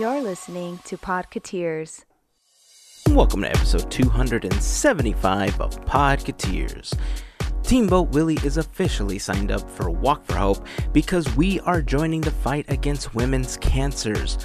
[0.00, 2.04] You're listening to Podcateers.
[3.10, 6.98] Welcome to episode 275 of Podcateers.
[7.62, 12.32] Teamboat Willie is officially signed up for Walk for Hope because we are joining the
[12.32, 14.36] fight against women's cancers.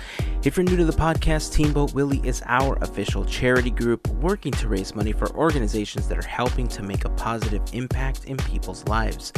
[0.41, 4.69] If you're new to the podcast, Teamboat Willie is our official charity group working to
[4.69, 9.33] raise money for organizations that are helping to make a positive impact in people's lives.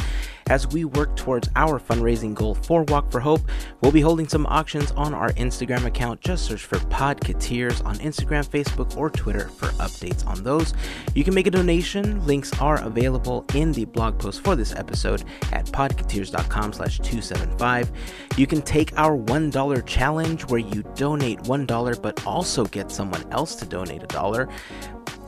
[0.48, 3.40] As we work towards our fundraising goal for Walk for Hope,
[3.80, 6.20] we'll be holding some auctions on our Instagram account.
[6.20, 10.74] Just search for Podcateers on Instagram, Facebook, or Twitter for updates on those.
[11.14, 12.24] You can make a donation.
[12.26, 17.90] Links are available in the blog post for this episode at podcateers.com slash 275.
[18.36, 23.54] You can take our $1 challenge where you donate $1 but also get someone else
[23.56, 24.48] to donate a dollar.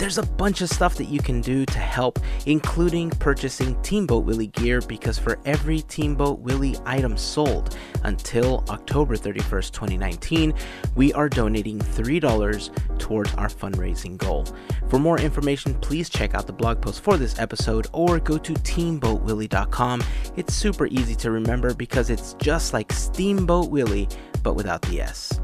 [0.04, 4.48] There's a bunch of stuff that you can do to help, including purchasing Teamboat Willie
[4.48, 10.52] gear because for every Teamboat Willie item sold until October 31st, 2019,
[10.95, 14.45] we are donating $3 towards our fundraising goal.
[14.90, 18.52] For more information, please check out the blog post for this episode or go to
[18.52, 20.04] teamboatwillie.com.
[20.36, 24.10] It's super easy to remember because it's just like Steamboat Willie,
[24.42, 25.40] but without the S.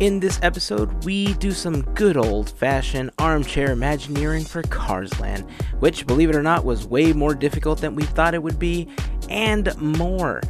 [0.00, 6.30] In this episode, we do some good old fashioned armchair Imagineering for Carsland, which, believe
[6.30, 8.86] it or not, was way more difficult than we thought it would be,
[9.28, 10.40] and more.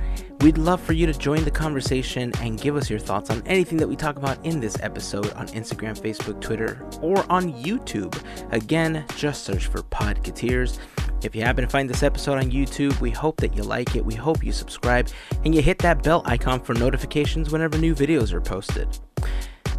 [0.41, 3.77] We'd love for you to join the conversation and give us your thoughts on anything
[3.79, 8.17] that we talk about in this episode on Instagram, Facebook, Twitter, or on YouTube.
[8.53, 10.79] Again, just search for Podcateers.
[11.25, 14.05] If you happen to find this episode on YouTube, we hope that you like it.
[14.05, 15.09] We hope you subscribe
[15.45, 18.97] and you hit that bell icon for notifications whenever new videos are posted.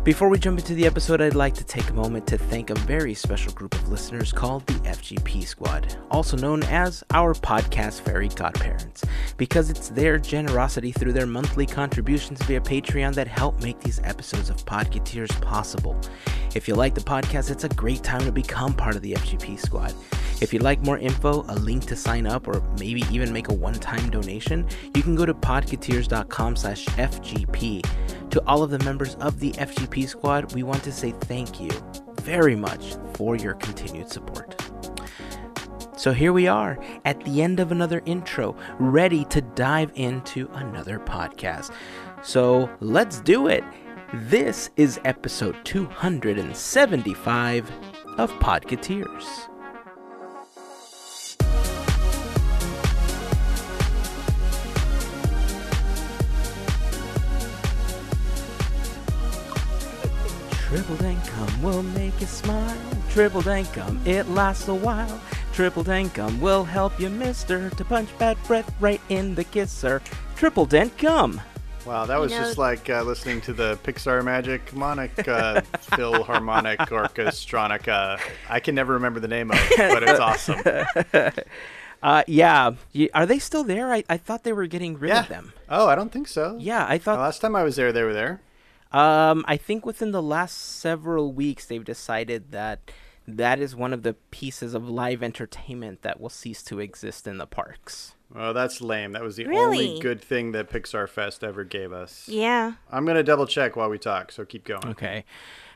[0.10, 2.76] Before we jump into the episode, I'd like to take a moment to thank a
[2.80, 8.28] very special group of listeners called the FGP Squad, also known as our podcast fairy
[8.30, 9.06] godparents,
[9.38, 14.50] because it's their generosity through their monthly contributions via Patreon that help make these episodes
[14.50, 15.96] of Podcateers possible.
[16.56, 19.60] If you like the podcast, it's a great time to become part of the FGP
[19.60, 19.94] Squad.
[20.42, 23.54] If you'd like more info, a link to sign up, or maybe even make a
[23.54, 27.86] one-time donation, you can go to podcateers.com slash FGP.
[28.32, 31.72] To all of the members of the FGP squad, we want to say thank you
[32.22, 34.62] very much for your continued support.
[35.98, 41.00] So here we are at the end of another intro, ready to dive into another
[41.00, 41.74] podcast.
[42.22, 43.64] So let's do it.
[44.14, 47.72] This is episode 275
[48.18, 49.50] of Podcateers.
[60.70, 62.78] Tripledent gum will make you smile.
[63.10, 65.20] Tripledent gum, it lasts a while.
[65.54, 70.00] Tripledent gum will help you, mister, to punch bad breath right in the kisser.
[70.38, 71.42] Tripledent gum.
[71.88, 75.62] Wow, that was know- just like uh, listening to the Pixar Magic Monic uh,
[75.96, 78.20] Philharmonic Orchestronica.
[78.48, 80.62] I can never remember the name of it, but it's awesome.
[82.02, 82.72] Uh, yeah.
[83.14, 83.92] Are they still there?
[83.92, 85.20] I, I thought they were getting rid Yeah.
[85.20, 85.52] of them.
[85.68, 86.56] Oh, I don't think so.
[86.58, 87.20] Yeah, I thought The thought.
[87.20, 88.40] last time I was there, they were there.
[88.92, 92.92] Um, I think within the last several weeks, they've decided that
[93.28, 97.38] that is one of the pieces of live entertainment that will cease to exist in
[97.38, 98.16] the parks.
[98.36, 99.12] Oh, that's lame.
[99.14, 99.90] That was the Really?
[99.90, 102.28] only good thing that Pixar Fest ever gave us.
[102.28, 102.74] Yeah.
[102.92, 104.86] I'm gonna double check while we talk, so keep going.
[104.88, 105.26] Okay.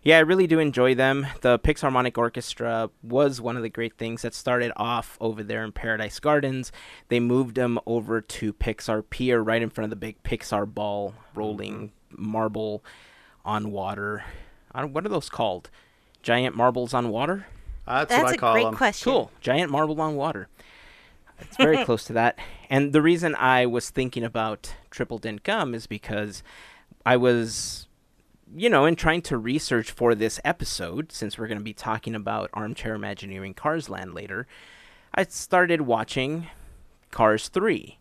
[0.04, 1.26] Yeah, I really do enjoy them.
[1.42, 5.72] The Pixarmonic Orchestra was one of the great things that started off over there in
[5.72, 6.72] Paradise Gardens.
[7.08, 11.16] They moved them over to Pixar Pier right in front of the big Pixar ball
[11.34, 12.84] rolling marble
[13.46, 14.24] on water.
[14.72, 15.70] I don't, what are those called?
[16.22, 17.48] Giant marbles on water?
[17.86, 18.76] Uh, that's, That's what I a call great them.
[18.76, 19.12] question.
[19.12, 19.32] Cool.
[19.42, 20.48] Giant marble on water.
[21.40, 22.40] It's very close to that.
[22.70, 26.44] And the reason I was thinking about triple dent gum is because
[27.06, 27.88] I was,
[28.56, 32.16] you know, in trying to research for this episode, since we're going to be talking
[32.16, 34.48] about Armchair Imagineering Cars Land later,
[35.14, 36.48] I started watching
[37.12, 38.00] Cars 3.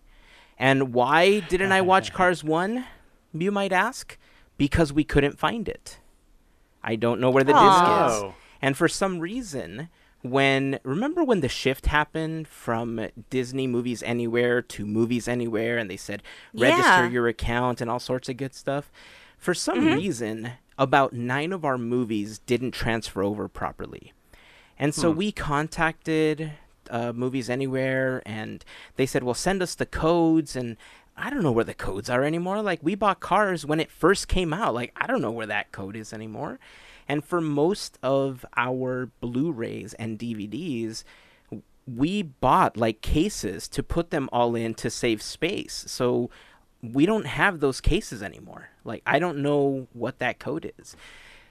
[0.58, 2.84] And why didn't I watch Cars 1,
[3.32, 4.18] you might ask?
[4.58, 5.98] Because we couldn't find it.
[6.82, 8.22] I don't know where the disc is.
[8.22, 8.34] Oh.
[8.60, 9.88] And for some reason,
[10.22, 15.96] when remember when the shift happened from Disney Movies Anywhere to Movies Anywhere, and they
[15.96, 16.22] said
[16.54, 17.08] register Yeah.
[17.08, 18.90] your account and all sorts of good stuff.
[19.38, 24.12] For some reason, about nine of our movies didn't transfer over properly,
[24.78, 26.52] and so we contacted
[26.90, 28.64] uh, Movies Anywhere, and
[28.96, 30.76] they said, "Well, send us the codes." And
[31.16, 32.62] I don't know where the codes are anymore.
[32.62, 34.74] Like we bought Cars when it first came out.
[34.74, 36.58] Like I don't know where that code is anymore.
[37.08, 41.04] And for most of our Blu-rays and DVDs,
[41.86, 45.84] we bought like cases to put them all in to save space.
[45.88, 46.30] So
[46.82, 48.70] we don't have those cases anymore.
[48.84, 50.96] Like I don't know what that code is.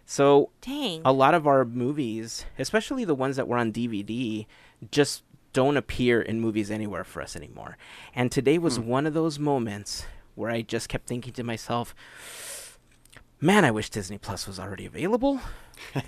[0.05, 1.01] So Dang.
[1.05, 4.45] a lot of our movies, especially the ones that were on DVD,
[4.89, 7.77] just don't appear in movies anywhere for us anymore.
[8.15, 10.05] And today was one of those moments
[10.35, 11.93] where I just kept thinking to myself,
[13.39, 15.41] "Man, I wish Disney Plus was already available."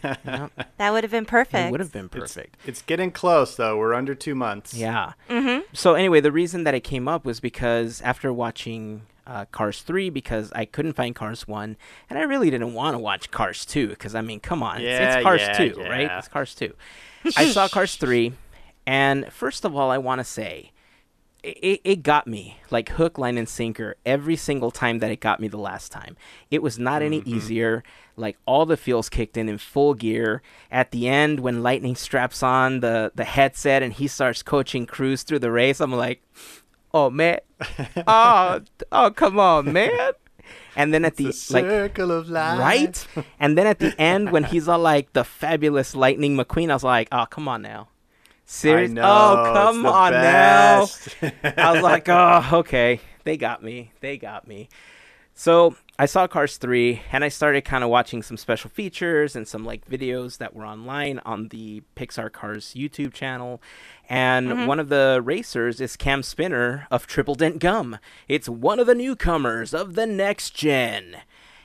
[0.03, 1.67] Yep, That would have been perfect.
[1.67, 2.57] it would have been perfect.
[2.65, 3.77] It's, getting close though.
[3.77, 4.73] We're under two months.
[4.75, 5.13] Yeah.
[5.29, 5.61] Mm-hmm.
[5.73, 10.09] So anyway, the reason that it came up was because after watching uh, Cars 3,
[10.09, 11.77] because I couldn't find Cars 1,
[12.09, 14.83] and I really didn't want to watch Cars 2, because I mean, come on, it's,
[14.83, 16.11] Yeah, it's Cars yeah, 2, right?
[16.19, 16.73] It's Cars 2.
[17.37, 18.33] I saw Cars 3,
[18.85, 20.71] and first of all, I want to say,
[21.43, 25.39] it, it got me like hook, line, and sinker every single time that it got
[25.41, 26.15] me the last time.
[26.49, 27.35] It was not any Mm-hmm.
[27.35, 27.83] easier.
[28.15, 30.41] Like all the feels kicked in in full gear.
[30.71, 35.23] At the end, when Lightning straps on the, the headset and he starts coaching Cruz
[35.23, 36.21] through the race, I'm like,
[36.93, 37.39] oh man,
[38.07, 40.11] oh, oh come on, man.
[40.75, 42.59] And then at the The like circle of life.
[42.59, 43.07] right,
[43.39, 46.83] and then at the end when he's all like the fabulous Lightning McQueen, I was
[46.83, 47.87] like, oh come on now,
[48.53, 48.91] serious?
[48.91, 50.87] I know, oh come on now.
[51.43, 52.99] I was like, oh, okay.
[53.23, 53.91] They got me.
[54.01, 54.69] They got me.
[55.35, 59.47] So I saw Cars 3 and I started kind of watching some special features and
[59.47, 63.59] some like videos that were online on the Pixar Cars YouTube channel.
[64.09, 67.97] And one of the racers is Cam Spinner of Triple Dent Gum.
[68.27, 71.17] It's one of the newcomers of the next gen.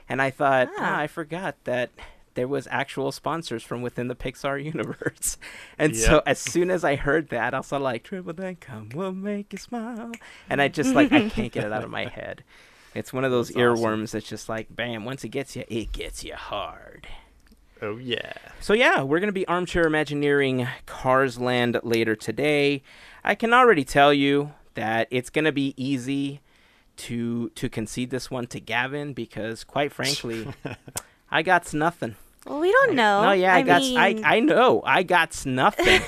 [0.09, 0.95] And I thought, Ah.
[0.95, 1.91] ah, I forgot that
[2.39, 5.39] there was actual sponsors from within the Pixar universe.
[5.77, 9.53] And so as soon as I heard that, I was like, Triple Gum will make
[9.53, 10.13] you smile.
[10.49, 12.45] And I just like I can't get it out of my head.
[12.95, 13.85] It's one of those That's awesome.
[13.85, 17.09] earworms that's just like, bam, once it gets you, it gets you hard.
[17.83, 18.35] oh yeah.
[18.61, 22.85] So yeah, we're gonna be armchair imagineering Cars Land later today.
[23.25, 26.41] I can already tell you that it's gonna be easy
[26.99, 30.47] to to concede this one to Gavin because quite frankly,
[31.33, 32.15] I got nothing.
[32.49, 33.23] Well, we don't know.
[33.23, 33.83] No, yeah, I, got.
[33.83, 34.83] mean, I I know.
[34.85, 36.01] I got nothing.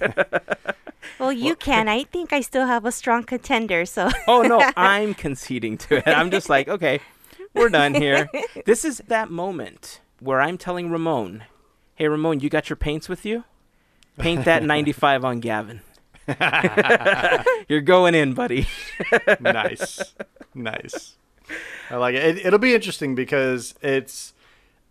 [1.20, 1.88] well, you can.
[1.88, 3.86] I think I still have a strong contender.
[3.86, 6.08] So oh no, I'm conceding to it.
[6.08, 7.00] I'm just like, okay,
[7.54, 8.28] we're done here.
[8.66, 11.44] This is that moment where I'm telling Ramon,
[11.94, 13.44] "Hey, Ramon, you got your paints with you?
[14.18, 15.80] Paint that 95 on Gavin.
[17.68, 18.66] You're going in, buddy."
[19.38, 20.12] nice,
[20.54, 21.14] nice.
[21.88, 22.38] I like it.
[22.38, 22.46] it.
[22.46, 24.34] It'll be interesting because it's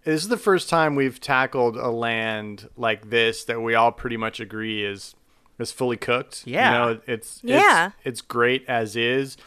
[0.08, 4.18] this is the first time we've tackled a land like this that we all pretty
[4.18, 5.16] much agree is
[5.60, 6.44] is fully cooked.
[6.46, 6.72] Yeah.
[6.90, 7.88] you know, it's Yeah.
[7.88, 9.38] it's, it's great as is.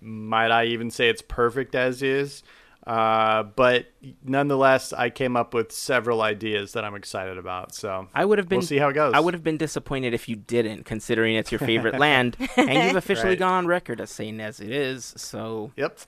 [0.00, 2.42] Might I even say it's perfect as is?
[2.86, 3.86] Uh, but
[4.24, 7.74] nonetheless, I came up with several ideas that I'm excited about.
[7.74, 8.58] So I would have been.
[8.60, 9.12] We'll see how it goes.
[9.14, 12.96] I would have been disappointed if you didn't, considering it's your favorite land, and you've
[12.96, 13.38] officially Right.
[13.38, 15.12] gone on record as saying as it is.
[15.18, 15.98] So Yep.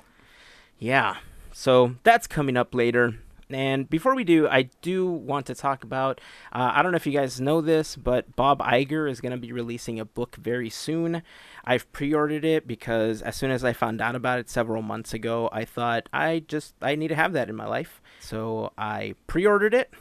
[0.79, 1.17] Yeah.
[1.53, 3.17] So that's coming up later.
[3.53, 6.21] And before we do, I do want to talk about
[6.53, 9.39] uh, I don't know if you guys know this, but Bob Iger is going to
[9.39, 11.23] be releasing a book very soon.
[11.65, 15.13] I've pre ordered it because as soon as I found out about it several months
[15.13, 18.01] ago, I thought I just I need to have that in my life.
[18.21, 19.93] So I pre ordered it.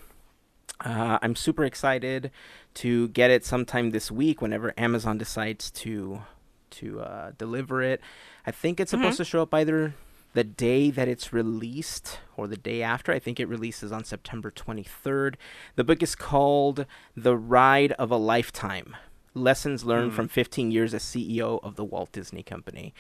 [0.84, 2.32] Uh, I'm super excited
[2.76, 6.22] to get it sometime this week whenever Amazon decides to
[6.72, 8.02] to uh, deliver it.
[8.46, 9.94] I think it's supposed to show up either
[10.34, 13.12] the day that it's released or the day after.
[13.12, 15.36] I think it releases on September 23rd.
[15.76, 18.96] The book is called The Ride of a Lifetime
[19.34, 22.94] Lessons Learned from 15 Years as CEO of the Walt Disney Company.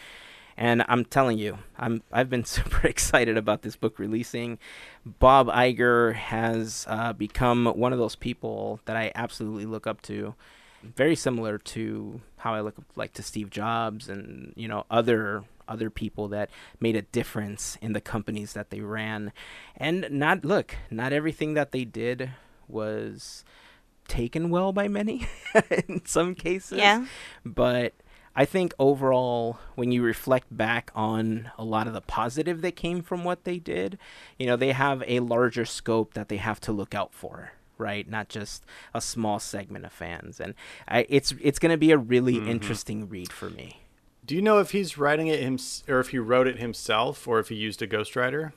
[0.57, 4.59] And I'm telling you, I'm I've been super excited about this book releasing.
[5.05, 10.35] Bob Iger has uh, become one of those people that I absolutely look up to.
[10.83, 15.43] Very similar to how I look up, like to Steve Jobs and you know other
[15.69, 16.49] other people that
[16.79, 19.31] made a difference in the companies that they ran.
[19.77, 22.31] And not look, not everything that they did
[22.67, 23.43] was
[24.07, 25.27] taken well by many
[25.87, 26.79] in some cases.
[26.79, 27.05] Yeah.
[27.45, 27.93] But
[28.35, 33.01] I think overall, when you reflect back on a lot of the positive that came
[33.01, 33.97] from what they did,
[34.37, 38.07] you know, they have a larger scope that they have to look out for, right?
[38.09, 40.39] Not just a small segment of fans.
[40.39, 40.53] And
[40.87, 42.49] I, it's it's going to be a really mm-hmm.
[42.49, 43.78] interesting read for me.
[44.29, 45.57] Do you know if he's writing it him
[45.87, 48.51] or if he wrote it himself or if he used a ghostwriter?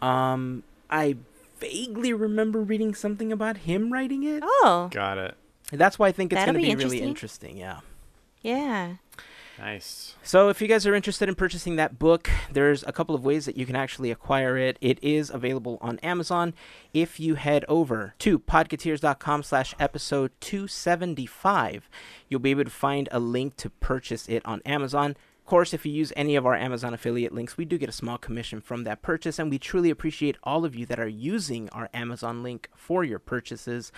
[0.00, 1.16] Um, I
[1.60, 4.42] vaguely remember reading something about him writing it.
[4.42, 5.34] oh, Got it.
[5.70, 7.50] That's why I think it's going to be be really interesting.
[7.50, 7.56] interesting.
[7.58, 7.80] Yeah.
[8.40, 8.94] yeah.
[9.58, 10.14] Nice.
[10.22, 13.44] So, if you guys are interested in purchasing that book, there's a couple of ways
[13.46, 14.78] that you can actually acquire it.
[14.80, 16.54] It is available on Amazon.
[16.94, 21.90] If you head over to podcateers.com slash episode 275,
[22.28, 25.16] you'll be able to find a link to purchase it on Amazon.
[25.40, 27.92] Of course, if you use any of our Amazon affiliate links, we do get a
[27.92, 31.68] small commission from that purchase, and we truly appreciate all of you that are using
[31.70, 33.90] our Amazon link for your purchases.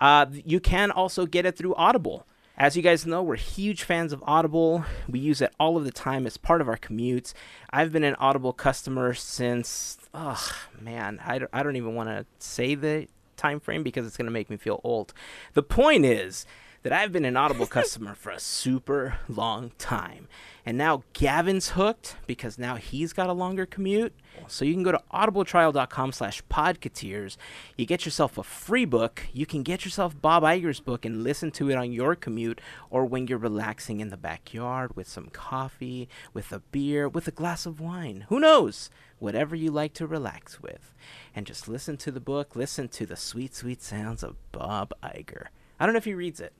[0.00, 2.26] Uh, you can also get it through Audible.
[2.58, 4.84] As you guys know, we're huge fans of Audible.
[5.08, 7.32] We use it all of the time as part of our commutes.
[7.70, 12.26] I've been an Audible customer since, oh man, I don't, I don't even want to
[12.38, 15.14] say the time frame because it's going to make me feel old.
[15.54, 16.44] The point is
[16.82, 20.26] that I've been an Audible customer for a super long time.
[20.64, 24.14] And now Gavin's hooked because now he's got a longer commute.
[24.46, 27.36] So you can go to audibletrial.com slash podcateers.
[27.76, 29.22] You get yourself a free book.
[29.32, 32.60] You can get yourself Bob Iger's book and listen to it on your commute
[32.90, 37.32] or when you're relaxing in the backyard with some coffee, with a beer, with a
[37.32, 38.26] glass of wine.
[38.28, 38.90] Who knows?
[39.18, 40.94] Whatever you like to relax with.
[41.34, 45.46] And just listen to the book, listen to the sweet, sweet sounds of Bob Iger.
[45.78, 46.52] I don't know if he reads it,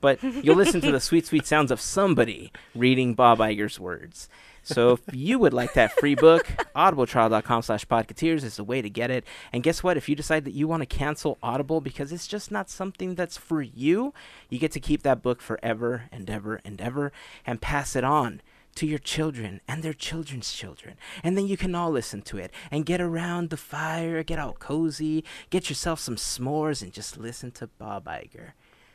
[0.00, 4.28] but you'll listen to the sweet, sweet sounds of somebody reading Bob Iger's words.
[4.62, 8.90] So if you would like that free book, audibletrial.com slash podcateers is the way to
[8.90, 9.24] get it.
[9.50, 9.96] And guess what?
[9.96, 13.38] If you decide that you want to cancel Audible because it's just not something that's
[13.38, 14.12] for you,
[14.50, 17.12] you get to keep that book forever and ever and ever
[17.46, 18.42] and pass it on
[18.74, 20.96] to your children and their children's children.
[21.24, 24.52] And then you can all listen to it and get around the fire, get all
[24.52, 28.52] cozy, get yourself some s'mores, and just listen to Bob Iger.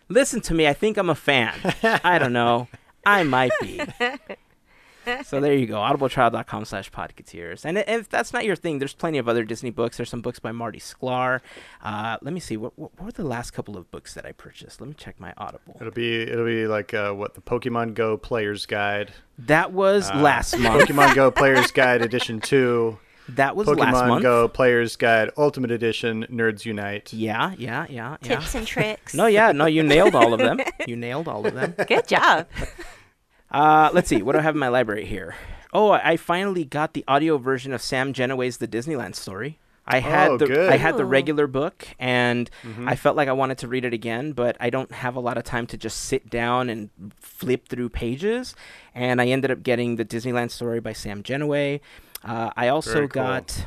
[0.09, 0.67] Listen to me.
[0.67, 1.53] I think I'm a fan.
[2.03, 2.67] I don't know.
[3.05, 3.81] I might be.
[5.23, 7.65] So there you go, audibletrial.com slash podcateers.
[7.65, 9.97] And if that's not your thing, there's plenty of other Disney books.
[9.97, 11.41] There's some books by Marty Sklar.
[11.81, 14.79] Uh, let me see, what, what, were the last couple of books that I purchased?
[14.79, 15.75] Let me check my Audible.
[15.79, 19.11] It'll be it'll be like uh, what the Pokemon Go Player's Guide.
[19.37, 20.87] That was uh, last month.
[20.87, 22.97] Pokemon Go Player's Guide Edition Two.
[23.29, 24.21] That was Pokemon last month.
[24.23, 27.13] Go Player's Guide Ultimate Edition Nerds Unite.
[27.13, 28.35] Yeah, yeah, yeah, yeah.
[28.39, 29.13] Tips and tricks.
[29.13, 30.59] No, yeah, no, you nailed all of them.
[30.87, 31.73] You nailed all of them.
[31.87, 32.47] Good job.
[33.51, 34.21] Uh, let's see.
[34.23, 35.35] What do I have in my library here?
[35.73, 39.59] Oh, I finally got the audio version of Sam Gennawey's The Disneyland Story.
[39.85, 40.71] I had Oh, the good.
[40.71, 42.87] I had the regular book and Mhm.
[42.89, 45.37] I felt like I wanted to read it again, but I don't have a lot
[45.37, 46.89] of time to just sit down and
[47.19, 48.55] flip through pages.
[48.95, 51.81] And I ended up getting the Disneyland Story by Sam Gennawey.
[52.23, 53.07] Uh, I also cool.
[53.07, 53.65] got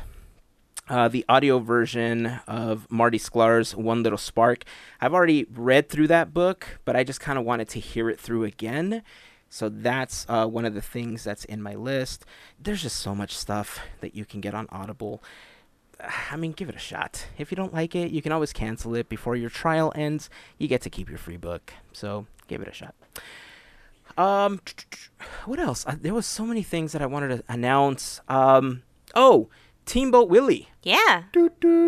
[0.89, 4.63] uh, the audio version of Marty Sklar's One Little Spark.
[5.01, 8.19] I've already read through that book, but I just kind of wanted to hear it
[8.19, 9.03] through again.
[9.49, 12.25] So that's uh, one of the things that's in my list.
[12.59, 15.23] There's just so much stuff that you can get on Audible.
[16.31, 17.27] I mean, give it a shot.
[17.37, 20.29] If you don't like it, you can always cancel it before your trial ends.
[20.57, 21.73] You get to keep your free book.
[21.93, 22.93] So give it a shot.
[24.17, 24.59] Um,
[25.45, 25.85] what else?
[25.85, 28.19] Uh, there was so many things that I wanted to announce.
[28.27, 28.83] Um,
[29.15, 29.49] oh,
[29.87, 30.67] Teamboat Willie.
[30.83, 31.23] Yeah.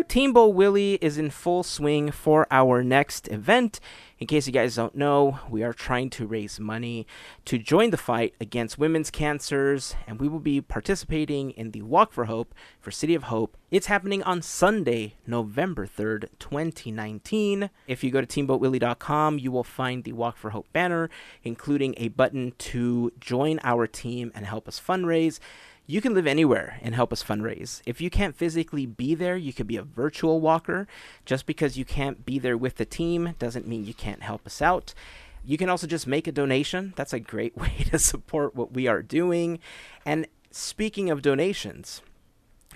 [0.08, 3.78] Teamboat Willie is in full swing for our next event.
[4.18, 7.06] In case you guys don't know, we are trying to raise money
[7.44, 12.12] to join the fight against women's cancers, and we will be participating in the Walk
[12.12, 13.56] for Hope for City of Hope.
[13.70, 17.70] It's happening on Sunday, November 3rd, 2019.
[17.86, 21.08] If you go to teamboatwillie.com, you will find the Walk for Hope banner,
[21.42, 25.38] including a button to join our team and help us fundraise.
[25.90, 27.82] You can live anywhere and help us fundraise.
[27.84, 30.86] If you can't physically be there, you could be a virtual walker.
[31.24, 34.62] Just because you can't be there with the team doesn't mean you can't help us
[34.62, 34.94] out.
[35.44, 36.92] You can also just make a donation.
[36.94, 39.58] That's a great way to support what we are doing.
[40.06, 42.02] And speaking of donations,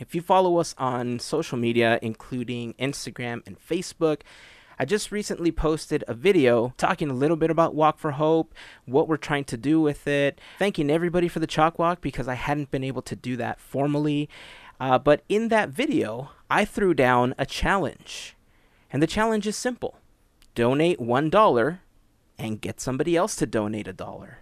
[0.00, 4.22] if you follow us on social media, including Instagram and Facebook,
[4.78, 8.54] I just recently posted a video talking a little bit about Walk for Hope,
[8.86, 12.34] what we're trying to do with it, thanking everybody for the chalk walk because I
[12.34, 14.28] hadn't been able to do that formally.
[14.80, 18.36] Uh, but in that video, I threw down a challenge.
[18.92, 19.98] And the challenge is simple
[20.54, 21.78] donate $1
[22.38, 24.38] and get somebody else to donate a dollar.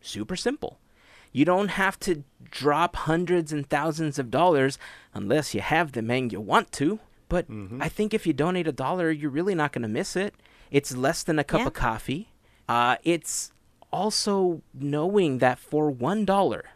[0.00, 0.78] Super simple.
[1.32, 4.78] You don't have to drop hundreds and thousands of dollars
[5.12, 7.00] unless you have them and you want to.
[7.28, 7.46] But
[7.80, 10.34] I think if you donate a dollar, you're really not going to miss it.
[10.70, 11.66] It's less than a cup Yeah.
[11.66, 12.28] of coffee.
[12.68, 13.52] Uh, it's
[13.92, 16.66] also knowing that for one dollar,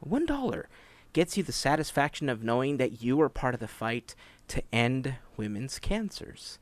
[0.00, 0.68] one dollar
[1.12, 4.14] gets you the satisfaction of knowing that you are part of the fight
[4.48, 6.58] to end women's cancers.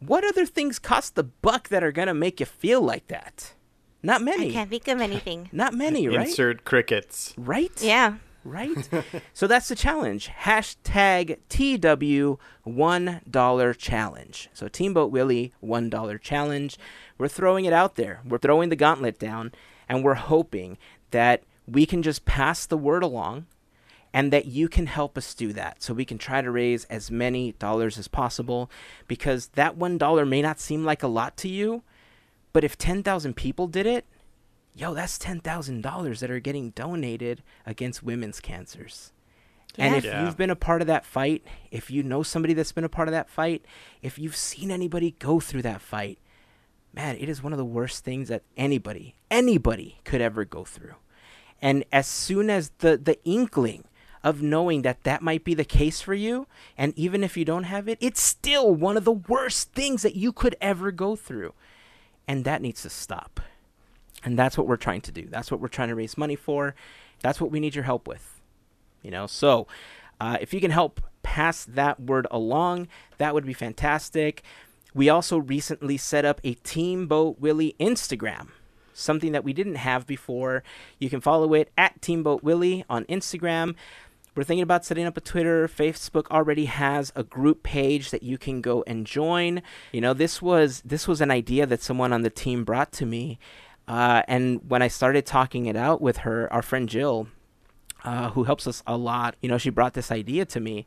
[0.00, 3.54] What other things cost the buck that are going to make you feel like that?
[4.02, 4.50] Not many.
[4.50, 5.48] I can't think of anything.
[5.52, 6.26] Not many, right?
[6.26, 7.32] Insert crickets.
[7.38, 7.72] Right?
[7.80, 8.16] Yeah.
[8.44, 8.88] Right?
[9.32, 10.30] so that's the challenge.
[10.42, 14.48] Hashtag TW $1 challenge.
[14.52, 16.78] So Teamboat Willie $1 challenge.
[17.18, 18.20] We're throwing it out there.
[18.24, 19.52] We're throwing the gauntlet down
[19.88, 20.78] and we're hoping
[21.10, 23.46] that we can just pass the word along
[24.12, 27.10] and that you can help us do that so we can try to raise as
[27.10, 28.70] many dollars as possible
[29.08, 31.82] because that $1 may not seem like a lot to you,
[32.52, 34.04] but if 10,000 people did it,
[34.74, 39.12] yo, that's $10,000 that are getting donated against women's cancers.
[39.76, 40.24] And if Yeah.
[40.24, 43.08] you've been a part of that fight, if you know somebody that's been a part
[43.08, 43.64] of that fight,
[44.02, 46.18] if you've seen anybody go through that fight,
[46.92, 50.94] man, it is one of the worst things that anybody, anybody could ever go through.
[51.60, 53.84] And as soon as the the inkling
[54.22, 56.46] of knowing that that might be the case for you,
[56.78, 60.14] and even if you don't have it, it's still one of the worst things that
[60.14, 61.52] you could ever go through.
[62.28, 63.40] And that needs to stop.
[64.24, 65.26] And that's what we're trying to do.
[65.28, 66.74] That's what we're trying to raise money for.
[67.20, 68.40] That's what we need your help with.
[69.02, 69.66] You know, so
[70.20, 72.88] uh, if you can help pass that word along,
[73.18, 74.42] that would be fantastic.
[74.94, 78.48] We also recently set up a Team Boat Willie Instagram,
[78.92, 80.62] something that we didn't have before.
[80.98, 83.74] You can follow it at Team Boat Willie on Instagram.
[84.36, 85.68] We're thinking about setting up a Twitter.
[85.68, 89.62] Facebook already has a group page that you can go and join.
[89.92, 93.06] You know, this was this was an idea that someone on the team brought to
[93.06, 93.38] me,
[93.86, 97.28] uh, and when I started talking it out with her, our friend Jill,
[98.04, 100.86] uh, who helps us a lot, you know, she brought this idea to me,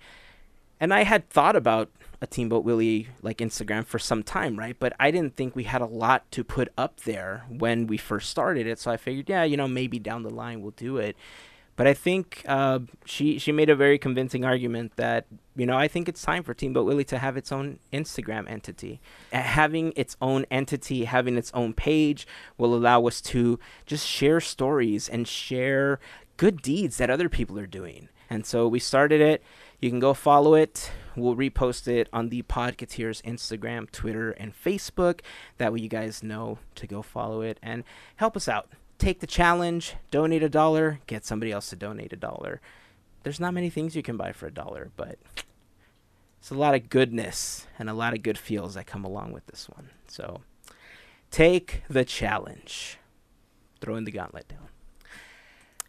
[0.80, 1.90] and I had thought about
[2.22, 4.76] a Team Boat Willie like Instagram for some time, right?
[4.80, 8.30] But I didn't think we had a lot to put up there when we first
[8.30, 8.80] started it.
[8.80, 11.16] So I figured, yeah, you know, maybe down the line we'll do it.
[11.78, 15.88] But I think uh, she she made a very convincing argument that you know I
[15.88, 19.00] think it's time for Team Teamboat Willie to have its own Instagram entity.
[19.32, 25.08] Having its own entity, having its own page, will allow us to just share stories
[25.08, 26.00] and share
[26.36, 28.10] good deeds that other people are doing.
[28.30, 29.44] And so we started it.
[29.80, 30.92] You can go follow it.
[31.16, 35.22] We'll repost it on the Podcateers Instagram, Twitter, and Facebook.
[35.60, 37.84] That way you guys know to go follow it and
[38.16, 38.70] help us out.
[38.98, 42.62] Take the challenge, donate a dollar, get somebody else to donate a dollar.
[43.24, 45.20] There's not many things you can buy for a dollar, but
[46.40, 49.46] it's a lot of goodness and a lot of good feels that come along with
[49.48, 49.90] this one.
[50.08, 50.42] So
[51.30, 52.98] take the challenge.
[53.82, 54.70] Throwing the gauntlet down.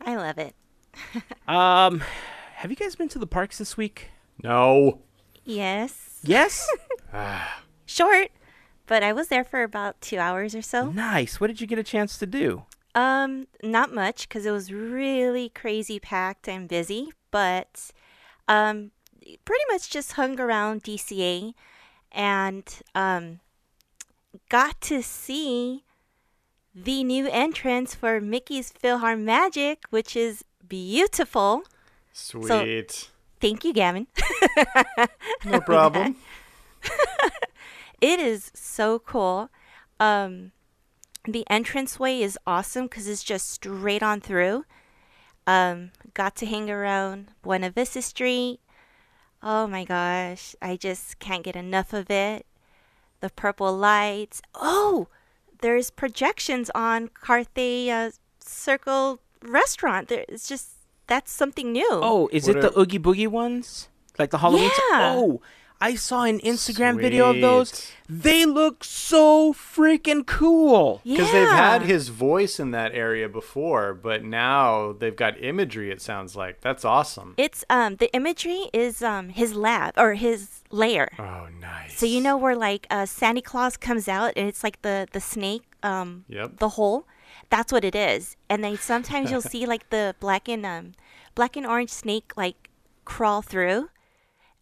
[0.01, 0.55] I love it.
[1.49, 2.03] Um,
[2.57, 4.11] have you guys been to the parks this week?
[4.43, 5.01] No.
[5.45, 6.19] Yes.
[6.23, 6.69] Yes.
[7.87, 8.31] Short,
[8.87, 10.91] but I was there for about two hours or so.
[10.91, 11.41] nice.
[11.41, 12.65] What did you get a chance to do?
[12.95, 17.91] Um, not much because it was really crazy packed and busy, but
[18.49, 18.91] um,
[19.45, 21.55] pretty much just hung around DCA
[22.11, 23.41] and um,
[24.49, 25.85] got to see
[26.75, 31.63] the new entrance for Mickey's PhilharMagic, which is beautiful.
[32.13, 33.11] Sweet.
[33.41, 34.09] Thank you, Gavin.
[35.45, 36.17] no problem.
[38.01, 39.51] It is so cool.
[39.99, 40.53] Um,
[41.29, 44.65] the entranceway is awesome because it's just straight on through.
[45.47, 48.61] Um, got to hang around Buena Vista Street.
[49.43, 52.45] Oh my gosh, I just can't get enough of it.
[53.21, 54.43] The purple lights.
[54.55, 55.09] Oh,
[55.61, 58.11] there's projections on Carthay uh,
[58.41, 60.09] Circle Restaurant.
[60.09, 60.71] There, it's just
[61.07, 61.89] that's something new.
[61.91, 63.89] Oh, is What it the Oogie Boogie ones?
[64.19, 64.67] Like the Halloween?
[64.71, 65.15] s- Yeah.
[65.17, 65.41] Oh,
[65.81, 67.93] I saw an Instagram video of those.
[68.09, 71.01] They look so freaking cool.
[71.05, 71.19] yeah.
[71.19, 75.91] Because they've had his voice in that area before, but now they've got imagery.
[75.91, 77.35] It sounds like that's awesome.
[77.37, 81.11] It's um the imagery is um his lab or his lair.
[81.19, 81.97] Oh, nice.
[81.97, 85.21] So you know where like uh, Santa Claus comes out and it's like the the
[85.21, 86.57] snake, um, Yep.
[86.59, 87.07] the hole.
[87.51, 88.37] That's what it is.
[88.49, 90.93] And then sometimes you'll see like the black and um,
[91.35, 92.69] black and orange snake like
[93.05, 93.91] crawl through.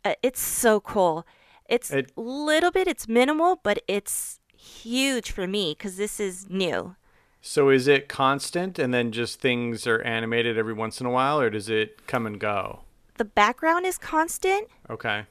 [0.07, 1.27] Uh, it's so cool.
[1.69, 2.87] It's a It- little bit.
[2.87, 6.95] It's minimal, but it's huge for me because this is new.
[7.41, 11.41] So is it constant, and then just things are animated every once in a while,
[11.41, 12.81] or does it come and go?
[13.19, 15.27] The background is constant, Okay.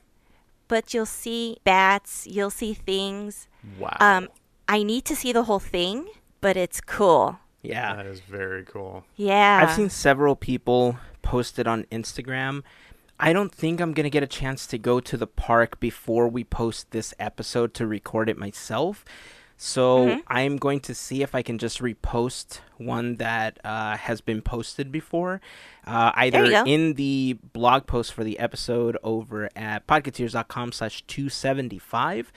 [0.67, 2.25] but you'll see bats.
[2.27, 3.47] You'll see things.
[3.79, 3.97] Wow.
[3.99, 4.29] Um,
[4.67, 6.07] I need to see the whole thing,
[6.41, 7.39] but it's cool.
[7.61, 7.95] Yeah.
[7.95, 9.05] that is very cool.
[9.15, 9.59] Yeah.
[9.63, 12.61] I've seen several people post it on Instagram.
[13.19, 16.27] I don't think I'm going to get a chance to go to the park before
[16.27, 19.05] we post this episode to record it myself.
[19.57, 24.41] So I'm going to see if I can just repost one that uh, has been
[24.41, 25.39] posted before,
[25.87, 32.33] uh, either in the blog post for the episode over at podcateers.com slash 275,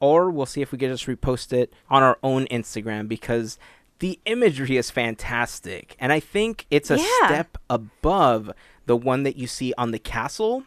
[0.00, 3.58] or we'll see if we can just repost it on our own Instagram because
[3.98, 5.94] the imagery is fantastic.
[6.00, 7.26] And I think it's a Yeah.
[7.26, 8.50] step above
[8.86, 10.64] the one that you see on the castle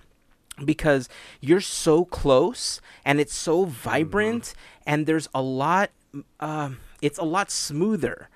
[0.63, 1.09] because
[1.41, 4.53] you're so close and it's so vibrant
[4.87, 5.89] and there's a lot
[6.39, 8.29] um it's a lot smoother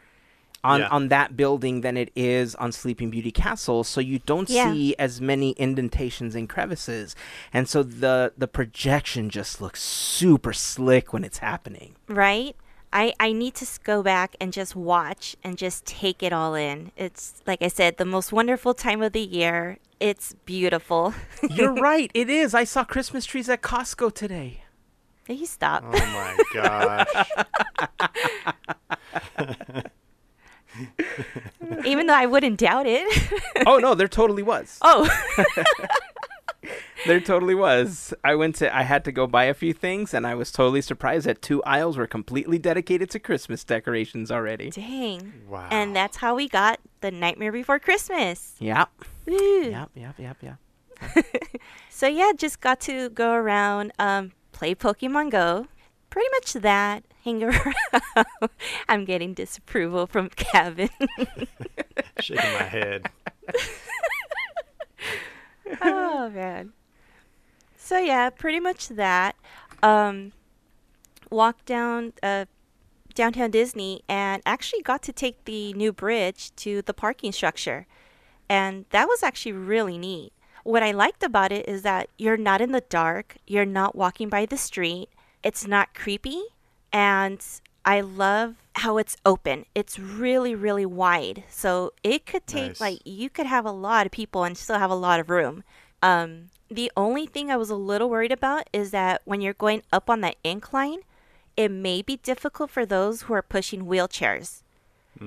[0.62, 0.90] on Yeah.
[0.90, 4.74] on that building than it is on Sleeping Beauty Castle so you don't Yeah.
[4.74, 7.16] see as many indentations and crevices
[7.54, 12.58] and so the the projection just looks super slick when it's happening right?
[12.92, 16.92] I, I need to go back and just watch and just take it all in.
[16.98, 19.78] It's, like I said, the most wonderful time of the year.
[20.00, 21.14] It's beautiful.
[21.50, 22.10] You're right.
[22.14, 22.54] It is.
[22.54, 24.64] I saw Christmas trees at Costco today.
[25.28, 25.84] you stop.
[25.86, 27.28] Oh my gosh.
[31.86, 33.32] Even though I wouldn't doubt it.
[33.66, 34.78] oh no, there totally was.
[34.82, 35.10] oh,
[37.08, 38.14] There totally was.
[38.24, 38.76] I went to.
[38.76, 41.64] I had to go buy a few things, and I was totally surprised that two
[41.64, 44.70] aisles were completely dedicated to Christmas decorations already.
[44.70, 45.34] dang.
[45.48, 45.70] Wow.
[45.72, 48.56] And that's how we got the Nightmare Before Christmas.
[48.60, 48.90] Yep.
[49.26, 49.70] Woo.
[49.70, 49.90] Yep.
[49.96, 50.16] Yep.
[50.20, 50.38] Yep.
[50.42, 50.58] Yep.
[51.90, 55.68] So yeah, just got to go around, um, play Pokemon Go.
[56.10, 57.04] Pretty much that.
[57.26, 57.76] Hang around.
[58.88, 60.90] I'm getting disapproval from Kevin.
[62.22, 63.10] Shaking my head.
[65.82, 66.74] Oh man.
[67.78, 69.36] So yeah, pretty much that.
[69.82, 70.34] Um,
[71.30, 72.46] walked down uh,
[73.14, 77.88] downtown Disney and actually got to take the new bridge to the parking structure,
[78.50, 80.34] and that was actually really neat.
[80.64, 84.30] What I liked about it is that you're not in the dark, you're not walking
[84.30, 85.10] by the street,
[85.44, 86.44] it's not creepy,
[86.92, 87.44] and
[87.90, 89.66] I love how it's open.
[89.74, 91.44] It's really, really wide.
[91.50, 92.82] So it could take Nice.
[92.82, 95.64] like you could have a lot of people and still have a lot of room.
[96.04, 99.82] Um, the only thing I was a little worried about is that when you're going
[99.92, 101.00] up on that incline,
[101.58, 104.62] it may be difficult for those who are pushing wheelchairs.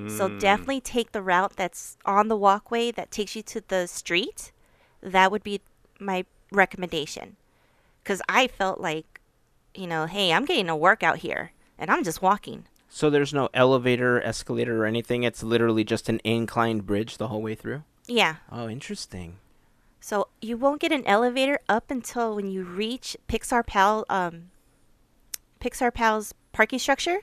[0.07, 4.53] So definitely take the route that's on the walkway that takes you to the street.
[5.03, 5.61] That would be
[5.99, 7.37] my recommendation.
[8.03, 9.21] Because I felt like,
[9.75, 11.51] you know, hey, I'm getting a workout here
[11.83, 12.65] and I'm just walking.
[12.89, 15.25] So there's no elevator, escalator, or anything.
[15.25, 17.83] It's literally just an inclined bridge the whole way through.
[18.07, 18.37] Yeah.
[18.51, 19.39] Oh, interesting.
[20.01, 24.51] So you won't get an elevator up until when you reach Pixar Pal um
[25.61, 27.21] Pixar Pal's parking structure.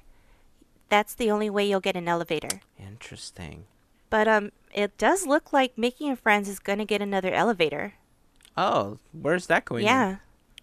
[0.89, 2.61] That's the only way you'll get an elevator.
[2.77, 3.65] Interesting.
[4.09, 7.93] But um it does look like Mickey and Friends is going to get another elevator.
[8.57, 9.81] Oh, where's that going?
[9.81, 9.87] in?
[9.87, 10.15] yeah.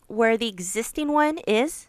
[0.07, 1.89] Where the existing one is,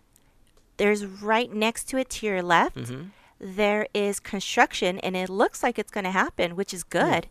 [0.78, 2.78] there's right next to it to your left.
[2.78, 3.10] Mhm.
[3.40, 7.28] There is construction and it looks like it's going to happen, which is good.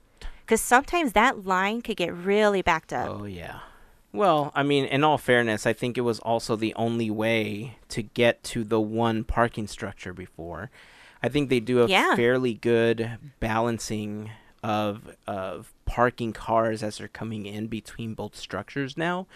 [0.47, 3.09] Cuz sometimes that line could get really backed up.
[3.09, 3.61] Oh yeah.
[4.13, 8.03] Well, I mean, in all fairness, I think it was also the only way to
[8.03, 10.71] get to the one parking structure before.
[11.23, 12.15] I think they do a Yeah.
[12.15, 14.31] fairly good balancing
[14.63, 19.27] of of parking cars as they're coming in between both structures now.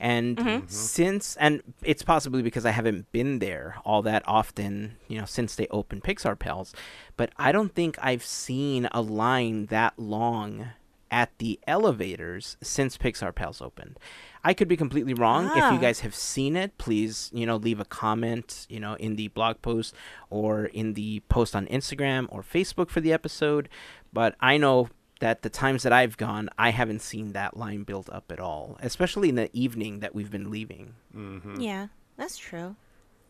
[0.00, 5.26] And since and it's possibly because I haven't been there all that often, you know,
[5.26, 6.74] since they opened Pixar Pals,
[7.16, 10.68] but I don't think I've seen a line that long
[11.10, 13.98] at the elevators since Pixar Pals opened.
[14.44, 15.46] I could be completely wrong.
[15.56, 15.72] If Ah.
[15.72, 19.28] you guys have seen it, please, you know, leave a comment, you know, in the
[19.28, 19.94] blog post
[20.30, 23.68] or in the post on Instagram or Facebook for the episode.
[24.12, 24.88] But I know
[25.20, 28.78] that the times that I've gone, I haven't seen that line build up at all,
[28.80, 30.94] especially in the evening that we've been leaving.
[31.16, 31.60] Mm-hmm.
[31.60, 32.76] Yeah, that's true.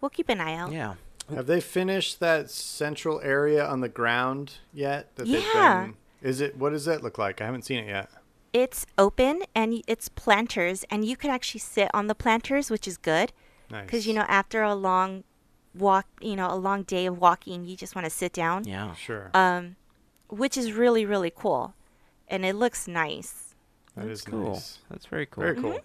[0.00, 0.72] We'll keep an eye out.
[0.72, 0.94] Yeah.
[1.34, 5.14] Have they finished that central area on the ground yet?
[5.16, 5.82] That Yeah.
[5.86, 5.94] been.
[6.22, 6.56] Is it?
[6.56, 7.40] What does that look like?
[7.40, 8.10] I haven't seen it yet.
[8.52, 12.96] It's open and it's planters, and you can actually sit on the planters, which is
[12.96, 13.32] good
[13.70, 13.84] Nice.
[13.84, 15.24] because you know after a long
[15.74, 18.64] walk, you know, a long day of walking, you just want to sit down.
[18.64, 18.94] Yeah.
[18.94, 19.30] Sure.
[19.34, 19.76] Um,
[20.30, 21.74] which is really really cool,
[22.30, 23.54] and it looks nice.
[23.94, 24.52] that That's is cool.
[24.52, 24.78] nice.
[24.90, 25.42] That's very cool.
[25.44, 25.80] Very cool.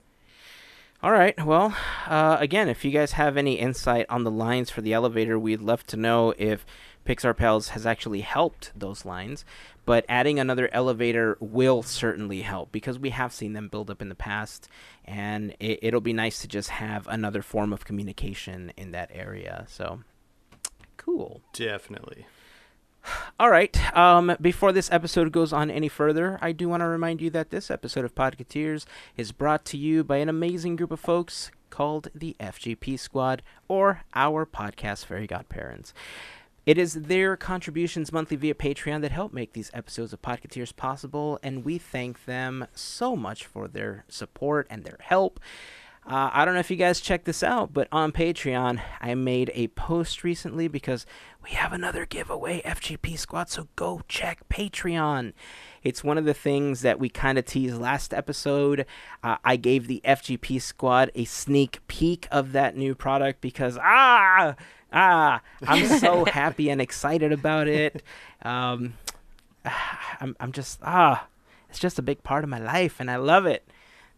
[1.01, 1.35] All right.
[1.45, 1.75] Well,
[2.07, 5.61] uh, again, if you guys have any insight on the lines for the elevator, we'd
[5.61, 6.65] love to know if
[7.05, 9.43] Pixar Pals has actually helped those lines.
[9.85, 14.07] But adding another elevator will certainly help because we have seen them build up in
[14.07, 14.69] the past,
[15.03, 19.65] and it, it'll be nice to just have another form of communication in that area.
[19.67, 19.99] So,
[20.95, 21.41] cool.
[21.51, 22.25] Definitely.
[23.39, 23.97] All right.
[23.97, 27.49] Um, before this episode goes on any further, I do want to remind you that
[27.49, 28.85] this episode of Podcateers
[29.17, 34.03] is brought to you by an amazing group of folks called the FGP Squad, or
[34.13, 35.93] our podcast fairy godparents.
[36.65, 41.39] It is their contributions monthly via Patreon that help make these episodes of Podcateers possible,
[41.43, 45.39] and we thank them so much for their support and their help.
[46.05, 49.51] Uh, I don't know if you guys checked this out, but on Patreon, I made
[49.53, 51.05] a post recently because
[51.41, 55.31] we have another giveaway, FGP Squad, so go check Patreon.
[55.81, 58.85] It's one of the things that we kind of teased last episode.
[59.23, 64.55] Uh, I gave the FGP Squad a sneak peek of that new product because, ah,
[64.91, 68.03] ah, I'm so happy and excited about it.
[68.41, 68.95] Um,
[70.19, 71.27] I'm, I'm just, ah,
[71.69, 73.65] it's just a big part of my life and I love it.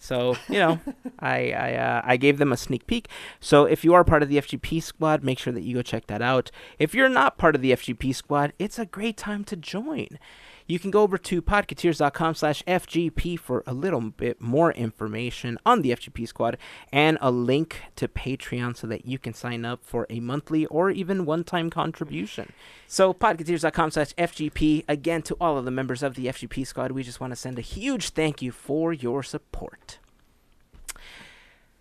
[0.06, 0.80] So you know,
[1.20, 3.10] I I, uh, I gave them a sneak peek.
[3.40, 6.06] So if you are part of the FGP squad, make sure that you go check
[6.08, 6.52] that out.
[6.78, 10.20] If you're not part of the FGP squad, it's a great time to join.
[10.68, 15.84] You can go over to podcateers.com slash FGP for a little bit more information on
[15.84, 16.58] the FGP squad
[16.92, 20.90] and a link to Patreon so that you can sign up for a monthly or
[20.90, 22.52] even one-time contribution.
[22.88, 24.86] So podcateers.com slash FGP.
[24.88, 27.60] Again, to all of the members of the FGP squad, we just want to send
[27.60, 30.00] a huge thank you for your support.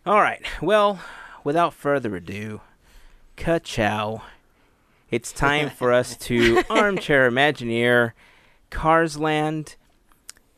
[0.04, 0.42] All right.
[0.60, 1.00] Well,
[1.42, 2.60] without further ado,
[3.36, 4.22] ka-chow.
[5.10, 8.12] It's time for us to armchair Imagineer
[8.74, 9.76] Cars Land.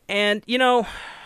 [0.09, 0.85] And, you know,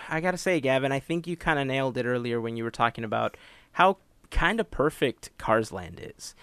[0.10, 2.63] I got to say, Gavin, I think you kind of nailed it earlier when you
[2.63, 3.38] were talking about
[3.73, 3.97] how
[4.30, 6.36] kind of perfect Cars Land is.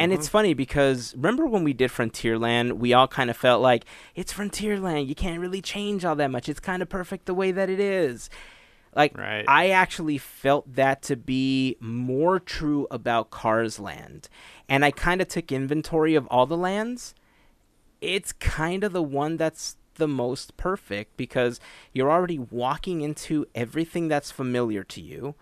[0.00, 0.32] And it's mm-hmm.
[0.32, 5.06] funny because remember when we did Frontierland, we all kind of felt like it's Frontierland.
[5.06, 6.48] You can't really change all that much.
[6.48, 8.30] It's kind of perfect the way that it is.
[8.94, 9.44] Like Right.
[9.46, 14.30] I actually felt that to be more true about Cars Land.
[14.66, 17.14] And I kind of took inventory of all the lands
[18.06, 21.60] it's kind of the one that's the most perfect because
[21.92, 25.34] you're already walking into everything that's familiar to you.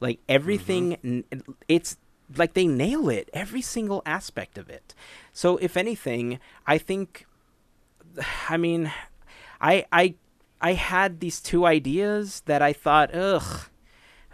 [0.00, 1.20] Like everything, mm-hmm.
[1.32, 1.96] n it's
[2.36, 4.94] like they nail it, every single aspect of it.
[5.32, 7.26] So, if anything, I think,
[8.48, 8.92] I mean,
[9.60, 10.14] I, I,
[10.60, 13.68] I had these two ideas that I thought, ugh,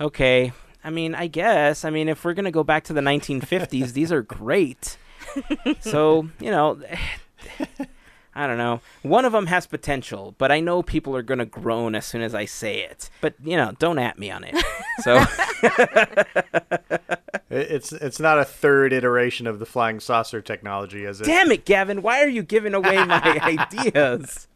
[0.01, 0.53] okay.
[0.83, 1.85] I mean, I guess.
[1.85, 4.96] I mean, if we're gonna go back to the 1950s, these are great.
[5.81, 6.81] So, you know,
[8.35, 8.81] I don't know.
[9.03, 12.22] One of them has potential, but I know people are going to groan as soon
[12.22, 13.11] as I say it.
[13.20, 14.55] But, you know, don't at me on it.
[15.01, 15.18] So,
[17.51, 21.24] It's it's not a third iteration of the flying saucer technology, is it?
[21.24, 23.22] damn it, Gavin, why are you giving away my
[23.72, 24.46] ideas?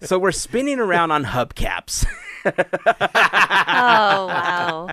[0.00, 2.06] so, we're spinning around on hubcaps.
[2.46, 4.88] Oh wow.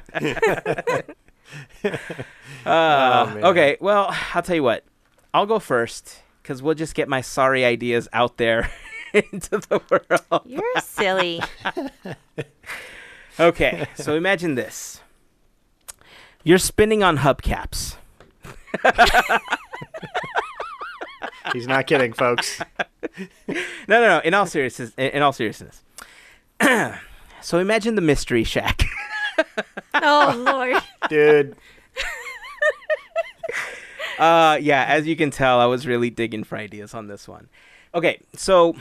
[2.65, 3.45] Uh, man.
[3.45, 4.83] okay, well, I'll tell you what.
[5.33, 8.69] I'll go first because we'll just get my sorry ideas out there
[9.13, 10.43] into the world.
[10.45, 11.41] You're silly.
[13.37, 15.01] Okay, so imagine this.
[16.45, 17.97] You're spinning on hubcaps.
[21.51, 22.61] He's not kidding, folks.
[23.49, 23.55] No,
[23.89, 24.21] no, no.
[24.23, 25.83] In all seriousness, in in all seriousness.
[27.41, 28.83] so imagine the mystery shack.
[29.95, 30.81] Oh lord.
[31.09, 31.57] Dude,
[34.19, 37.49] uh, yeah, as you can tell, I was really digging for ideas on this one.
[37.93, 38.75] Okay, so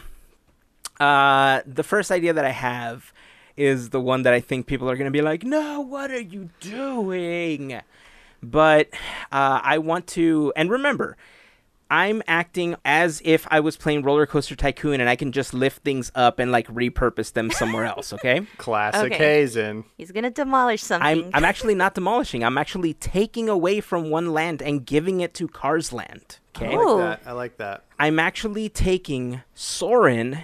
[1.01, 3.13] uh, the first idea that I have
[3.57, 6.21] is the one that I think people are going to be like, "No, what are
[6.21, 7.81] you doing?"
[8.43, 8.89] But
[9.33, 11.17] uh, I want to, and remember,
[11.91, 15.83] I'm acting as if I was playing Roller Coaster Tycoon, and I can just lift
[15.83, 18.13] things up and like repurpose them somewhere else.
[18.13, 18.47] Okay.
[18.59, 19.17] classic Okay.
[19.17, 19.85] Hazen.
[19.97, 21.07] He's gonna demolish something.
[21.07, 22.43] I'm I'm actually not demolishing.
[22.43, 26.39] I'm actually taking away from one land and giving it to Cars Land.
[26.57, 26.75] Okay.
[26.75, 27.29] I like that.
[27.29, 27.85] I like that.
[27.99, 30.39] I'm actually taking Soarin'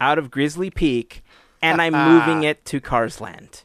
[0.00, 1.22] out of Grizzly Peak
[1.62, 3.64] and I'm moving it to Cars Land.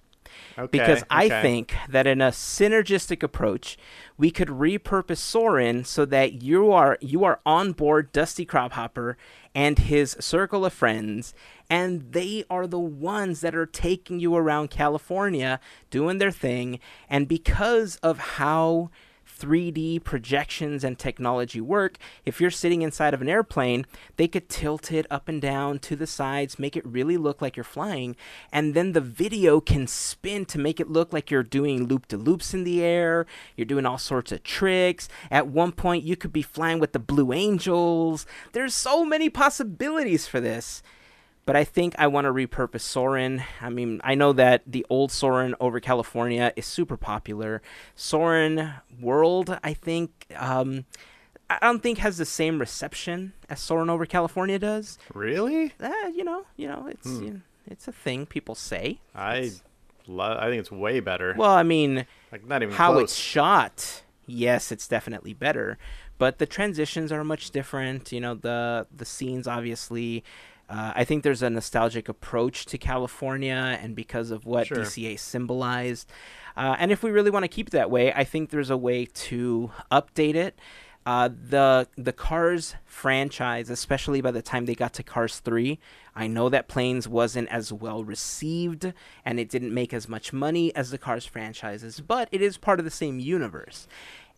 [0.58, 0.68] Okay.
[0.80, 1.42] Because I okay.
[1.42, 3.78] think that in a synergistic approach,
[4.18, 9.16] we could repurpose Soarin' so that you are you are on board Dusty Crophopper
[9.56, 11.34] and his circle of friends,
[11.70, 15.60] and they are the ones that are taking you around California
[15.90, 16.80] doing their thing.
[17.10, 18.90] And because of how
[19.42, 23.86] 3D projections and technology work, if you're sitting inside of an airplane,
[24.18, 27.58] they could tilt it up and down to the sides, make it really look like
[27.58, 28.16] you're flying,
[28.52, 32.18] and then the video can spin to make it look like you're doing loop de
[32.18, 33.26] loops in the air,
[33.56, 35.10] you're doing all sorts of tricks.
[35.32, 38.26] At one point, you could be flying with the Blue Angels.
[38.54, 40.84] There's so many possibilities for this.
[41.46, 43.44] But I think I want to repurpose Soarin'.
[43.62, 47.62] I mean, I know that the old Soarin' over California is super popular.
[47.96, 50.86] Soarin' World, I think, um,
[51.50, 55.00] I don't think has the same reception as Soarin' over California does.
[55.14, 55.74] Really?
[55.80, 59.00] Uh, you know, you know, it's you know, it's a thing people say.
[59.16, 59.52] I
[60.08, 60.38] love.
[60.38, 61.34] I think it's way better.
[61.38, 63.04] Well, I mean, like not even how close.
[63.06, 65.78] it's shot, yes, it's definitely better.
[66.20, 68.12] But the transitions are much different.
[68.12, 70.24] You know, the the scenes obviously.
[70.72, 74.78] Uh, I think there's a nostalgic approach to California, and because of what Sure.
[74.78, 76.10] DCA symbolized,
[76.56, 78.78] uh, and if we really want to keep it that way, I think there's a
[78.78, 80.58] way to update it.
[81.06, 85.80] Uh, the the Cars franchise, especially by the time they got to Cars three,
[86.16, 88.94] I know that Planes wasn't as well received
[89.26, 92.78] and it didn't make as much money as the Cars franchises, but it is part
[92.80, 93.88] of the same universe.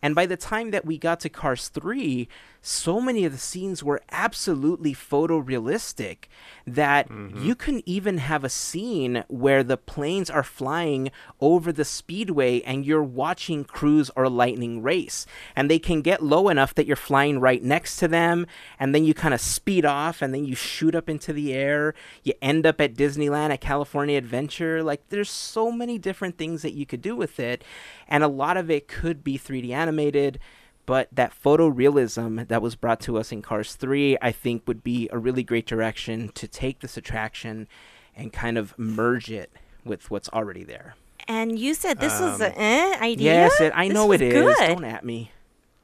[0.00, 2.28] And by the time that we got to Cars 3,
[2.66, 6.28] so many of the scenes were absolutely photorealistic
[6.66, 7.44] that mm-hmm.
[7.44, 11.10] you can even have a scene where the planes are flying
[11.42, 15.26] over the speedway and you're watching Cruz or Lightning race.
[15.54, 18.46] And they can get low enough that you're flying right next to them,
[18.80, 21.94] and then you kind of speed off and then you shoot up into the air.
[22.22, 24.82] You end up at Disneyland at California Adventure.
[24.82, 27.62] Like, there's so many different things that you could do with it,
[28.08, 30.38] and a lot of it could be 3D animated
[30.86, 35.08] but that photorealism that was brought to us in Cars 3, I think, would be
[35.12, 37.68] a really great direction to take this attraction
[38.16, 39.50] and kind of merge it
[39.84, 40.94] with what's already there.
[41.26, 43.32] And you said this was Um, an eh idea.
[43.32, 44.32] Yes, it, I This know it is.
[44.32, 44.56] good.
[44.68, 45.32] Don't at me.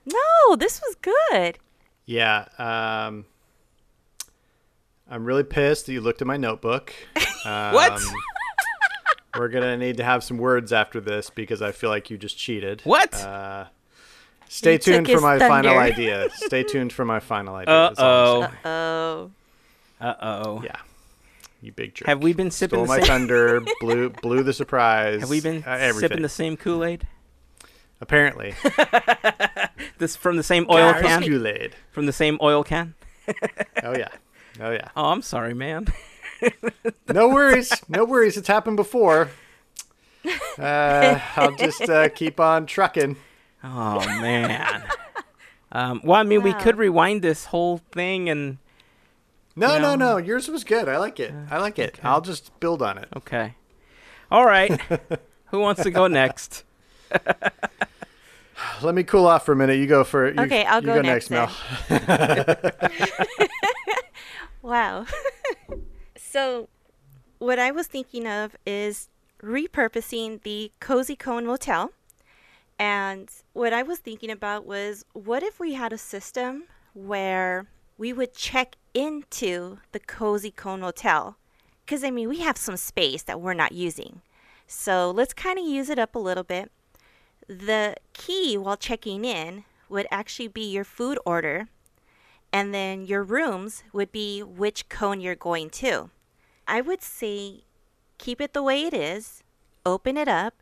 [0.07, 1.59] No, this was good.
[2.05, 2.47] Yeah.
[2.59, 3.25] Um,
[5.11, 6.93] I'm really pissed that you looked at my notebook.
[7.47, 7.99] Um, What?
[9.39, 12.37] we're gonna need to have some words after this because I feel like you just
[12.37, 12.83] cheated.
[12.85, 13.15] What?
[13.15, 13.65] Uh,
[14.51, 16.29] stay You tuned for his my final idea.
[16.35, 17.75] Stay tuned for my final idea.
[17.89, 18.51] That's all I'm Uh-oh.
[18.51, 18.57] saying.
[18.65, 19.31] Oh.
[20.01, 20.63] Uh oh.
[20.63, 20.77] Yeah.
[21.63, 22.07] You big jerk.
[22.09, 23.07] Have we been sipping Stole the my same?
[23.07, 25.21] thunder, blew blew the surprise.
[25.21, 27.07] Have we been uh, sipping the same Kool Aid?
[28.03, 28.55] Apparently,
[29.99, 31.23] This from the same oil Cars can?
[31.23, 31.77] Kool-Aid.
[31.93, 32.95] From the same oil can?
[33.83, 34.09] Oh yeah,
[34.59, 34.89] oh yeah.
[34.97, 35.87] Oh, I'm sorry, man.
[37.13, 38.39] No worries, no worries.
[38.39, 39.29] It's happened before.
[40.59, 43.17] Uh, I'll just uh, keep on trucking.
[43.63, 44.85] Oh man.
[45.73, 48.59] Um, well, I mean, we could rewind this whole thing and
[49.55, 49.95] No, No.
[49.95, 50.17] no, no.
[50.17, 50.89] Yours was good.
[50.89, 51.33] I like it.
[51.51, 51.99] I like it.
[52.03, 53.09] I'll just build on it.
[53.17, 53.55] okay.
[54.31, 54.81] All right.
[55.51, 56.65] Who wants to go next?
[58.83, 59.79] Let me cool off for a minute.
[59.79, 60.29] You go for.
[60.33, 61.51] You, Okay, I'll you go go next Mel.
[64.63, 65.07] Wow.
[66.17, 66.69] so,
[67.39, 69.09] what I was thinking of is
[69.43, 71.93] repurposing the Cozy Cone Motel.
[72.81, 76.65] And what I was thinking about was what if we had a system
[76.95, 77.67] where
[77.99, 81.37] we would check into the Cozy Cone Motel?
[81.85, 84.23] Because, I mean, we have some space that we're not using.
[84.67, 86.73] So, let's kind of use it up a little bit.
[87.47, 91.69] The key while checking in would actually be your food order
[92.51, 96.09] and then your rooms would be which cone you're going to.
[96.67, 97.65] I would say
[98.17, 99.43] keep it the way it is,
[99.85, 100.60] open it up,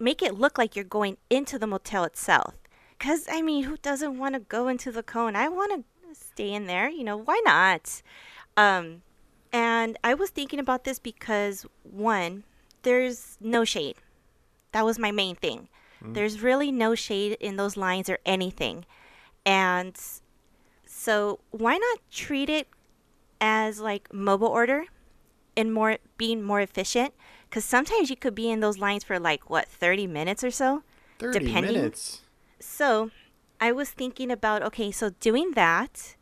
[0.00, 2.54] make it look like you're going into the motel itself.
[2.98, 5.36] Because, I mean, who doesn't want to go into the cone?
[5.36, 8.02] I want to stay in there, you know, why not?
[8.56, 9.02] Um,
[9.52, 12.44] and I was thinking about this because, one,
[12.82, 13.96] there's no shade.
[14.72, 15.68] That was my main thing.
[16.02, 18.86] There's really no shade in those lines or anything.
[19.44, 19.94] And
[20.86, 22.68] so why not treat it
[23.38, 24.86] as like mobile order
[25.56, 27.12] and more being more efficient?
[27.50, 30.84] Because sometimes you could be in those lines for like what 30 minutes or so.
[31.18, 31.74] Thirty Depending.
[31.74, 32.22] minutes.
[32.60, 33.10] So
[33.60, 36.14] I was thinking about okay, so doing that,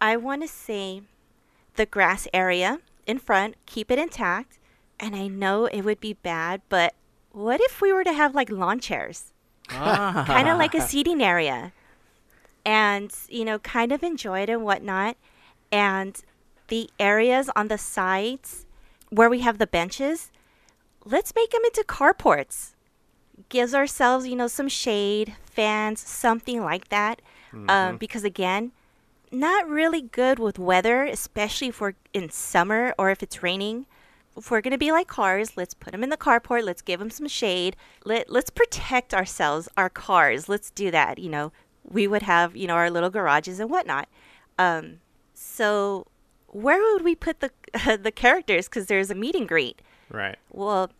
[0.00, 1.02] I want to say
[1.74, 4.58] the grass area in front, keep it intact.
[4.98, 6.94] And I know it would be bad, but
[7.32, 9.32] what if we were to have like lawn chairs?
[9.70, 10.24] Ah.
[10.26, 11.72] kind of like a seating area
[12.64, 15.16] and you know kind of enjoy it and whatnot
[15.72, 16.22] and
[16.68, 18.66] the areas on the sides
[19.10, 20.30] where we have the benches
[21.10, 22.74] let's make them into carports
[23.48, 27.20] gives ourselves you know some shade fans something like that
[27.68, 28.72] um, because again
[29.32, 33.86] not really good with weather especially if we're in summer or if it's raining
[34.36, 36.64] if we're going to be like cars, let's put them in the carport.
[36.64, 37.76] Let's give them some shade.
[38.04, 40.48] Let, let's protect ourselves, our cars.
[40.48, 41.18] Let's do that.
[41.18, 41.52] You know,
[41.84, 44.08] we would have, you know, our little garages and whatnot.
[44.58, 45.00] Um,
[45.34, 46.06] so
[46.46, 47.50] where would we put the,
[48.00, 48.68] the characters?
[48.68, 49.82] Because there's a meet and greet.
[50.10, 50.38] Right.
[50.50, 50.90] Well,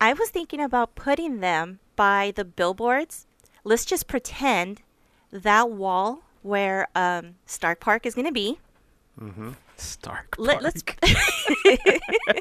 [0.00, 3.26] I was thinking about putting them by the billboards.
[3.64, 4.82] Let's just pretend
[5.30, 8.58] that wall where um, Stark Park is going to be.
[9.20, 9.52] Mm-hmm.
[9.76, 10.36] Stark.
[10.38, 10.82] Let, let's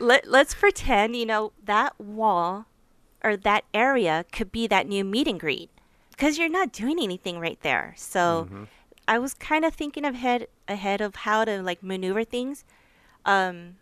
[0.00, 2.66] let, let's pretend you know that wall
[3.24, 5.70] or that area could be that new meet and greet
[6.10, 8.48] because you're not doing anything right there so
[9.08, 12.64] i was kind of thinking ahead ahead of how to like maneuver things
[13.24, 13.76] um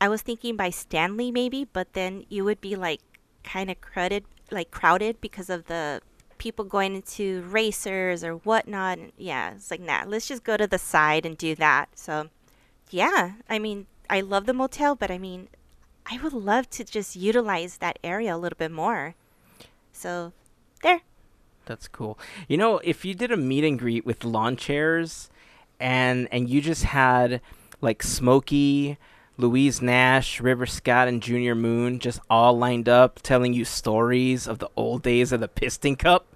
[0.00, 3.00] i was thinking by stanley maybe but then you would be like
[3.44, 6.00] kind of crowded like crowded because of the
[6.38, 10.78] people going into racers or whatnot yeah it's like nah let's just go to the
[10.78, 12.28] side and do that so
[12.90, 15.48] yeah, I mean, I love the motel, but I mean,
[16.10, 19.14] I would love to just utilize that area a little bit more.
[19.92, 20.32] So,
[20.82, 21.00] there.
[21.64, 22.18] That's cool.
[22.48, 25.30] You know, if you did a meet and greet with lawn chairs
[25.80, 27.40] and and you just had
[27.80, 28.98] like Smokey,
[29.38, 34.58] Louise Nash, River Scott, and Junior Moon just all lined up telling you stories of
[34.58, 36.26] the old days of the Piston Cup,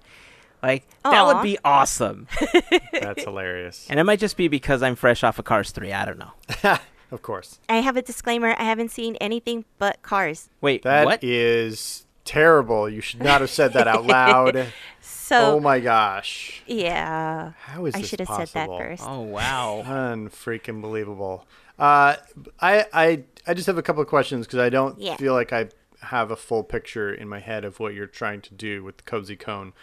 [0.61, 2.27] Like that would be awesome.
[2.93, 3.87] That's hilarious.
[3.89, 5.91] and it might just be because I'm fresh off of Cars 3.
[5.93, 6.31] I don't know.
[7.11, 7.59] Of course.
[7.67, 8.55] I have a disclaimer.
[8.57, 10.47] I haven't seen anything but cars.
[10.61, 12.23] Wait, That is what?
[12.23, 12.87] terrible.
[12.87, 14.67] You should not have said that out loud.
[15.01, 16.63] So oh my gosh.
[16.67, 18.77] yeah, How is I this should have said that possible?
[18.77, 19.03] first.
[19.05, 19.83] Oh wow.
[19.85, 21.45] Unfreaking believable.
[21.81, 22.15] Uh,
[22.59, 25.15] I I I just have a couple of questions because I don't Yeah.
[25.17, 25.69] feel like I
[26.01, 29.03] have a full picture in my head of what you're trying to do with the
[29.03, 29.73] cozy cone.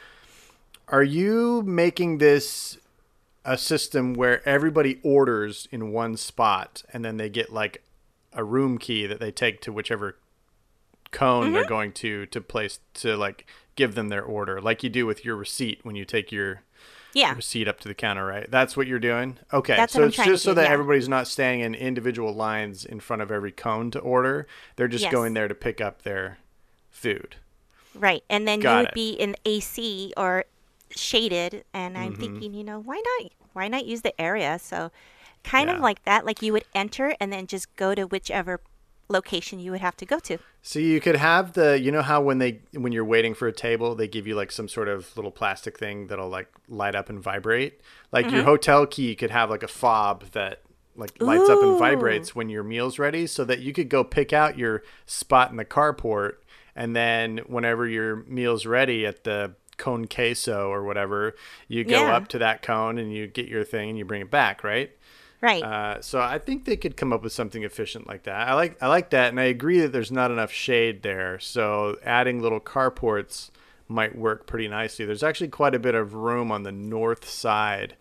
[0.89, 2.79] Are you making this
[3.45, 7.83] a system where everybody orders in one spot and then they get like
[8.33, 10.17] a room key that they take to whichever
[11.11, 13.47] cone they're going to to place to like
[13.77, 16.61] give them their order like you do with your receipt when you take your
[17.15, 18.51] Yeah, receipt up to the counter, right?
[18.51, 19.39] That's what you're doing.
[19.53, 20.71] Okay, That's so it's just so do, that yeah.
[20.71, 24.47] everybody's not standing in individual lines in front of every cone to order.
[24.77, 25.13] They're just Yes.
[25.13, 26.39] going there to pick up their
[26.91, 27.37] food.
[27.95, 28.23] right.
[28.29, 28.95] And then Got you would it.
[28.95, 30.45] be in AC or
[30.91, 32.21] shaded, and I'm Mm-hmm.
[32.21, 33.33] thinking, you know, why not?
[33.53, 34.59] Why not use the area?
[34.59, 34.91] So,
[35.45, 35.77] kind Yeah.
[35.77, 36.25] of like that.
[36.27, 38.61] Like you would enter and then just go to whichever
[39.09, 40.39] location you would have to go to.
[40.63, 43.53] So you could have the, you know how when they when you're waiting for a
[43.53, 47.09] table, they give you like some sort of little plastic thing that'll like light up
[47.09, 47.81] and vibrate.
[48.13, 48.35] Like Mm-hmm.
[48.37, 50.61] your hotel key could have like a fob that
[50.97, 54.33] like lights up and vibrates when your meal's ready, so that you could go pick
[54.33, 56.33] out your spot in the carport,
[56.75, 61.37] and then whenever your meal's ready at the cone queso or whatever,
[61.69, 62.17] you go Yeah.
[62.17, 64.91] up to that cone and you get your thing and you bring it back, right?
[65.41, 65.63] Right.
[65.63, 68.49] Uh, so I think they could come up with something efficient like that.
[68.49, 71.39] I like I like that, and I agree that there's not enough shade there.
[71.39, 73.51] So adding little carports
[73.87, 75.05] might work pretty nicely.
[75.05, 77.95] There's actually quite a bit of room on the north side.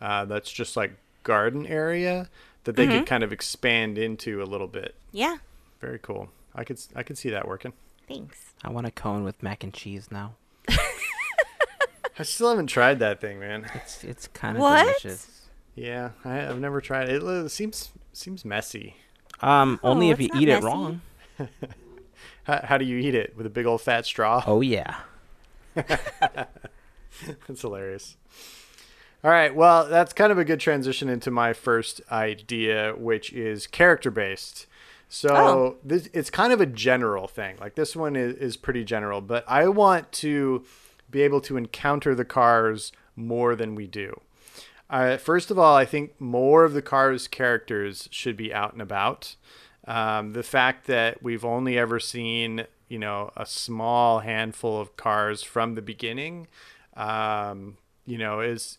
[0.00, 0.92] Uh, that's just like
[1.24, 2.28] garden area
[2.64, 4.94] that they could kind of expand into a little bit.
[5.12, 5.36] yeah.
[5.80, 6.28] Very cool.
[6.54, 7.72] I could I could see that working.
[8.08, 8.54] Thanks.
[8.64, 10.34] I want a cone with mac and cheese now.
[12.18, 13.70] I still haven't tried that thing, man.
[13.74, 14.82] It's it's kind of What?
[15.02, 15.37] delicious.
[15.78, 17.22] Yeah, I, I've never tried it.
[17.22, 18.96] It seems seems messy.
[19.40, 21.00] Um, only Oh, if you it's not eat it wrong.
[22.44, 24.42] How, how do you eat it with a big old fat straw?
[24.46, 24.96] Oh yeah.
[25.74, 28.16] That's hilarious.
[29.22, 33.66] All right, well, that's kind of a good transition into my first idea, which is
[33.66, 34.66] character based.
[35.08, 35.76] So Oh.
[35.84, 37.56] this it's kind of a general thing.
[37.60, 40.64] Like this one is, is pretty general, but I want to
[41.10, 44.20] be able to encounter the cars more than we do.
[44.90, 48.82] Uh, first of all, I think more of the cars' characters should be out and
[48.82, 49.36] about.
[49.86, 55.42] Um, the fact that we've only ever seen, you know, a small handful of cars
[55.42, 56.48] from the beginning,
[56.96, 57.76] um,
[58.06, 58.78] you know, is,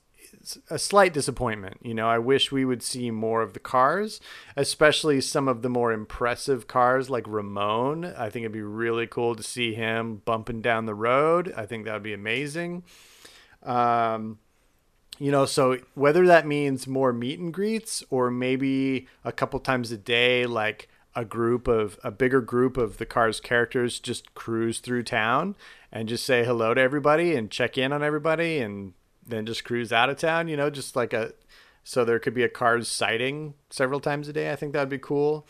[0.70, 1.78] a slight disappointment.
[1.82, 4.20] You know, I wish we would see more of the cars,
[4.56, 8.06] especially some of the more impressive cars like Ramon.
[8.06, 11.54] I think it'd be really cool to see him bumping down the road.
[11.56, 12.84] I think that would be amazing.
[13.64, 14.40] Um,
[15.20, 19.92] you know so whether that means more meet and greets or maybe a couple times
[19.92, 24.80] a day like a group of a bigger group of the car's characters just cruise
[24.80, 25.56] through town
[25.92, 28.94] and just say hello to everybody and check in on everybody and
[29.26, 31.34] then just cruise out of town you know just like a
[31.84, 34.90] so there could be a car's sighting several times a day i think that would
[34.90, 35.46] be cool.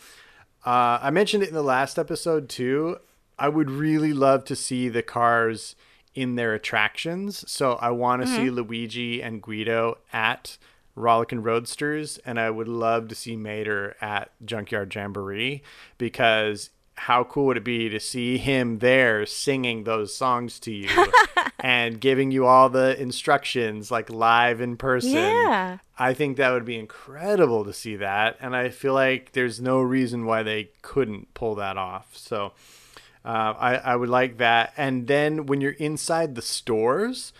[0.65, 2.97] Uh, i mentioned it in the last episode too.
[3.37, 5.75] I would really love to see the cars
[6.15, 7.49] in their attractions.
[7.49, 8.55] So I want to see mm-hmm.
[8.55, 10.57] Luigi and Guido at
[10.95, 15.63] Rollickin' Roadsters, and I would love to see Mater at Junkyard Jamboree
[15.97, 20.89] because how cool would it be to see him there singing those songs to you
[21.59, 25.13] and giving you all the instructions like live in person?
[25.13, 25.77] Yeah.
[25.97, 29.79] I think that would be incredible to see that, and I feel like there's no
[29.79, 32.17] reason why they couldn't pull that off.
[32.17, 32.53] So
[33.25, 34.73] uh, I, I would like that.
[34.77, 37.33] And then when you're inside the stores,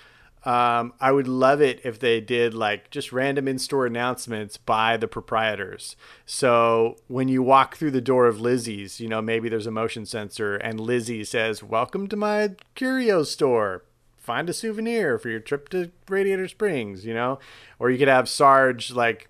[0.46, 4.98] um, I would love it if they did like just random in store announcements by
[4.98, 5.96] the proprietors.
[6.26, 10.06] So when you walk through the door of Lizzie's, you know, maybe there's a motion
[10.06, 13.84] sensor and Lizzie says, Welcome to my curio store.
[14.18, 17.40] Find a souvenir for your trip to Radiator Springs, you know?
[17.80, 19.30] Or you could have Sarge like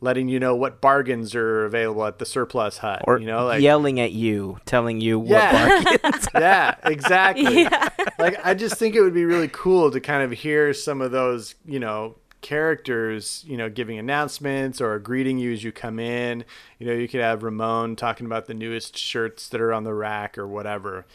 [0.00, 3.02] letting you know what bargains are available at the surplus hut.
[3.06, 5.78] Or you know, like yelling at you, telling you Yeah.
[5.78, 6.20] what bargain.
[6.34, 7.66] yeah, exactly.
[8.18, 11.12] Like I just think it would be really cool to kind of hear some of
[11.12, 16.44] those, you know, characters, you know, giving announcements or greeting you as you come in.
[16.80, 19.94] You know, you could have Ramon talking about the newest shirts that are on the
[19.94, 21.06] rack or whatever.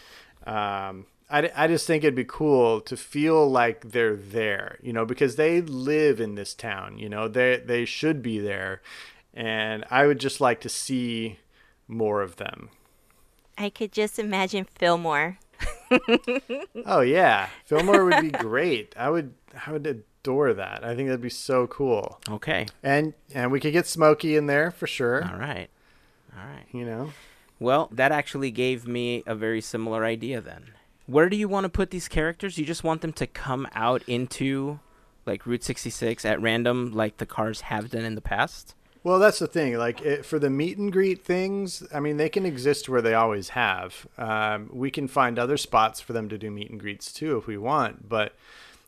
[0.48, 5.06] Um, I, I just think it'd be cool to feel like they're there, you know,
[5.06, 8.82] because they live in this town, you know, they they should be there,
[9.34, 11.40] and I would just like to see
[11.88, 12.70] more of them.
[13.58, 15.38] I could just imagine Fillmore
[16.86, 18.94] oh yeah, Fillmore would be great.
[18.98, 19.34] I would
[19.66, 20.84] I would adore that.
[20.84, 22.20] I think that'd be so cool.
[22.30, 22.68] Okay.
[22.82, 25.24] And and we could get Smokey in there for sure.
[25.24, 25.70] All right.
[26.38, 26.66] All right.
[26.72, 27.14] You know.
[27.60, 30.72] Well, that actually gave me a very similar idea then.
[31.06, 32.58] Where do you want to put these characters?
[32.58, 34.80] You just want them to come out into
[35.26, 38.76] like Route 66 at random like the cars have done in the past?
[39.04, 39.78] Well, that's the thing.
[39.78, 43.14] Like it, for the meet and greet things, I mean, they can exist where they
[43.14, 44.08] always have.
[44.18, 47.48] Um, we can find other spots for them to do meet and greets too if
[47.48, 48.34] we want, but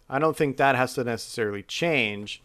[0.10, 2.42] I don't think that has to necessarily change.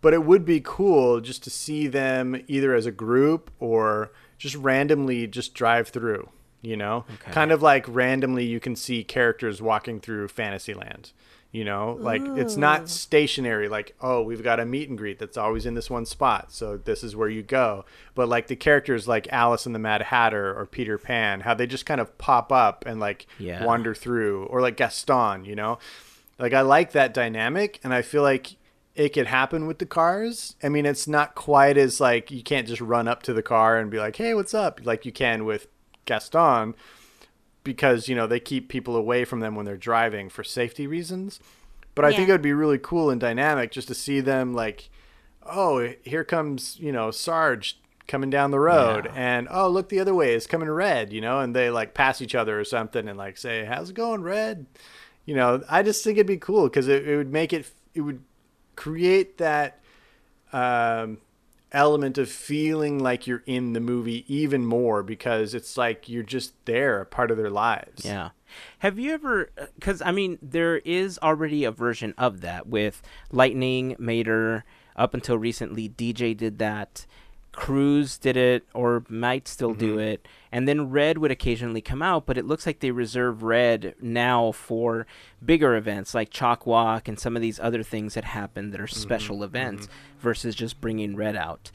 [0.00, 4.56] But it would be cool just to see them either as a group or just
[4.56, 6.28] randomly just drive through.
[6.62, 7.32] You know, Okay.
[7.32, 11.10] kind of like randomly you can see characters walking through Fantasyland.
[11.50, 13.68] You know, like it's not stationary.
[13.68, 16.78] Like, oh, we've got a meet and greet that's always in this one spot, so
[16.78, 17.84] this is where you go.
[18.14, 21.66] But like the characters, like Alice and the Mad Hatter or Peter Pan, how they
[21.66, 23.66] just kind of pop up and like Yeah.
[23.66, 25.44] wander through, or like Gaston.
[25.44, 25.78] You know,
[26.38, 28.56] like I like that dynamic, and I feel like
[28.94, 30.54] it could happen with the cars.
[30.62, 33.76] I mean, it's not quite as like you can't just run up to the car
[33.78, 35.66] and be like, "Hey, what's up?" like you can with
[36.04, 36.74] Gaston
[37.64, 41.40] because you know they keep people away from them when they're driving for safety reasons.
[41.94, 44.88] But I think it would be really cool and dynamic just to see them like,
[45.44, 47.78] oh, here comes you know Sarge
[48.08, 49.12] coming down the road, Yeah.
[49.14, 52.20] and oh look the other way is coming Red, you know, and they like pass
[52.20, 54.66] each other or something and like say, how's it going, Red?
[55.24, 58.00] You know, I just think it'd be cool because it, it would make it it
[58.00, 58.22] would
[58.74, 59.78] create that
[60.52, 61.18] um,
[61.72, 66.52] element of feeling like you're in the movie even more because it's like you're just
[66.64, 68.04] there, a part of their lives.
[68.04, 68.30] Yeah.
[68.80, 69.50] Have you ever?
[69.58, 74.64] Uh, because I mean, there is already a version of that with Lightning, Mater.
[74.94, 77.06] Up until recently, DJ did that.
[77.52, 80.00] Cruz did it, or might still do mm-hmm.
[80.00, 82.26] it, and then Red would occasionally come out.
[82.26, 85.06] But it looks like they reserve Red now for
[85.44, 88.84] bigger events like Chalk Walk and some of these other things that happen that are
[88.84, 89.00] mm-hmm.
[89.00, 89.44] special mm-hmm.
[89.44, 89.88] events
[90.18, 91.70] versus just bringing Red out.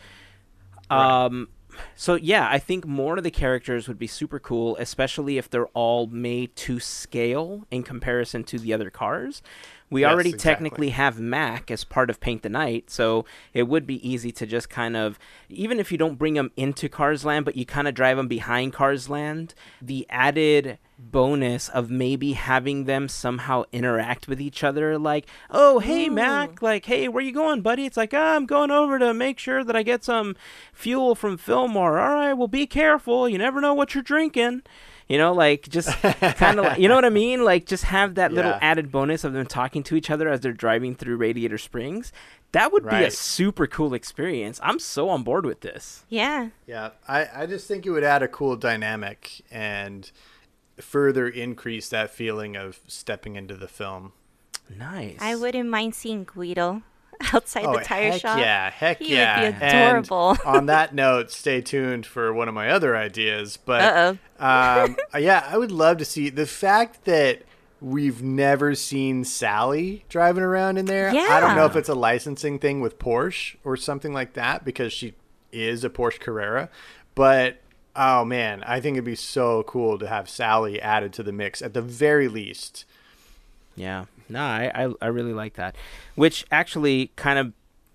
[0.90, 1.50] Um,
[1.96, 5.68] so yeah, I think more of the characters would be super cool, especially if they're
[5.68, 9.42] all made to scale in comparison to the other cars.
[9.90, 10.54] We Yes, already exactly.
[10.54, 14.46] technically have Mac as part of Paint the Night, so it would be easy to
[14.46, 15.18] just kind of,
[15.48, 18.28] even if you don't bring them into Cars Land, but you kind of drive them
[18.28, 24.98] behind Cars Land, the added bonus of maybe having them somehow interact with each other,
[24.98, 27.86] like, oh, hey, Mac, like, hey, where you going, buddy?
[27.86, 30.36] It's like, ah, I'm going over to make sure that I get some
[30.74, 32.00] fuel from Fillmore.
[32.00, 33.30] All right, well, be careful.
[33.30, 34.64] You never know what you're drinking.
[35.08, 37.45] You know, like just kind of, like, you know what I mean?
[37.45, 38.60] Like just have that little Yeah.
[38.62, 42.12] added bonus of them talking to each other as they're driving through Radiator Springs.
[42.51, 44.60] That would be a super cool experience.
[44.64, 46.03] I'm so on board with this.
[46.10, 46.49] Yeah.
[46.66, 50.10] Yeah, I, I just think it would add a cool dynamic and
[50.80, 54.14] further increase that feeling of stepping into the film.
[54.78, 55.18] Nice.
[55.22, 56.82] I wouldn't mind seeing Guido
[57.34, 58.38] outside the tire Oh, heck shop.
[58.39, 59.39] yeah, heck yeah.
[59.39, 59.88] He would be yeah.
[59.88, 60.38] And adorable.
[60.45, 63.57] on that note, stay tuned for one of my other ideas.
[63.57, 67.43] But um, yeah, I would love to see the fact that
[67.82, 71.13] we've never seen Sally driving around in there.
[71.13, 71.28] Yeah.
[71.30, 74.91] I don't know if it's a licensing thing with Porsche or something like that because
[74.93, 75.13] she
[75.51, 76.70] is a Porsche Carrera,
[77.15, 77.57] but.
[77.99, 81.63] Oh man, I think it'd be so cool to have Sally added to the mix
[81.63, 82.86] at the very least.
[83.76, 84.05] Yeah.
[84.30, 85.76] No, I, I, I really like that.
[86.16, 87.54] Which actually kind of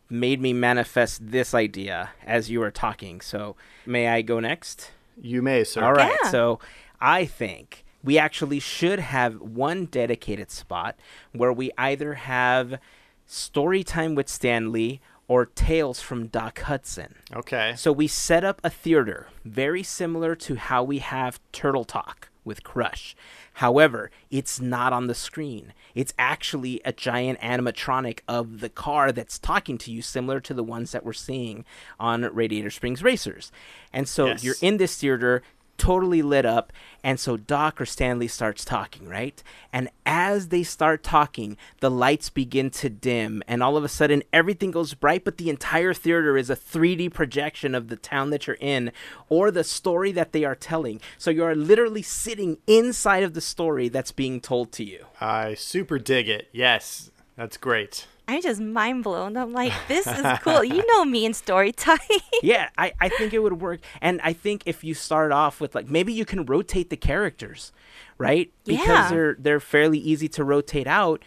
[0.09, 3.21] made me manifest this idea as you were talking.
[3.21, 3.57] So
[3.87, 4.91] may I go next?
[5.21, 5.83] You may, sir.
[5.83, 6.17] All right.
[6.23, 6.31] Yeah.
[6.31, 6.59] So
[7.01, 10.97] I think we actually should have one dedicated spot
[11.33, 12.79] where we either have
[13.27, 17.15] story time with Stanley or tales from Doc Hudson.
[17.35, 17.73] Okay.
[17.77, 22.63] So we set up a theater very similar to how we have Turtle Talk with
[22.65, 23.15] Crush.
[23.55, 25.73] However, it's not on the screen.
[25.95, 30.65] It's actually a giant animatronic of the car that's talking to you, similar to the
[30.65, 31.65] ones that we're seeing
[32.01, 33.53] on Radiator Springs Racers.
[33.93, 34.43] And so Yes.
[34.45, 35.43] you're in this theater,
[35.79, 39.43] totally lit up, and so Doc or Stanley starts talking, right?
[39.73, 44.23] And as they start talking, the lights begin to dim, and all of a sudden
[44.33, 48.47] everything goes bright, but the entire theater is a 3D projection of the town that
[48.47, 48.93] you're in
[49.29, 51.01] or the story that they are telling.
[51.19, 55.07] So you're literally sitting inside of the story that's being told to you.
[55.21, 56.49] I super dig it.
[56.53, 58.07] Yes, that's great.
[58.29, 59.37] I'm just mind blown.
[59.37, 60.63] I'm like, this is cool.
[60.65, 61.99] You know me in story time.
[62.43, 63.81] yeah, I, I think it would work.
[64.01, 67.73] And I think if you start off with like maybe you can rotate the characters,
[68.19, 68.51] right?
[68.65, 69.09] Because Yeah.
[69.11, 71.23] they're they're fairly easy to rotate out.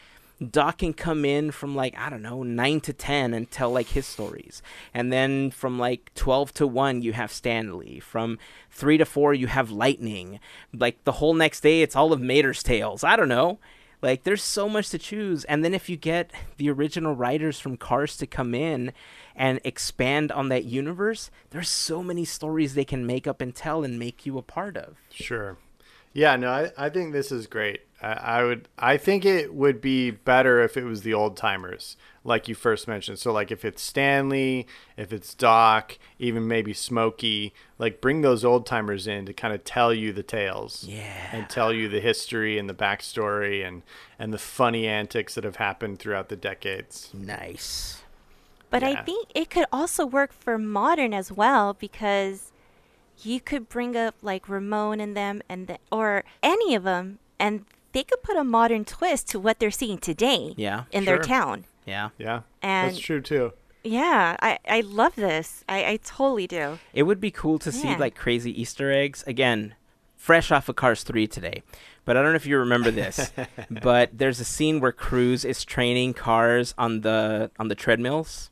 [0.51, 3.87] Doc can come in from like I don't know nine to ten and tell like
[3.87, 4.61] his stories,
[4.93, 8.01] and then from like twelve to one you have Stanley.
[8.01, 8.37] From
[8.69, 10.41] three to four you have Lightning.
[10.73, 13.01] Like the whole next day it's all of Mater's tales.
[13.03, 13.59] I don't know.
[14.05, 17.75] Like there's so much to choose, and then if you get the original writers from
[17.75, 18.93] Cars to come in
[19.35, 23.83] and expand on that universe, there's so many stories they can make up and tell
[23.83, 24.97] and make you a part of.
[25.09, 25.57] Sure.
[26.13, 27.81] Yeah, no, I, I think this is great.
[27.99, 31.97] I, I would I think it would be better if it was the old timers,
[32.25, 33.19] like you first mentioned.
[33.19, 34.67] So like if it's Stanley,
[34.97, 39.63] if it's Doc, even maybe Smokey, like bring those old timers in to kind of
[39.63, 40.83] tell you the tales.
[40.87, 41.29] Yeah.
[41.31, 43.83] And tell you the history and the backstory and
[44.19, 47.11] and the funny antics that have happened throughout the decades.
[47.13, 48.01] Nice.
[48.71, 52.51] But I think it could also work for modern as well because
[53.21, 57.65] you could bring up like Ramon and them and the, or any of them and
[57.93, 60.83] they could put a modern twist to what they're seeing today Yeah.
[60.91, 61.63] in their town.
[61.85, 62.09] Yeah.
[62.17, 62.41] Yeah.
[62.61, 63.53] And- that's true too.
[63.87, 65.63] Yeah, I, I love this.
[65.69, 66.79] I, I totally do.
[66.93, 67.97] It would be cool to see Yeah.
[67.97, 69.75] like crazy Easter eggs again,
[70.17, 71.61] fresh off of Cars 3 today.
[72.03, 73.31] But I don't know if you remember this,
[73.69, 78.49] but there's a scene where Cruz is training cars on the on the treadmills.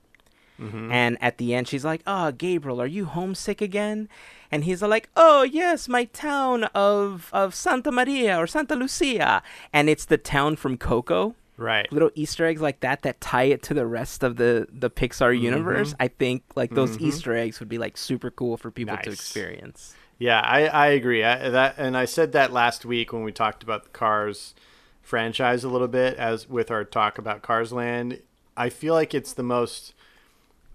[0.60, 0.92] Mm-hmm.
[0.92, 4.10] And at the end, she's like, "Oh, Gabriel, are you homesick again?"
[4.52, 9.42] And he's like, "Oh, yes, my town of of Santa Maria or Santa Lucia."
[9.74, 11.34] And it's the town from Coco.
[11.58, 11.92] Right.
[11.92, 15.34] Little Easter eggs like that that tie it to the rest of the the Pixar
[15.34, 15.46] mm-hmm.
[15.46, 15.94] universe.
[16.00, 17.06] I think like those mm-hmm.
[17.06, 19.94] Easter eggs would be like super cool for people to experience.
[20.18, 21.24] Yeah, I, I agree.
[21.24, 24.56] I, that and I said that last week when we talked about the Cars
[25.02, 28.22] franchise a little bit as with our talk about Cars Land.
[28.56, 29.94] I feel like it's the most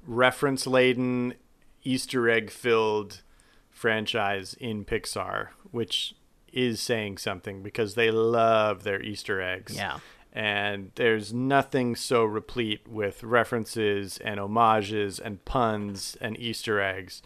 [0.06, 1.34] reference laden,
[1.82, 3.22] Easter egg filled
[3.70, 6.14] franchise in Pixar, which
[6.52, 9.76] is saying something because they love their Easter eggs.
[9.76, 9.98] Yeah.
[10.38, 17.22] And there's nothing so replete with references and homages and puns and Easter eggs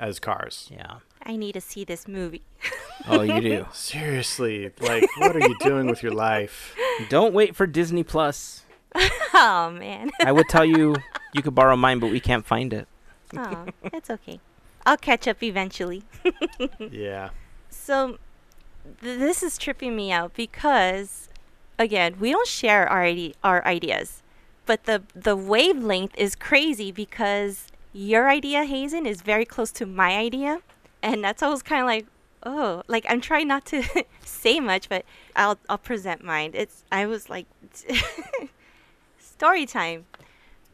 [0.00, 0.68] as Cars.
[0.68, 0.96] Yeah.
[1.22, 2.42] I need to see this movie.
[3.08, 3.66] Oh, you do.
[3.72, 6.76] Seriously, like, what are you doing with your life?
[7.08, 8.66] Don't wait for Disney Plus.
[9.32, 10.10] oh man.
[10.22, 10.96] I would tell you
[11.32, 12.86] you could borrow mine, but we can't find it.
[13.34, 14.38] oh, it's okay.
[14.84, 16.02] I'll catch up eventually.
[16.90, 17.30] Yeah.
[17.70, 18.18] So
[19.00, 21.29] th- this is tripping me out because
[21.80, 24.22] again, we don't share our ide- our ideas.
[24.66, 30.16] But the the wavelength is crazy because your idea, Hazen, is very close to my
[30.16, 30.60] idea.
[31.02, 32.06] And that's always kind of like,
[32.44, 33.82] oh, like I'm trying not to
[34.24, 35.04] say much, but
[35.34, 36.52] I'll I'll present mine.
[36.54, 37.46] It's I was like
[39.18, 40.04] story time.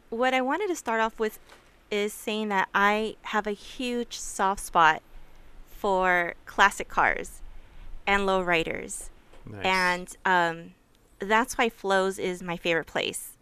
[0.09, 1.39] What I wanted to start off with
[1.89, 5.01] is saying that I have a huge soft spot
[5.69, 7.41] for classic cars
[8.05, 9.09] and lowriders.
[9.45, 9.65] Nice.
[9.65, 10.73] And um,
[11.19, 13.37] that's why Flo's is my favorite place.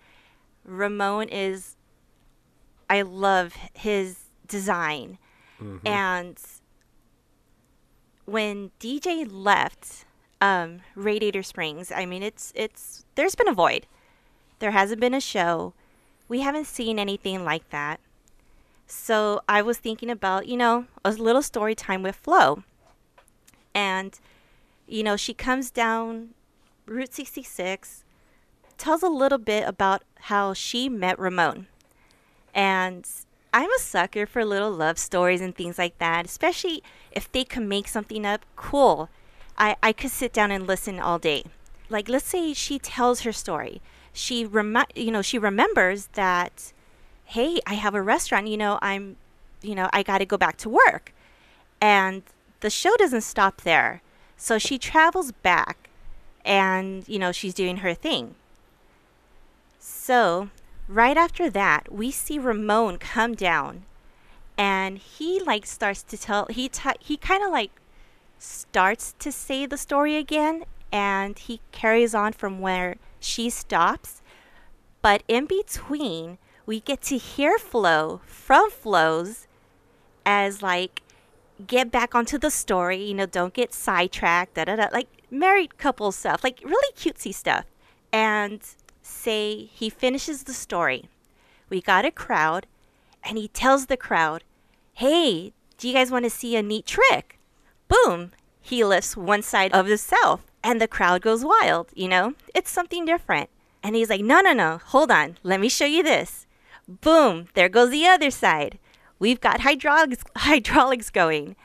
[0.63, 1.75] Ramon is,
[2.89, 5.17] I love his design.
[5.85, 6.37] And
[8.25, 10.05] when DJ left
[10.41, 13.87] um, Radiator Springs, I mean, it's, it's, there's been a void.
[14.59, 15.73] There hasn't been a show.
[16.27, 17.99] We haven't seen anything like that.
[18.87, 22.63] So I was thinking about, you know, a little story time with Flo.
[23.73, 24.19] And,
[24.87, 26.34] you know, she comes down
[26.85, 28.03] Route 66,
[28.77, 31.67] tells a little bit about how she met Ramon.
[32.53, 33.07] And
[33.53, 37.67] I'm a sucker for little love stories and things like that, especially if they can
[37.67, 39.09] make something up cool.
[39.57, 41.45] I, I could sit down and listen all day.
[41.89, 43.81] Like let's say she tells her story.
[44.13, 46.73] She remi- you know, she remembers that
[47.27, 49.15] hey, I have a restaurant, you know, I'm
[49.61, 51.13] you know, I got to go back to work.
[51.81, 52.23] And
[52.59, 54.01] the show doesn't stop there.
[54.37, 55.84] So she travels back
[56.45, 58.35] and, you know, she's doing her thing.
[59.79, 60.49] So,
[60.87, 63.83] right after that, we see Ramon come down
[64.57, 67.71] and he like starts to tell he t- he kind of like
[68.39, 74.21] starts to say the story again and he carries on from where she stops.
[75.01, 79.47] But in between, we get to hear Flo from Flo's
[80.25, 81.01] as like
[81.67, 85.07] get back onto the story, you know, don't get sidetracked, da da da, like
[85.39, 87.65] married couple stuff, like really cutesy stuff.
[88.11, 88.61] And
[89.01, 91.09] say he finishes the story.
[91.69, 92.67] We got a crowd,
[93.23, 94.43] and he tells the crowd,
[94.93, 97.39] Hey, do you guys want to see a neat trick?
[97.87, 98.31] Boom!
[98.61, 102.33] He lifts one side of himself, and the crowd goes wild, you know?
[102.53, 103.49] It's something different.
[103.83, 106.47] And he's like, No, no, no, hold on, let me show you this.
[106.87, 107.47] Boom!
[107.53, 108.79] There goes the other side.
[109.19, 111.55] We've got hydraulics, hydraulics going.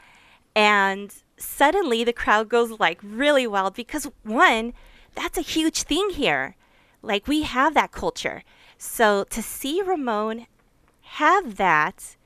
[0.55, 4.72] And suddenly the crowd goes like really wild because one,
[5.14, 6.57] that's a huge thing here.
[7.03, 8.43] Like we have that culture.
[8.78, 10.47] So to see Ramon
[11.03, 12.16] have that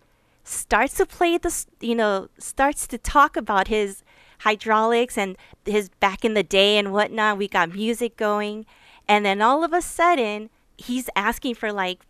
[0.44, 4.02] starts to play the you know starts to talk about his
[4.40, 8.66] hydraulics and his back in the day and whatnot we got music going
[9.08, 12.00] and then all of a sudden he's asking for like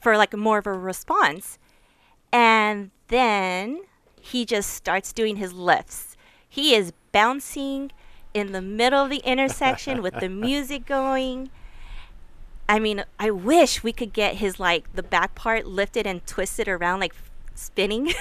[0.00, 1.58] for like more of a response
[2.32, 3.82] and then
[4.18, 6.13] he just starts doing his lifts
[6.54, 7.90] he is bouncing
[8.32, 11.50] in the middle of the intersection with the music going
[12.68, 16.66] I mean, I wish we could get his like the back part lifted and twisted
[16.66, 17.14] around like
[17.54, 18.12] spinning.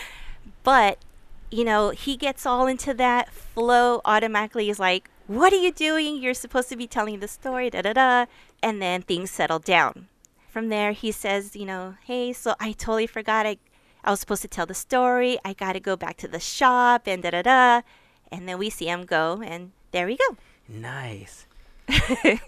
[0.62, 0.98] but,
[1.50, 6.22] you know, he gets all into that flow automatically is like, "What are you doing?
[6.22, 8.26] You're supposed to be telling the story, da da da."
[8.62, 10.08] And then things settle down.
[10.48, 13.58] From there, he says, you know, "Hey, so I totally forgot I
[14.04, 15.38] I was supposed to tell the story.
[15.44, 17.82] I got to go back to the shop and da da da."
[18.30, 20.36] And then we see him go and there we go.
[20.68, 21.46] Nice.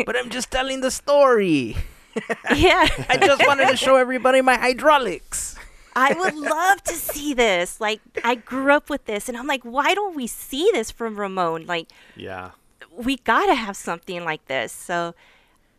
[0.06, 1.76] but I'm just telling the story.
[2.54, 2.88] yeah.
[3.08, 5.56] I just wanted to show everybody my hydraulics.
[5.96, 7.80] I would love to see this.
[7.80, 11.16] Like, I grew up with this, and I'm like, why don't we see this from
[11.16, 11.66] Ramon?
[11.66, 12.50] Like, Yeah.
[12.90, 14.72] we gotta have something like this.
[14.72, 15.14] So,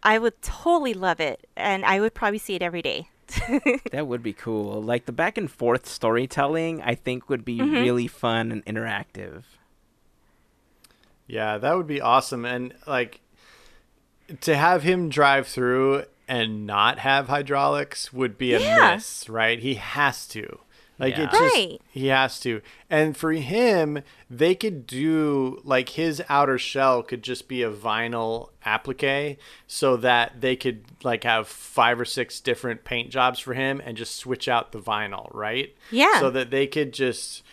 [0.03, 3.09] I would totally love it, and I would probably see it every day.
[3.91, 4.81] That would be cool.
[4.81, 7.73] Like the back and forth storytelling, I think would be mm-hmm.
[7.75, 9.43] really fun and interactive.
[11.27, 12.45] Yeah, that would be awesome.
[12.45, 13.21] And like
[14.41, 18.95] to have him drive through and not have hydraulics would be a Yeah.
[18.95, 19.59] miss, right?
[19.59, 20.59] He has to.
[20.97, 21.23] Like Yeah.
[21.25, 21.81] it just Right.
[21.91, 22.61] he has to.
[22.89, 28.49] And for him, they could do like his outer shell could just be a vinyl
[28.65, 29.37] applique
[29.67, 33.97] so that they could like have five or six different paint jobs for him and
[33.97, 35.75] just switch out the vinyl, right?
[35.91, 36.19] Yeah.
[36.19, 37.43] So that they could just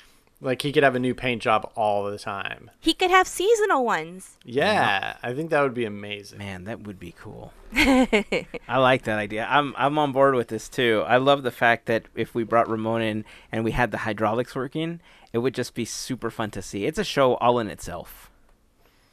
[0.43, 2.71] like he could have a new paint job all the time.
[2.81, 4.37] he could have seasonal ones.
[4.45, 6.39] Yeah, I think that would be amazing.
[6.39, 7.53] Man, that would be cool.
[7.75, 9.47] I like that idea.
[9.49, 11.05] I'm I'm on board with this too.
[11.07, 14.55] I love the fact that if we brought Ramon in and we had the hydraulics
[14.55, 15.01] working,
[15.33, 16.85] it would just be super fun to see.
[16.85, 18.31] It's a show all in itself.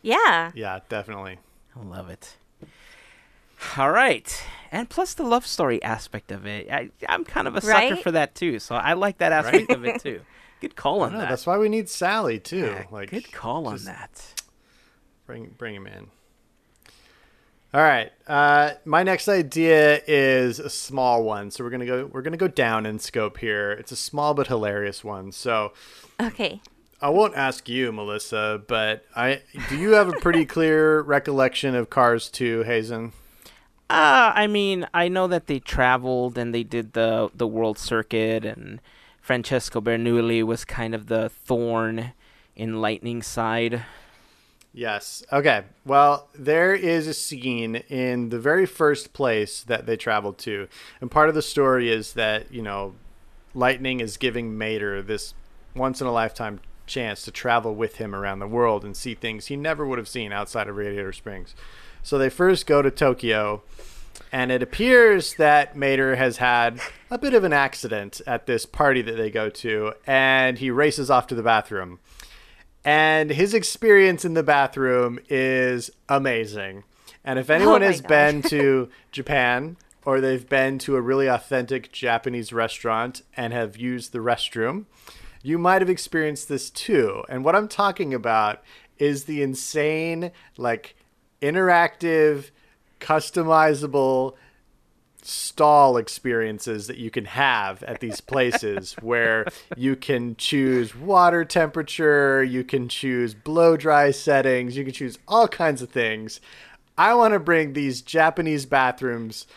[0.01, 0.51] Yeah.
[0.55, 1.37] Yeah, definitely.
[1.79, 2.35] I love it.
[3.77, 4.41] All right.
[4.71, 6.69] And plus the love story aspect of it.
[6.71, 8.03] I, I'm kind of a sucker Right?
[8.03, 8.59] for that too.
[8.59, 10.21] So I like that aspect of it too.
[10.61, 11.29] Good call on No, that.
[11.29, 12.57] that's why we need Sally too.
[12.75, 14.41] Yeah, like good call on that.
[15.25, 16.07] Bring bring him in.
[17.73, 18.11] All right.
[18.27, 21.51] Uh, my next idea is a small one.
[21.51, 23.71] So we're gonna go we're gonna go down in scope here.
[23.71, 25.31] It's a small but hilarious one.
[25.31, 25.73] So
[26.19, 26.61] Okay.
[27.01, 31.89] I won't ask you, Melissa, but I do you have a pretty clear recollection of
[31.89, 33.13] Cars 2, Hazen?
[33.89, 38.43] Uh, I mean, I know that they traveled and they did the the world circuit,
[38.45, 38.81] and
[39.29, 42.13] Francesco Bernoulli was kind of the thorn
[42.55, 43.83] in Lightning's side.
[44.73, 45.23] Yes.
[45.31, 45.65] Okay.
[45.85, 50.67] Well, there is a scene in the very first place that they traveled to.
[50.99, 52.95] And part of the story is that, you know,
[53.53, 55.35] Lightning is giving Mater this
[55.75, 59.45] once in a lifetime chance to travel with him around the world and see things
[59.45, 61.53] he never would have seen outside of Radiator Springs.
[62.01, 63.61] So they first go to Tokyo,
[64.31, 69.01] and it appears that Mater has had a bit of an accident at this party
[69.01, 71.99] that they go to, and he races off to the bathroom
[72.85, 76.83] and his experience in the bathroom is amazing.
[77.23, 78.07] And if oh anyone my has God.
[78.07, 84.13] been to Japan or they've been to a really authentic Japanese restaurant and have used
[84.13, 84.85] the restroom,
[85.43, 87.23] you might have experienced this too.
[87.29, 88.63] And what I'm talking about
[88.97, 90.95] is the insane, like,
[91.41, 92.51] interactive,
[92.99, 94.35] customizable
[95.21, 99.45] stall experiences that you can have at these places where
[99.75, 105.47] you can choose water temperature, you can choose blow dry settings, you can choose all
[105.47, 106.39] kinds of things.
[106.97, 109.47] I want to bring these Japanese bathrooms,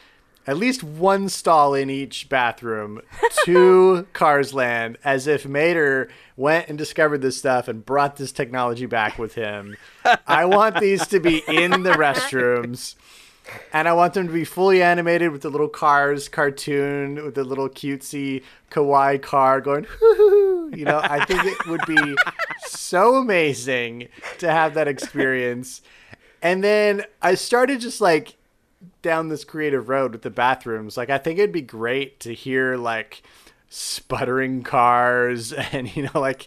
[0.47, 3.01] at least one stall in each bathroom,
[3.45, 8.87] to Cars Land as if Mater went and discovered this stuff and brought this technology
[8.87, 9.77] back with him.
[10.27, 12.95] I want these to be in the restrooms
[13.73, 17.45] and I want them to be fully animated with the little cars cartoon with the
[17.45, 19.87] little cutesy kawaii car going.
[20.75, 22.17] You know, I think it would be
[22.67, 25.83] so amazing to have that experience.
[26.41, 28.37] And then I started just like
[29.01, 30.97] down this creative road with the bathrooms.
[30.97, 33.23] Like I think it'd be great to hear like
[33.75, 36.47] sputtering cars and you know like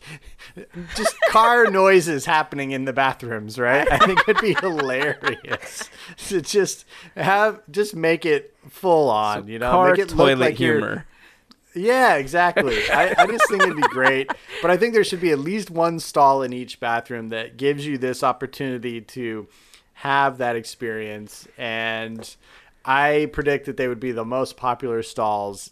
[0.95, 5.89] just car noises happening in the bathrooms right i think it'd be hilarious
[6.27, 10.39] to just have just make it full on you know Car make it look toilet
[10.39, 11.05] like humor.
[11.73, 12.77] yeah, exactly.
[12.89, 14.31] I, I just think it'd be great.
[14.61, 17.85] But I think there should be at least one stall in each bathroom that gives
[17.85, 19.47] you this opportunity to
[19.93, 22.33] have that experience, and
[22.85, 25.71] I predict that they would be the most popular stalls,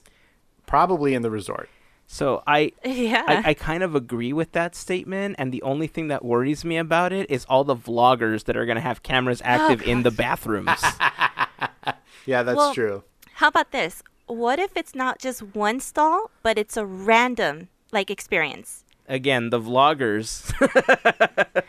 [0.65, 1.69] probably in the resort.
[2.07, 3.23] So I, Yeah.
[3.27, 6.77] I, I kind of agree with that statement, and the only thing that worries me
[6.77, 10.03] about it is all the vloggers that are going to have cameras oh, active in
[10.03, 10.81] the bathrooms.
[12.25, 13.03] Yeah, that's Well- true.
[13.35, 14.01] How about this?
[14.27, 18.85] What if it's not just one stall, but it's a random like experience?
[19.09, 20.53] Again, the vloggers.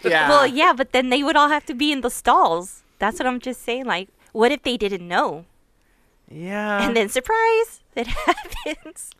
[0.05, 0.29] Yeah.
[0.29, 2.83] Well, yeah, but then they would all have to be in the stalls.
[2.99, 3.87] That's what I'm just saying.
[3.87, 5.47] Like, what if they didn't know?
[6.31, 6.85] yeah.
[6.85, 8.07] and then surprise, it
[8.67, 9.11] happens.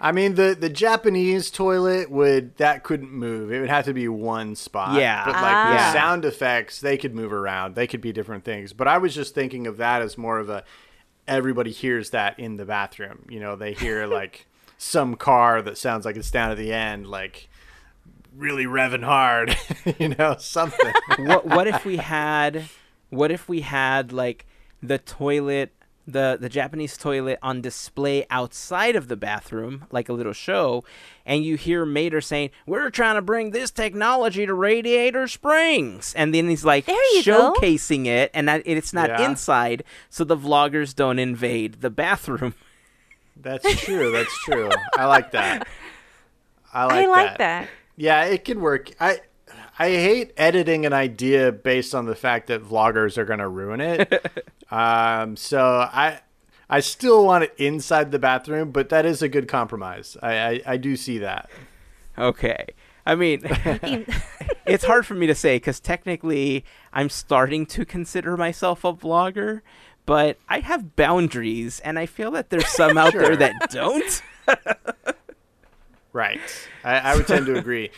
[0.00, 3.50] I mean the the Japanese toilet would that couldn't move.
[3.50, 4.94] It would have to be one spot.
[5.00, 5.24] Yeah.
[5.24, 5.72] But like Ah.
[5.92, 7.74] the sound effects, they could move around.
[7.74, 8.72] They could be different things.
[8.72, 10.62] But I was just thinking of that as more of a
[11.26, 13.26] everybody hears that in the bathroom.
[13.28, 14.46] You know, they hear like
[14.78, 17.48] some car that sounds like it's down at the end, like
[18.36, 19.56] really revving hard.
[19.98, 20.92] you know, something.
[21.18, 22.68] what what if we had
[23.10, 24.46] what if we had like
[24.80, 25.72] the toilet
[26.10, 30.82] the the Japanese toilet on display outside of the bathroom like a little show
[31.26, 36.32] and you hear Mater saying we're trying to bring this technology to Radiator Springs and
[36.34, 37.52] then he's like There you go.
[37.52, 39.28] showcasing it and that it's not Yeah.
[39.28, 42.54] inside so the vloggers don't invade the bathroom
[43.40, 44.10] That's true.
[44.10, 44.68] That's true.
[44.96, 45.68] I like that.
[46.72, 47.08] I like I that.
[47.08, 47.68] like that.
[47.96, 48.90] Yeah, it could work.
[48.98, 49.20] I
[49.78, 53.80] I hate editing an idea based on the fact that vloggers are going to ruin
[53.80, 54.26] it.
[54.70, 56.20] um, so I
[56.70, 60.16] I still want it inside the bathroom, but that is a good compromise.
[60.20, 61.48] I I, I do see that.
[62.18, 62.66] okay
[63.06, 63.42] I mean
[64.66, 69.60] it's hard for me to say because technically I'm starting to consider myself a vlogger,
[70.04, 74.22] but I have boundaries, and I feel that there's some out there that don't.
[76.12, 76.40] Right.
[76.82, 77.90] I, I would tend to agree.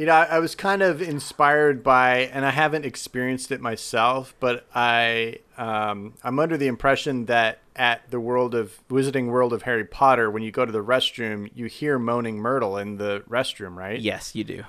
[0.00, 4.34] You know, I, I was kind of inspired by, and I haven't experienced it myself,
[4.40, 9.60] but I um, I'm under the impression that at the world of Wizarding World of
[9.64, 13.76] Harry Potter, when you go to the restroom, you hear moaning Myrtle in the restroom,
[13.76, 14.00] right?
[14.00, 14.62] yes, you do.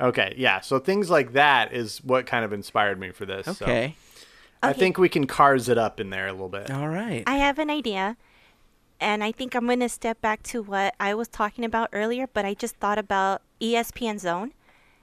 [0.00, 0.58] Okay, yeah.
[0.58, 3.56] So things like that is what kind of inspired me for this.
[3.56, 3.94] so Okay.
[4.64, 6.72] I think we can cars it up in there a little bit.
[6.72, 7.22] All right.
[7.24, 8.16] I have an idea,
[8.98, 12.26] and I think I'm going to step back to what I was talking about earlier,
[12.26, 14.52] but I just thought about ESPN Zone.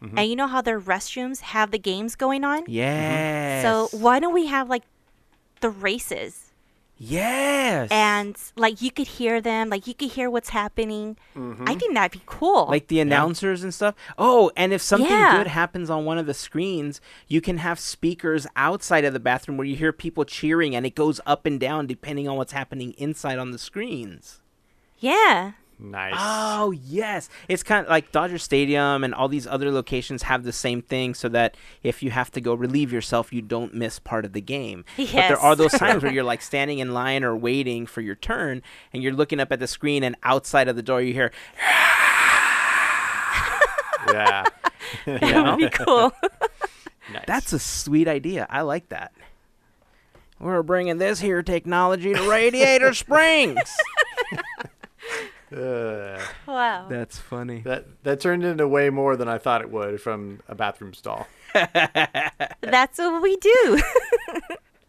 [0.02, 0.18] Mm-hmm.
[0.18, 2.64] And you know how their restrooms have the games going on?
[2.68, 3.64] yes.
[3.64, 4.84] So why don't we have like
[5.62, 6.46] the races?
[7.02, 7.88] Yes.
[7.92, 11.16] And like you could hear them, like you could hear what's happening.
[11.36, 11.64] Mm-hmm.
[11.66, 12.66] I think that'd be cool.
[12.68, 13.96] like the announcers and stuff.
[14.18, 15.38] Oh, and if something Yeah.
[15.38, 19.58] good happens on one of the screens, you can have speakers outside of the bathroom
[19.58, 22.92] where you hear people cheering and it goes up and down depending on what's happening
[22.98, 24.42] inside on the screens.
[25.00, 25.54] yeah.
[25.82, 26.14] Nice.
[26.18, 30.52] Oh yes, it's kind of like Dodger Stadium and all these other locations have the
[30.52, 34.26] same thing, so that if you have to go relieve yourself, you don't miss part
[34.26, 34.84] of the game.
[34.98, 35.12] Yes.
[35.14, 38.16] But there are those times where you're like standing in line or waiting for your
[38.16, 38.62] turn,
[38.92, 41.32] and you're looking up at the screen, and outside of the door you hear,
[44.12, 44.44] yeah.
[45.06, 46.12] you That know, would be cool.
[47.14, 47.24] Nice.
[47.26, 48.46] that's a sweet idea.
[48.50, 49.14] I like that.
[50.40, 53.60] We're bringing this here technology to Radiator Springs.
[55.56, 56.88] Uh, wow.
[56.88, 57.62] That's funny.
[57.62, 61.28] that that turned into way more than I thought it would from a bathroom stall.
[61.54, 63.82] That's what we do.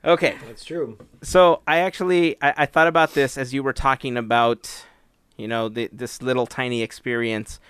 [0.03, 0.97] Okay, That's true.
[1.23, 4.87] So I actually I, I thought about this as you were talking about,
[5.37, 7.61] you know, the, this little tiny experience,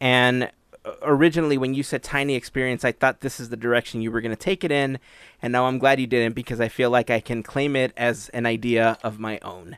[0.00, 0.44] and
[0.84, 4.20] uh, originally when you said tiny experience, I thought this is the direction you were
[4.20, 5.00] going to take it in,
[5.42, 8.28] and now I'm glad you didn't because I feel like I can claim it as
[8.28, 9.76] an idea of my own,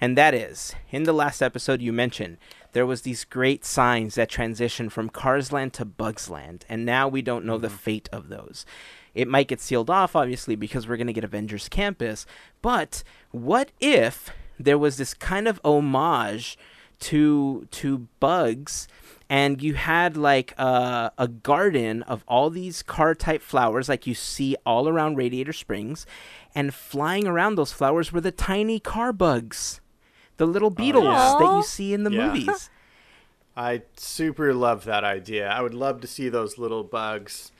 [0.00, 2.38] and that is in the last episode you mentioned
[2.76, 7.46] there was these great signs that transitioned from Carsland to Bugsland, and now we don't
[7.46, 7.76] know the mm-hmm.
[7.76, 8.66] fate of those.
[9.14, 12.26] It might get sealed off, obviously, because we're going to get Avengers Campus.
[12.60, 14.28] But what if
[14.60, 16.58] there was this kind of homage
[17.00, 18.88] to to bugs,
[19.30, 24.14] and you had like a, a garden of all these car type flowers, like you
[24.14, 26.04] see all around Radiator Springs,
[26.54, 29.80] and flying around those flowers were the tiny car bugs,
[30.36, 31.36] the little oh, beetles yeah.
[31.38, 32.26] that you see in the Yeah.
[32.28, 32.70] movies.
[33.56, 35.48] I super love that idea.
[35.48, 37.52] I would love to see those little bugs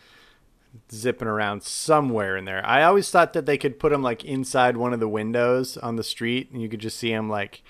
[0.92, 2.64] zipping around somewhere in there.
[2.66, 5.96] I always thought that they could put them like inside one of the windows on
[5.96, 7.62] the street and you could just see them like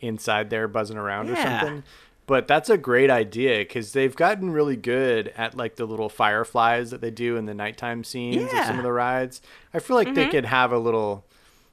[0.00, 1.82] inside there buzzing around or something.
[2.26, 6.90] But that's a great idea because they've gotten really good at like the little fireflies
[6.90, 9.42] that they do in the nighttime scenes of some of the rides.
[9.74, 10.30] I feel like they mm-hmm.
[10.30, 11.26] could have a little,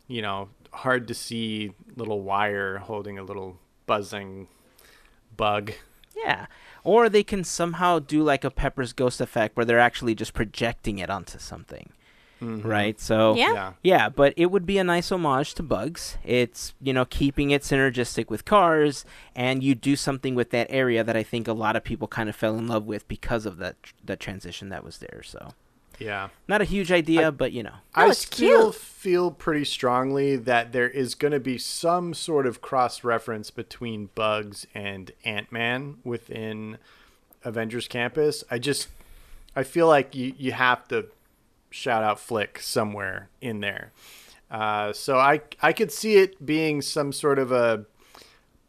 [0.09, 4.47] you know, hard to see little wire holding a little buzzing
[5.35, 5.73] bug.
[6.15, 6.47] Yeah.
[6.83, 10.99] Or they can somehow do like a Pepper's Ghost effect where they're actually just projecting
[10.99, 11.91] it onto something.
[12.41, 12.67] Mm-hmm.
[12.67, 12.99] right?
[12.99, 13.53] So Yeah.
[13.53, 13.73] Yeah.
[13.83, 16.17] yeah, but it would be a nice homage to Bugs.
[16.23, 19.05] It's, you know, keeping it synergistic with cars,
[19.35, 22.29] and you do something with that area that I think a lot of people kind
[22.29, 25.21] of fell in love with because of that that transition that was there.
[25.23, 25.53] So,
[26.01, 26.29] Yeah.
[26.47, 27.69] not a huge idea, but you know.
[27.95, 28.75] No, I it's still cute.
[28.81, 34.09] feel pretty strongly that there is going to be some sort of cross reference between
[34.15, 36.77] Bugs and Ant Man within
[37.43, 38.43] Avengers Campus.
[38.49, 38.87] I just,
[39.55, 41.07] I feel like you, you have to
[41.69, 43.91] shout out Flick somewhere in there.
[44.49, 47.85] Uh, so I I could see it being some sort of a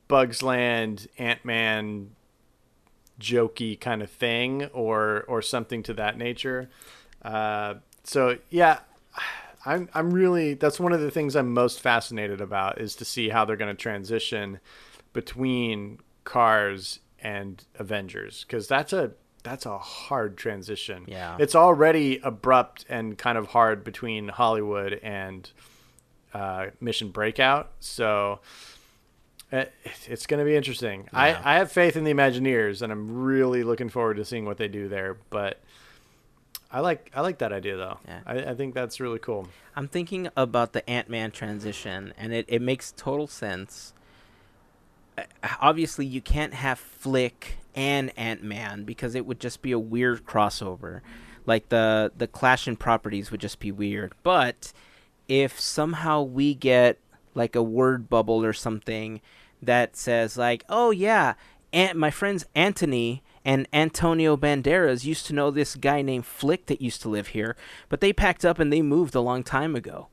[0.07, 2.11] Bugs Land Ant Man
[3.21, 6.71] jokey kind of thing or or something to that nature.
[7.23, 8.81] Uh, so yeah,
[9.65, 13.29] I'm I'm really that's one of the things I'm most fascinated about is to see
[13.29, 14.61] how they're going to transition
[15.13, 19.13] between Cars and Avengers because that's a
[19.43, 21.05] that's a hard transition.
[21.09, 21.37] Yeah.
[21.39, 25.51] it's already abrupt and kind of hard between Hollywood and
[26.33, 27.73] uh, Mission Breakout.
[27.81, 28.41] So
[29.51, 29.73] it,
[30.07, 31.09] it's going to be interesting.
[31.13, 34.59] I, I have faith in the Imagineers, and I'm really looking forward to seeing what
[34.59, 35.19] they do there.
[35.31, 35.61] But
[36.73, 37.99] I like I like that idea though.
[38.09, 38.21] Yeah.
[38.27, 39.47] I, I think that's really cool.
[39.77, 43.93] I'm thinking about the Ant Man transition, and it, it makes total sense.
[45.19, 45.25] Uh,
[45.61, 50.25] Obviously, you can't have Flik and Ant Man because it would just be a weird
[50.25, 51.03] crossover.
[51.45, 54.15] Like the the clash in properties would just be weird.
[54.23, 54.73] But
[55.29, 56.99] if somehow we get
[57.35, 59.21] like a word bubble or something
[59.61, 61.35] that says like, "Oh yeah,
[61.73, 66.83] Aunt, my friends Anthony and Antonio Banderas used to know this guy named Flik that
[66.83, 67.57] used to live here,
[67.89, 70.09] but they packed up and they moved a long time ago."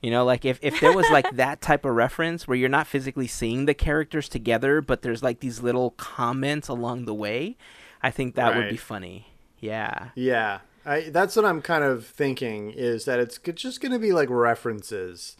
[0.00, 2.86] You know, like if, if there was like that type of reference where you're not
[2.86, 7.56] physically seeing the characters together, but there's like these little comments along the way,
[8.02, 9.28] I think that would be funny.
[9.58, 10.10] Yeah.
[10.14, 14.12] Yeah, I, that's what I'm kind of thinking is that it's just going to be
[14.12, 15.36] like references.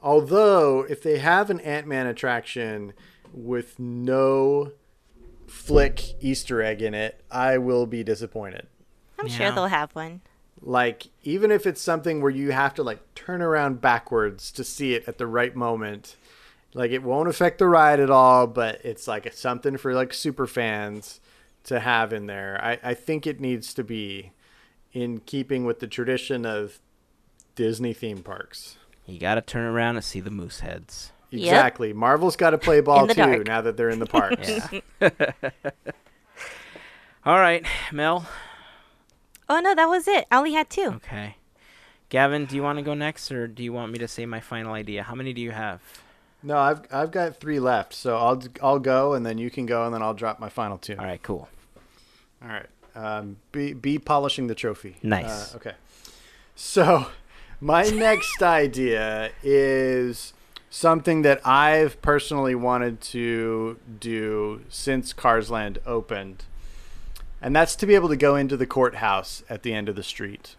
[0.00, 2.94] Although, if they have an Ant Man attraction
[3.32, 4.72] with no
[5.48, 8.66] Flik Easter egg in it, I will be disappointed.
[9.18, 9.34] I'm Yeah.
[9.34, 10.20] sure they'll have one.
[10.60, 14.94] Like, even if it's something where you have to like turn around backwards to see
[14.94, 16.16] it at the right moment,
[16.74, 20.46] like it won't affect the ride at all, but it's like something for like super
[20.46, 21.20] fans
[21.64, 22.58] to have in there.
[22.62, 24.32] I, I think it needs to be
[24.92, 26.80] in keeping with the tradition of
[27.54, 28.76] Disney theme parks.
[29.06, 31.12] You got to turn around and see the moose heads.
[31.30, 31.42] Yep.
[31.42, 31.92] Exactly.
[31.92, 33.46] Marvel's got to play ball too dark.
[33.46, 34.50] now that they're in the parks.
[37.24, 38.26] All right, Mel.
[39.48, 40.26] Oh no, that was it.
[40.30, 40.94] I only had two.
[40.96, 41.36] Okay.
[42.08, 44.40] Gavin, do you want to go next or do you want me to say my
[44.40, 45.02] final idea?
[45.02, 45.80] How many do you have?
[46.42, 49.84] No, I've I've got three left, so I'll I'll go and then you can go
[49.84, 50.96] and then I'll drop my final two.
[50.98, 51.48] All right, cool.
[52.42, 52.66] All right.
[52.94, 54.96] Um, be be polishing the trophy.
[55.02, 55.54] Nice.
[55.54, 55.72] Uh, okay.
[56.54, 57.06] So,
[57.60, 60.32] my next idea is
[60.70, 66.44] something that I've personally wanted to do since Carsland opened,
[67.40, 70.02] and that's to be able to go into the courthouse at the end of the
[70.02, 70.56] street.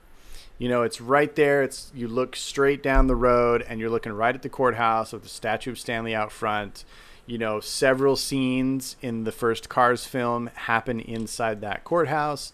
[0.58, 1.64] You know, it's right there.
[1.64, 5.24] It's you look straight down the road, and you're looking right at the courthouse with
[5.24, 6.84] the statue of Stanley out front.
[7.26, 12.52] You know, several scenes in the first Cars film happen inside that courthouse,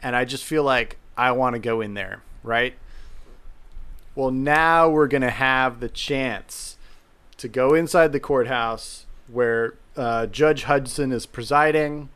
[0.00, 2.74] and I just feel like I want to go in there, right?
[4.14, 6.76] Well, now we're going to have the chance
[7.42, 12.08] to go inside the courthouse where uh, Judge Hudson is presiding.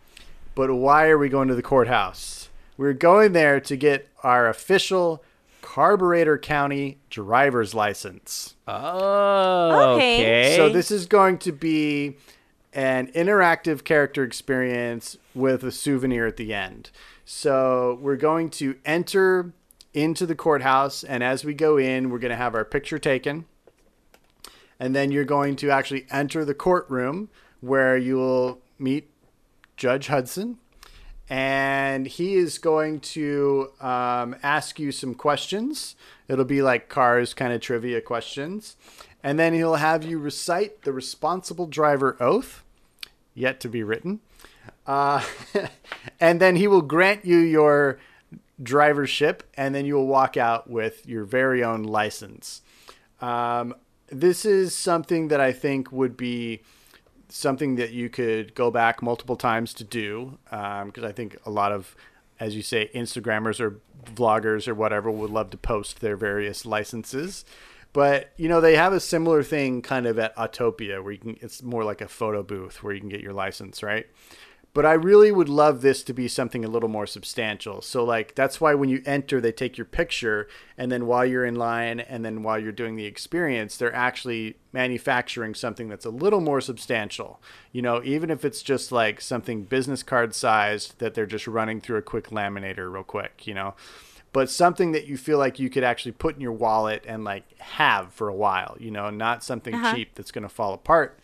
[0.55, 2.49] But why are we going to the courthouse?
[2.79, 5.22] We're going there to get our official
[5.62, 8.55] Carburetor County driver's license.
[8.68, 10.20] Oh, Okay.
[10.20, 10.57] okay.
[10.57, 12.16] So this is going to be
[12.72, 16.91] an interactive character experience with a souvenir at the end.
[17.24, 19.53] So we're going to enter
[19.93, 23.47] into the courthouse, and as we go in, we're going to have our picture taken.
[24.79, 29.11] And then you're going to actually enter the courtroom where you will meet
[29.77, 30.59] Judge Hudson.
[31.29, 35.97] And he is going to um, ask you some questions.
[36.29, 38.77] It'll be like cars kind of trivia questions.
[39.22, 42.62] And then he'll have you recite the responsible driver oath,
[43.35, 44.20] yet to be written.
[44.87, 45.24] Uh,
[46.20, 47.99] and then he will grant you your
[48.62, 52.62] drivership, and then you will walk out with your very own license.
[53.20, 53.74] Um,
[54.09, 56.63] this is something that I think would be
[57.29, 61.51] something that you could go back multiple times to do um, because I think a
[61.51, 61.97] lot of,
[62.39, 67.45] as you say, Instagrammers or vloggers or whatever would love to post their various licenses.
[67.93, 71.39] But you know they have a similar thing kind of at Autopia where you can.
[71.41, 74.07] It's more like a photo booth where you can get your license, right?
[74.77, 77.81] But I really would love this to be something a little more substantial.
[77.81, 81.47] So like that's why when you enter, they take your picture, and then while you're
[81.47, 86.11] in line, and then while you're doing the experience, they're actually manufacturing something that's a
[86.11, 87.41] little more substantial.
[87.72, 91.81] You know, even if it's just like something business card sized that they're just running
[91.81, 93.47] through a quick laminator real quick.
[93.47, 93.74] You know
[94.35, 97.59] but something that you feel like you could actually put in your wallet and like
[97.59, 99.95] have for a while, you know, not something Uh-huh.
[99.95, 101.18] cheap that's going to fall apart.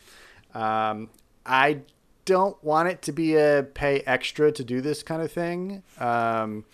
[0.55, 1.11] Um,
[1.45, 1.81] I
[2.25, 5.83] don't want it to be a pay extra to do this kind of thing.
[5.99, 6.65] Um,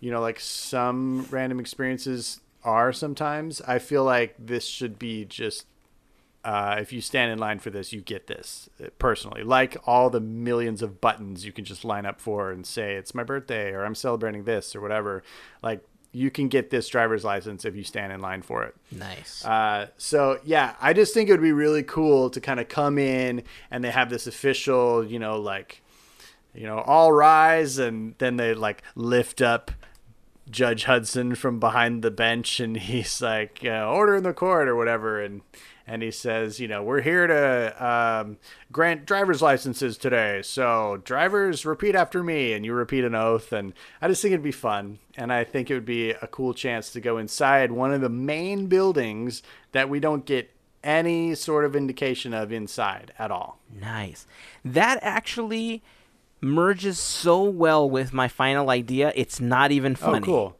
[0.00, 3.60] you know, like some random experiences are sometimes.
[3.62, 5.66] I feel like this should be just
[6.44, 9.42] uh, if you stand in line for this, you get this uh, personally.
[9.42, 13.14] Like all the millions of buttons you can just line up for and say, it's
[13.14, 15.22] my birthday or I'm celebrating this or whatever.
[15.62, 15.82] Like
[16.14, 18.76] you can get this driver's license if you stand in line for it.
[18.92, 19.44] Nice.
[19.44, 22.98] Uh, so yeah, I just think it would be really cool to kind of come
[22.98, 25.82] in and they have this official, you know, like,
[26.54, 29.72] you know, all rise, and then they like lift up
[30.48, 34.76] Judge Hudson from behind the bench, and he's like, uh, "Order in the court" or
[34.76, 35.42] whatever, and
[35.86, 38.38] and he says, you know, we're here to um,
[38.72, 40.40] grant driver's licenses today.
[40.42, 43.52] So drivers, repeat after me, and you repeat an oath.
[43.52, 46.54] And I just think it'd be fun, and I think it would be a cool
[46.54, 50.50] chance to go inside one of the main buildings that we don't get
[50.82, 53.58] any sort of indication of inside at all.
[53.74, 54.26] Nice.
[54.64, 55.82] That actually
[56.40, 59.12] merges so well with my final idea.
[59.14, 60.18] It's not even funny.
[60.18, 60.56] Oh, cool,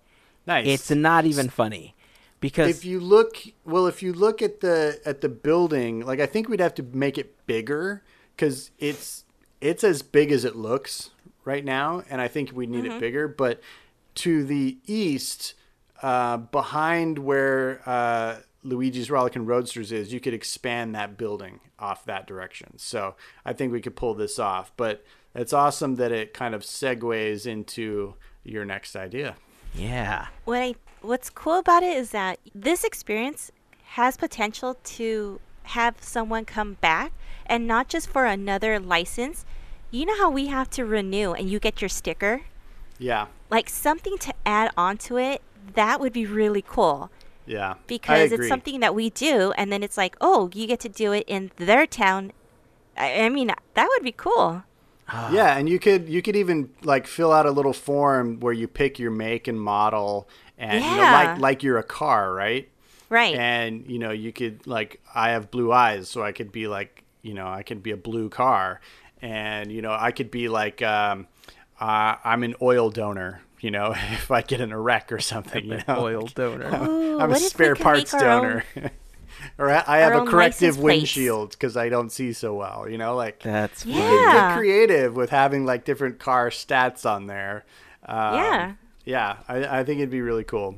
[0.46, 0.66] nice.
[0.66, 1.94] It's not even funny
[2.44, 6.26] because if you look well if you look at the at the building like i
[6.26, 8.02] think we'd have to make it bigger
[8.36, 9.24] because it's
[9.62, 11.10] it's as big as it looks
[11.46, 13.26] right now and i think we need it bigger.
[13.26, 13.60] But
[14.16, 15.54] to the east
[16.02, 22.26] uh, behind where uh, luigi's rollicking roadsters is you could expand that building off that
[22.26, 22.76] direction.
[22.76, 23.14] So
[23.44, 24.70] i think we could pull this off.
[24.76, 25.02] But
[25.34, 28.14] it's awesome that it kind of segues into
[28.44, 29.36] your next idea
[29.74, 30.26] yeah.
[30.44, 33.50] What I what's cool about it is that this experience
[33.82, 37.12] has potential to have someone come back
[37.46, 39.44] and not just for another license.
[39.90, 42.42] You know how we have to renew and you get your sticker?
[42.98, 45.42] yeah Like something to add onto it,
[45.74, 47.10] that would be really cool.
[47.46, 50.88] yeah Because it's something that we do and then it's like, oh, you get to
[50.88, 52.32] do it in their town.
[52.96, 54.62] I, I mean, that would be cool.
[55.12, 58.66] Yeah, and you could you could even like fill out a little form where you
[58.68, 60.28] pick your make and model
[60.58, 62.68] and you know like like you're a car, right?
[63.10, 63.34] Right.
[63.34, 67.04] And you know, you could like I have blue eyes, so I could be like,
[67.22, 68.80] you know, I could be a blue car
[69.20, 71.26] and you know, I could be like um
[71.80, 75.64] uh, I'm an oil donor, you know, if I get in a wreck or something,
[75.64, 75.98] you know.
[75.98, 76.66] Oil donor.
[76.88, 78.64] Ooh, I'm a what if we spare parts make our own- donor.
[79.58, 83.14] or I I have a corrective windshield because I don't see so well, you know,
[83.16, 84.50] like That's Yeah.
[84.50, 87.64] get creative with having like different car stats on there.
[88.06, 88.72] Um, Yeah.
[89.06, 90.76] Yeah, I, I think it'd be really cool.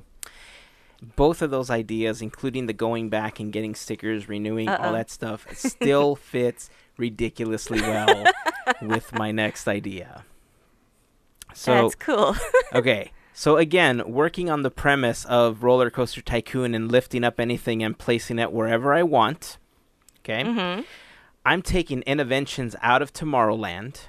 [1.15, 4.93] both of those ideas, including the going back and getting stickers, renewing all Uh-oh.
[4.93, 8.25] that stuff, still fits ridiculously well
[8.83, 10.25] with my next idea.
[11.55, 12.35] So That's cool.
[12.75, 13.13] okay.
[13.39, 17.97] So again, working on the premise of Roller Coaster Tycoon and lifting up anything and
[17.97, 19.59] placing it wherever I want.
[20.21, 20.43] Okay.
[20.43, 20.81] hmm
[21.45, 24.07] I'm taking Innoventions out of Tomorrowland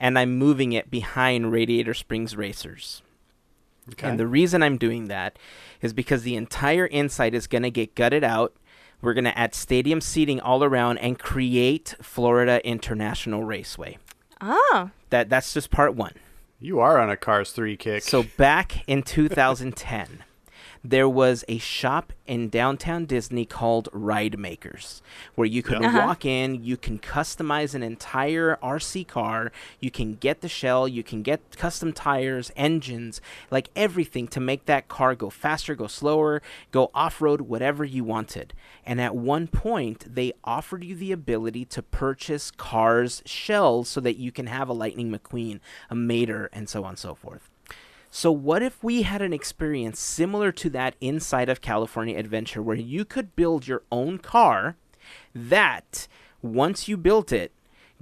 [0.00, 3.02] and I'm moving it behind Radiator Springs Racers.
[3.92, 4.08] Okay.
[4.08, 5.38] And the reason I'm doing that
[5.80, 8.56] is because the entire inside is going to get gutted out.
[9.00, 13.98] We're going to add stadium seating all around and create Florida International Raceway.
[14.40, 14.90] Oh.
[15.10, 16.14] That that's just part 1.
[16.60, 18.02] You are on a Cars 3 kick.
[18.02, 20.24] So back in 2010,
[20.82, 25.00] there was a shop in downtown Disney called Ridemakerz,
[25.34, 25.80] where you could.
[25.80, 26.06] Uh-huh.
[26.06, 29.50] walk in, you can customize an entire RC car,
[29.80, 33.20] you can get the shell, you can get custom tires, engines,
[33.50, 38.04] like everything to make that car go faster, go slower, go off road, whatever you
[38.04, 38.54] wanted.
[38.84, 44.16] And at one point, they offered you the ability to purchase cars' shells so that
[44.16, 47.49] you can have a Lightning McQueen, a Mater, and so on and so forth.
[48.12, 52.76] So, what if we had an experience similar to that inside of California Adventure where
[52.76, 54.76] you could build your own car
[55.32, 56.08] that,
[56.42, 57.52] once you built it,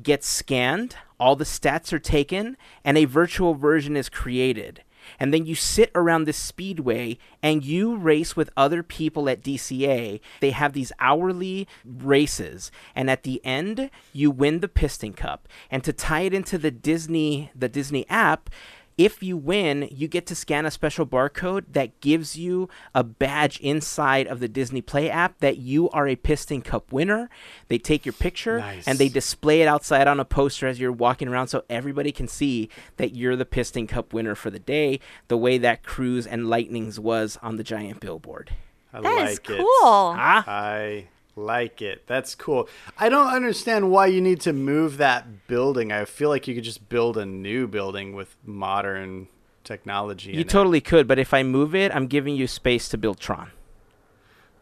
[0.03, 4.83] gets scanned, all the stats are taken, and a virtual version is created?
[5.19, 10.21] And then you sit around this speedway and you race with other people at DCA.
[10.41, 15.49] They have these hourly races, and at the end, you win the Piston Cup.
[15.71, 18.51] And to tie it into the Disney, the Disney app,
[18.99, 23.59] if you win, you get to scan a special barcode that gives you a badge
[23.61, 27.31] inside of the Disney Play app that you are a Piston Cup winner.
[27.69, 28.87] They take your picture Nice.
[28.87, 32.27] and they display it outside on a poster as you're walking around so everybody can
[32.29, 34.99] see that you're the Piston Cup winner for the day,
[35.29, 38.51] the way that Cruz and Lightning's was on the giant billboard.
[38.93, 39.43] I That like is it.
[39.47, 39.65] cool.
[39.81, 41.07] Ah, I
[41.39, 42.07] like it.
[42.07, 42.69] That's cool.
[42.99, 45.93] I don't understand why you need to move that building.
[45.93, 49.29] I feel like you could just build a new building with modern
[49.65, 50.31] technology.
[50.31, 50.49] you in it.
[50.49, 53.51] totally could, but if I move it, I'm giving you space to build Tron.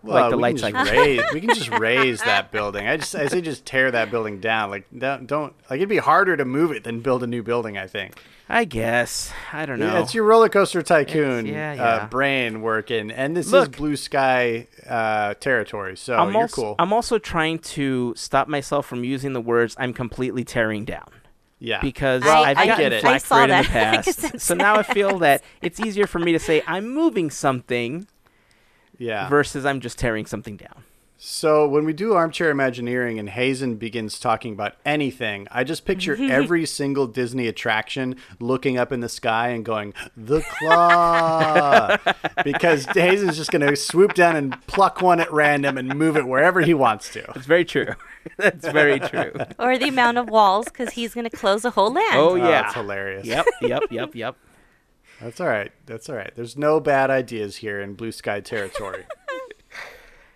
[0.07, 1.21] Well, like the we lights can like raise.
[1.35, 2.87] We can just raise that building.
[2.87, 4.71] I just I say just tear that building down.
[4.71, 7.77] Like don't, don't like it'd be harder to move it than build a new building.
[7.79, 8.15] I think.
[8.49, 9.33] I guess.
[9.53, 9.87] I don't know.
[9.93, 13.71] Yeah, it's your roller coaster tycoon It's- yeah, Uh, brain working, and this Look.
[13.73, 15.97] is blue sky uh, territory.
[15.97, 16.75] So I'm you're also, cool.
[16.79, 21.09] I'm also trying to stop myself from using the words "I'm completely tearing down"
[21.59, 23.01] yeah, because Well, I've I gotten get it.
[23.01, 24.39] flack I for saw it in the past.
[24.41, 28.07] so now I feel that it's easier for me to say I'm moving something
[28.99, 29.29] yeah.
[29.29, 30.85] versus I'm just tearing something down.
[31.19, 36.15] So when we do armchair imagineering and Hazen begins talking about anything, I just picture
[36.21, 41.97] every single Disney attraction looking up in the sky and going, "The claw,"
[42.45, 46.27] because Hazen's just going to swoop down and pluck one at random and move it
[46.27, 47.25] wherever he wants to.
[47.35, 47.95] It's very true.
[48.37, 49.33] That's very true.
[49.59, 52.15] Or the amount of walls, because he's going to close a whole land.
[52.17, 52.63] Oh Oh, yeah.
[52.63, 53.25] that's hilarious.
[53.25, 53.47] yep.
[53.63, 53.85] Yep.
[53.91, 54.15] Yep.
[54.15, 54.37] Yep.
[55.21, 55.73] That's all right.
[55.87, 56.33] That's all right.
[56.35, 59.05] There's no bad ideas here in blue sky territory.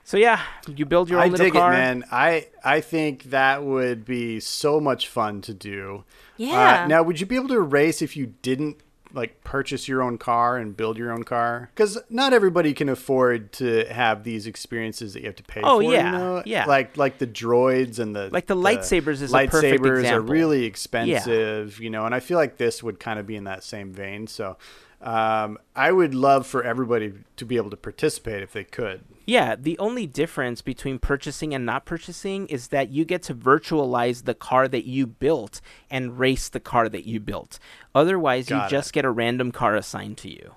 [0.02, 1.73] So yeah, you build your own I little dig car.
[1.73, 2.05] it, man.
[2.11, 6.02] I I think that would be so much fun to do.
[6.36, 6.82] Yeah.
[6.82, 8.78] Uh, now, would you be able to race if you didn't
[9.12, 11.70] like purchase your own car and build your own car?
[11.74, 15.81] Because not everybody can afford to have these experiences that you have to pay Oh,
[15.81, 15.93] for.
[15.93, 16.43] yeah, you know?
[16.47, 16.65] yeah.
[16.66, 20.65] Like like the droids and the Like the lightsabers is a perfect lightsabers are really
[20.65, 21.81] expensive.
[21.81, 24.27] You know, and I feel like this would kind of be in that same vein.
[24.27, 24.57] So.
[25.03, 29.01] Um, I would love for everybody to be able to participate if they could.
[29.24, 34.24] Yeah, the only difference between purchasing and not purchasing is that you get to virtualize
[34.24, 37.59] the car that you built and race the car that you built.
[37.94, 38.70] Otherwise, Got you it.
[38.70, 40.54] just get a random car assigned to you.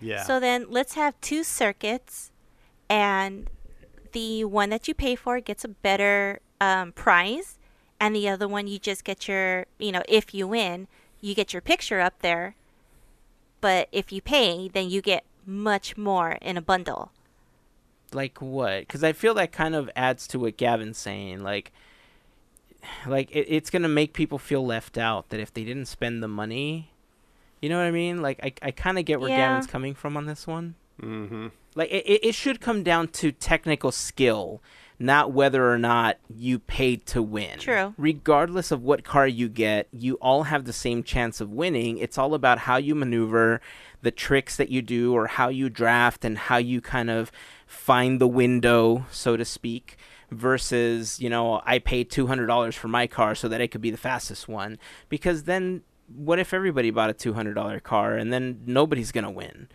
[0.00, 0.22] Yeah.
[0.22, 2.30] So then let's have two circuits,
[2.88, 3.50] and
[4.12, 7.58] the one that you pay for gets a better um, prize,
[8.00, 10.86] and the other one you just get your, you know, if you win,
[11.20, 12.54] you get your picture up there.
[13.60, 17.10] But if you pay, then you get much more in a bundle.
[18.12, 18.80] Like what?
[18.80, 21.42] Because I feel that kind of adds to what Gavin's saying.
[21.42, 21.72] Like,
[23.06, 26.28] like it, it's gonna make people feel left out that if they didn't spend the
[26.28, 26.90] money,
[27.60, 28.22] you know what I mean?
[28.22, 29.48] Like, I I kind of get where Yeah.
[29.48, 30.74] Gavin's coming from on this one.
[31.00, 31.48] mm-hmm.
[31.74, 34.60] like it, it it should come down to technical skill
[35.00, 37.94] not whether or not you paid to win True.
[37.96, 42.18] regardless of what car you get you all have the same chance of winning it's
[42.18, 43.60] all about how you maneuver
[44.02, 47.30] the tricks that you do or how you draft and how you kind of
[47.64, 49.96] find the window so to speak
[50.30, 53.96] versus you know i paid $200 for my car so that it could be the
[53.96, 54.78] fastest one
[55.08, 55.82] because then
[56.14, 59.68] what if everybody bought a $200 car and then nobody's going to win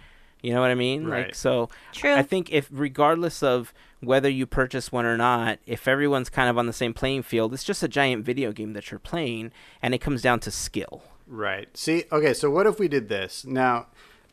[0.44, 1.10] you know what I mean?
[1.10, 1.36] Like Right.
[1.36, 2.14] so True.
[2.14, 6.58] I think if regardless of whether you purchase one or not, if everyone's kind of
[6.58, 9.96] on the same playing field, it's just a giant video game that you're playing and
[9.96, 11.02] it comes down to skill.
[11.26, 11.76] Right.
[11.76, 13.46] See, okay, so what if we did this?
[13.46, 13.88] Now,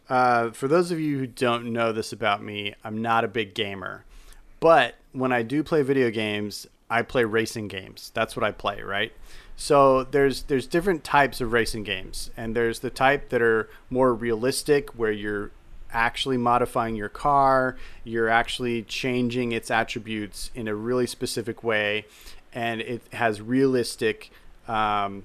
[0.08, 3.54] uh, for those of you who don't know this about me, I'm not a big
[3.54, 4.04] gamer.
[4.60, 8.10] But when I do play video games, I play racing games.
[8.14, 9.12] That's what I play, right?
[9.56, 14.14] So there's there's different types of racing games, and there's the type that are more
[14.14, 15.50] realistic, where you're
[15.92, 22.06] actually modifying your car, you're actually changing its attributes in a really specific way,
[22.54, 24.30] and it has realistic
[24.68, 25.24] um,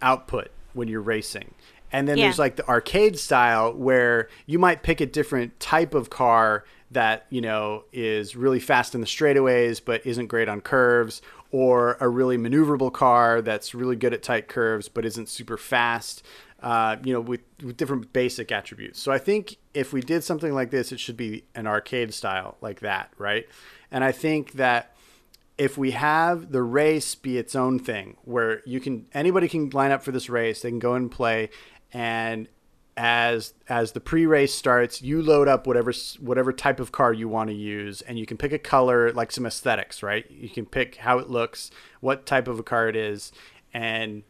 [0.00, 1.54] output when you're racing.
[1.92, 2.26] And then Yeah.
[2.26, 7.26] there's like the arcade style where you might pick a different type of car that,
[7.30, 12.08] you know, is really fast in the straightaways but isn't great on curves or a
[12.08, 16.24] really maneuverable car that's really good at tight curves but isn't super fast.
[16.62, 19.00] Uh, you know, with, with different basic attributes.
[19.00, 22.58] So I think if we did something like this, it should be an arcade style
[22.60, 23.48] like that, right?
[23.90, 24.94] And I think that
[25.60, 29.90] if we have the race be its own thing where you can anybody can line
[29.90, 31.50] up for this race they can go and play
[31.92, 32.48] and
[32.96, 37.48] as as the pre-race starts you load up whatever whatever type of car you want
[37.48, 40.96] to use and you can pick a color like some aesthetics right you can pick
[40.96, 43.32] how it looks what type of a car it is
[43.72, 44.22] and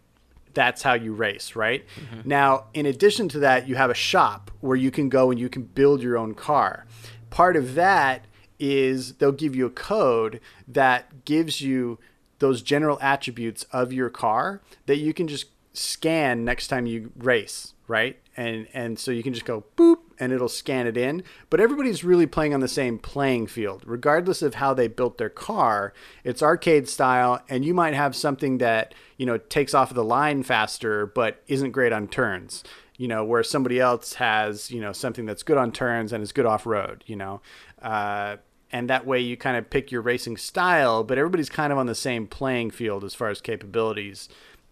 [0.54, 1.84] that's how you race, right?
[1.96, 2.28] Mm-hmm.
[2.28, 5.48] Now, in addition to that, you have a shop where you can go and you
[5.48, 6.86] can build your own car.
[7.30, 8.24] Part of that
[8.58, 11.98] is they'll give you a code that gives you
[12.40, 17.74] those general attributes of your car that you can just scan next time you race,
[17.86, 18.18] right?
[18.36, 21.22] And and so you can just go boop and it'll scan it in.
[21.48, 25.30] But everybody's really playing on the same playing field, regardless of how they built their
[25.30, 25.92] car.
[26.24, 30.04] It's arcade style, and you might have something that you know takes off of the
[30.04, 32.64] line faster, but isn't great on turns.
[32.96, 36.32] You know, where somebody else has you know something that's good on turns and is
[36.32, 37.04] good off road.
[37.06, 37.40] You know.
[37.80, 38.36] Uh,
[38.72, 41.86] and that way you kind of pick your racing style, but everybody's kind of on
[41.86, 44.28] the same playing field as far as capabilities.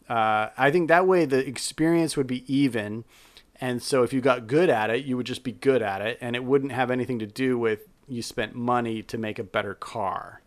[0.09, 3.05] Uh, I think that way the experience would be even,
[3.61, 6.19] and so if you got good at it, you would just be good at it,
[6.21, 9.75] and it wouldn't have anything to do with you spent money to make a better
[9.75, 10.41] car.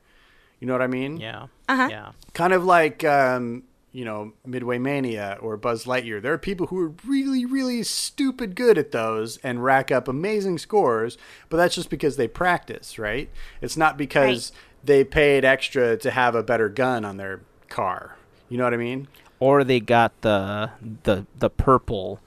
[0.60, 1.18] You know what I mean?
[1.18, 1.48] Yeah.
[1.70, 1.88] Uh-huh.
[1.90, 2.12] Yeah.
[2.34, 6.22] Kind of like um, you know Midway Mania or Buzz Lightyear.
[6.22, 10.58] There are people who are really, really stupid good at those and rack up amazing
[10.58, 11.18] scores,
[11.50, 13.30] but that's just because they practice, right?
[13.62, 14.52] It's not because
[14.84, 18.18] they paid extra to have a better gun on their car.
[18.50, 19.08] You know what I mean?
[19.42, 20.72] Or they got the
[21.04, 22.22] the the purple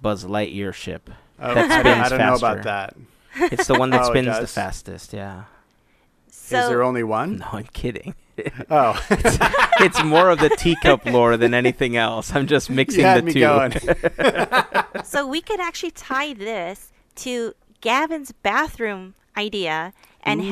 [0.00, 1.10] Buzz Lightyear ship.
[1.40, 2.94] Oh, that I, don't- spins I don't know about that.
[3.36, 5.12] It's the one that Oh, spins the fastest.
[5.12, 5.44] Yeah.
[6.30, 7.38] So Is there only one?
[7.38, 8.14] No, I'm kidding.
[8.70, 8.94] Oh,
[9.80, 12.32] it's more of the teacup lore than anything else.
[12.32, 13.40] I'm just mixing you had the me two.
[13.40, 13.72] going.
[15.04, 19.92] so we could actually tie this to Gavin's bathroom idea
[20.28, 20.50] and Ooh.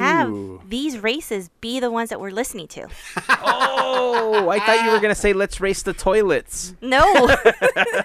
[0.61, 2.89] have these races be the ones that we're listening to.
[3.29, 6.75] oh, I thought you were gonna say let's race the toilets.
[6.81, 7.05] No.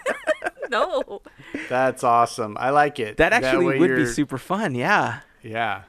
[0.69, 1.22] no.
[1.69, 2.57] That's awesome.
[2.60, 3.18] I like it.
[3.18, 4.76] That actually way would be you're- super fun.
[4.76, 5.19] Yeah.
[5.43, 5.84] Yeah.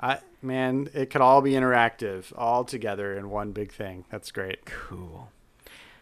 [0.00, 4.04] I man, it could all be interactive, all together in one big thing.
[4.10, 4.64] That's great.
[4.64, 5.30] Cool.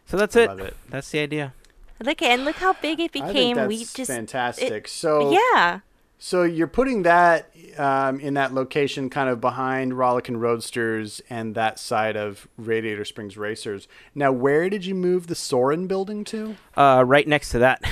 [0.06, 0.48] So that's I it.
[0.48, 0.76] love it.
[0.88, 1.54] That's the idea.
[2.02, 3.56] Look and look how big it I became.
[3.56, 4.88] think we just fantastic.
[4.88, 5.80] so yeah.
[6.22, 11.78] So you're putting that um, in that location, kind of behind Rollickin' Roadsters and that
[11.78, 13.88] side of Radiator Springs Racers.
[14.14, 16.56] Now, where did you move the Soarin' building to?
[16.76, 17.82] Uh, right next to that.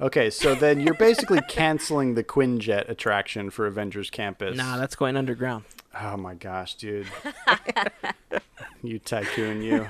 [0.00, 4.56] Okay, so then you're basically canceling the Quinjet attraction for Avengers Campus.
[4.56, 5.64] Nah, that's going underground.
[5.98, 7.08] Oh my gosh, dude.
[8.82, 9.88] you tycoon, you.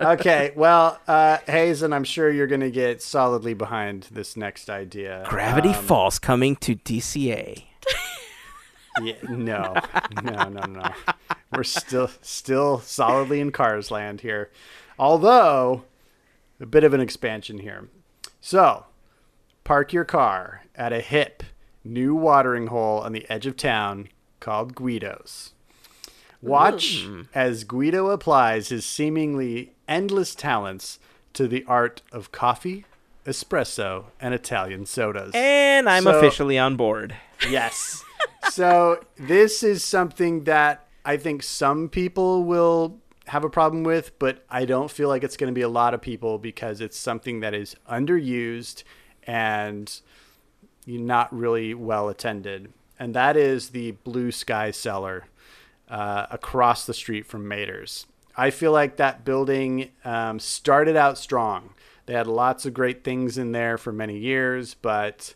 [0.00, 5.24] Okay, well, uh, Hazen, I'm sure you're going to get solidly behind this next idea.
[5.26, 7.64] Gravity Um, Falls coming to DCA.
[9.02, 9.74] Yeah, no,
[10.22, 10.90] no, no, no.
[11.52, 14.50] We're still still solidly in Cars Land here,
[14.98, 15.82] although
[16.60, 17.88] a bit of an expansion here.
[18.40, 18.86] So,
[19.64, 21.42] park your car at a hip
[21.82, 24.08] new watering hole on the edge of town
[24.44, 25.52] called Guido's.
[26.42, 27.22] Watch hmm.
[27.34, 30.98] as Guido applies his seemingly endless talents
[31.32, 32.84] to the art of coffee,
[33.24, 35.32] espresso, and Italian sodas.
[35.34, 37.16] And I'm So- officially on board.
[37.48, 38.04] Yes.
[38.50, 42.98] so this is something that I think some people will
[43.28, 45.94] have a problem with, but I don't feel like it's going to be a lot
[45.94, 48.82] of people because it's something that is underused
[49.26, 50.00] and
[50.86, 52.70] not really well attended.
[52.98, 55.24] And that is the Blue Sky Cellar
[55.88, 58.06] uh, across the street from Mater's.
[58.36, 61.70] I feel like that building um, started out strong.
[62.06, 65.34] They had lots of great things in there for many years, but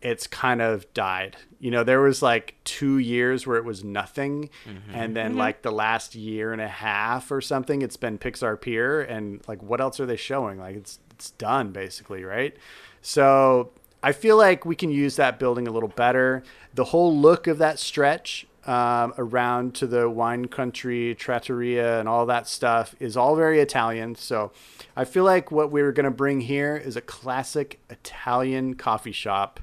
[0.00, 1.36] it's kind of died.
[1.60, 4.50] You know, there was like two years where it was nothing,
[4.92, 9.00] and then like the last year and a half or something, it's been Pixar Pier,
[9.02, 10.58] and like what else are they showing?
[10.58, 12.56] Like it's it's done basically, right?
[13.00, 13.70] So
[14.02, 16.42] I feel like we can use that building a little better.
[16.74, 22.26] The whole look of that stretch um, around to the wine country, trattoria, and all
[22.26, 24.14] that stuff is all very Italian.
[24.14, 24.52] So
[24.96, 29.12] I feel like what we were going to bring here is a classic Italian coffee
[29.12, 29.60] shop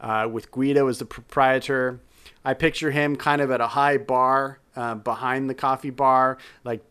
[0.00, 2.00] uh, with Guido as the proprietor.
[2.44, 6.82] I picture him kind of at a high bar uh, behind the coffee bar, like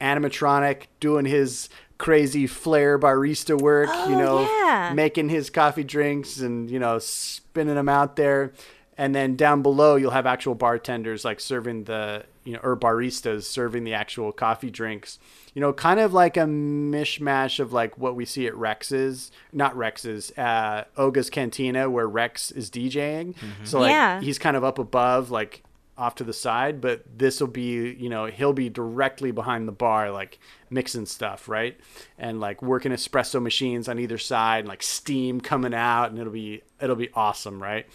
[0.00, 1.68] animatronic doing his
[2.02, 4.92] crazy flair barista work, you Oh, know, yeah.
[4.92, 8.52] making his coffee drinks and, you know, spinning them out there.
[8.98, 13.44] And then down below, you'll have actual bartenders like serving the, you know, or baristas
[13.44, 15.18] serving the actual coffee drinks.
[15.54, 19.76] You know, kind of like a mishmash of like what we see at Rex's, not
[19.76, 23.34] Rex's, uh, Oga's Cantina, where Rex is DJing.
[23.64, 24.20] So like Yeah.
[24.20, 25.62] he's kind of up above, like
[26.02, 29.72] off to the side, but this will be, you know, he'll be directly behind the
[29.72, 31.78] bar, like mixing stuff, right?
[32.18, 36.32] And like working espresso machines on either side, and like steam coming out, and it'll
[36.32, 37.86] be it'll be awesome, right?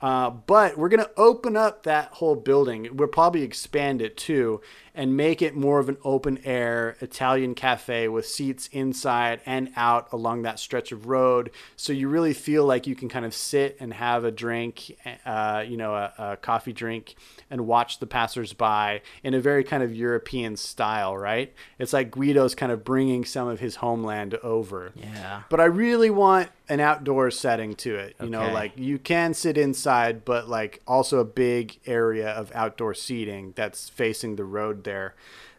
[0.00, 2.88] Uh, but we're to open up that whole building.
[2.92, 4.60] We'll probably expand it too
[4.98, 10.12] and make it more of an open air Italian cafe with seats inside and out
[10.12, 11.52] along that stretch of road.
[11.76, 15.64] So you really feel like you can kind of sit and have a drink, uh,
[15.64, 17.14] you know, a, a coffee drink
[17.48, 21.54] and watch the passersby in a very kind of European style, right?
[21.78, 24.90] It's like Guido's kind of bringing some of his homeland over.
[24.96, 25.42] Yeah.
[25.48, 28.16] But I really want an outdoor setting to it.
[28.20, 32.94] You know, like you can sit inside, but like also a big area of outdoor
[32.94, 35.14] seating that's facing the road there.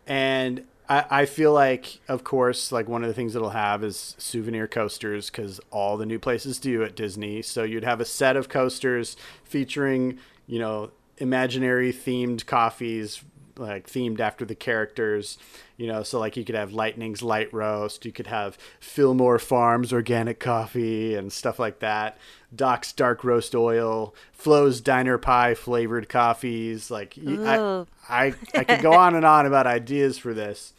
[0.07, 4.15] And I, I feel like, of course, like one of the things it'll have is
[4.17, 7.43] souvenir coasters because all the new places do at Disney.
[7.43, 13.23] So you'd have a set of coasters featuring, you know, imaginary themed coffees
[13.55, 15.37] like themed after the characters
[15.79, 19.91] you know so like you could have lightning's light roast you could have fillmore farms
[19.91, 22.17] organic coffee and stuff like that
[22.53, 27.85] doc's dark roast oil flo's diner pie flavored coffees like I.
[28.07, 30.73] I i could go on and on about ideas for this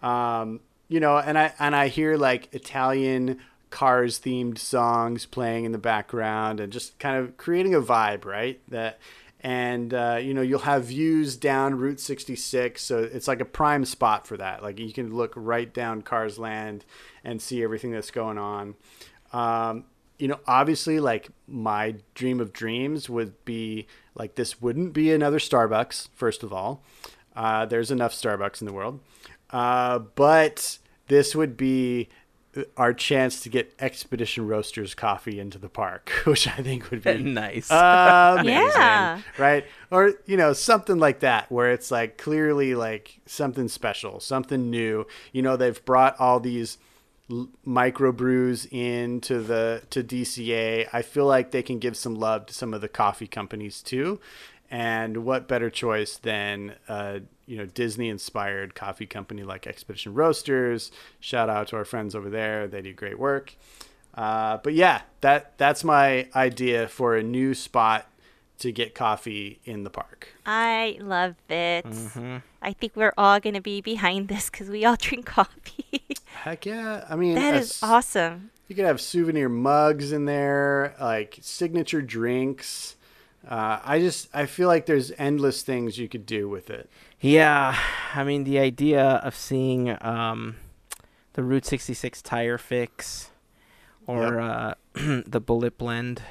[0.00, 3.40] um you know and i and i hear like italian
[3.70, 8.60] cars themed songs playing in the background and just kind of creating a vibe right
[8.68, 9.00] that
[9.40, 13.84] and uh, you know you'll have views down route 66 so it's like a prime
[13.84, 14.62] spot for that.
[14.62, 16.84] Like you can look right down cars land
[17.24, 18.74] and see everything that's going on.
[19.32, 19.84] Um,
[20.18, 25.38] you know obviously like my dream of dreams would be like this wouldn't be another
[25.38, 26.82] starbucks first of all.
[27.34, 29.00] Uh, there's enough starbucks in the world.
[29.50, 32.08] Uh, but this would be
[32.76, 37.22] our chance to get expedition roasters coffee into the park which i think would be
[37.22, 37.70] nice.
[37.70, 39.20] amazing, Yeah.
[39.38, 39.64] right?
[39.90, 45.06] Or you know something like that, where it's like clearly like something special, something new.
[45.32, 46.78] You know, they've brought all these
[47.30, 50.88] l- microbrews into the to DCA.
[50.92, 54.18] I feel like they can give some love to some of the coffee companies too.
[54.70, 60.90] And what better choice than uh, you know Disney inspired coffee company like Expedition Roasters?
[61.20, 63.54] Shout out to our friends over there; they do great work.
[64.14, 68.08] Uh, but yeah, that that's my idea for a new spot
[68.58, 70.28] to get coffee in the park.
[70.46, 71.84] I love it.
[71.84, 72.36] Mm-hmm.
[72.62, 76.02] I think we're all going to be behind this because we all drink coffee.
[76.42, 77.04] Heck yeah!
[77.08, 78.50] I mean, that a is s- awesome.
[78.68, 82.96] You could have souvenir mugs in there, like signature drinks.
[83.46, 86.88] Uh, I just I feel like there's endless things you could do with it.
[87.20, 87.76] Yeah,
[88.14, 90.56] I mean the idea of seeing um,
[91.32, 93.30] the Route 66 tire fix
[94.06, 96.22] or uh, the bullet blend.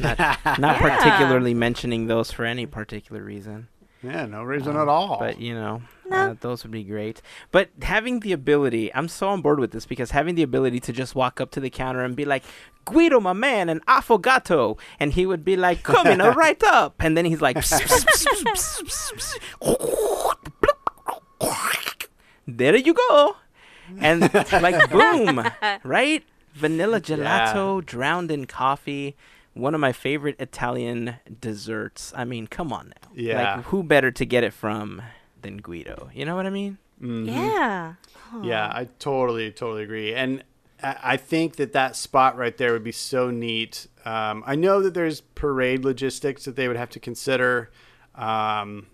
[0.00, 0.18] Not,
[0.58, 0.96] not Yeah.
[0.98, 3.68] particularly mentioning those for any particular reason,
[4.02, 5.18] Yeah, no reason at all.
[5.18, 5.82] but you know,
[6.12, 6.30] No.
[6.30, 7.20] uh, those would be great.
[7.50, 10.92] But having the ability, I'm so on board with this because having the ability to
[10.92, 12.44] just walk up to the counter and be like,
[12.84, 17.24] Guido, my man, and affogato, and he would be like, coming right up, and then
[17.24, 17.56] he's like,
[22.46, 23.36] there you go,
[23.98, 24.22] and
[24.52, 25.48] like boom,
[25.84, 26.24] right?
[26.54, 29.16] Vanilla gelato drowned in coffee.
[29.54, 32.12] One of my favorite Italian desserts.
[32.16, 33.10] I mean, come on now.
[33.14, 33.56] Yeah.
[33.56, 35.02] Like, who better to get it from
[35.42, 36.10] than Guido?
[36.14, 36.78] You know what I mean?
[37.00, 37.26] Mhm.
[37.26, 37.94] Yeah.
[38.42, 40.14] Yeah, I totally, totally agree.
[40.14, 40.42] And
[40.82, 43.86] I I think that that spot right there would be so neat.
[44.04, 47.70] Um, I know that there's parade logistics that they would have to consider,
[48.14, 48.86] um,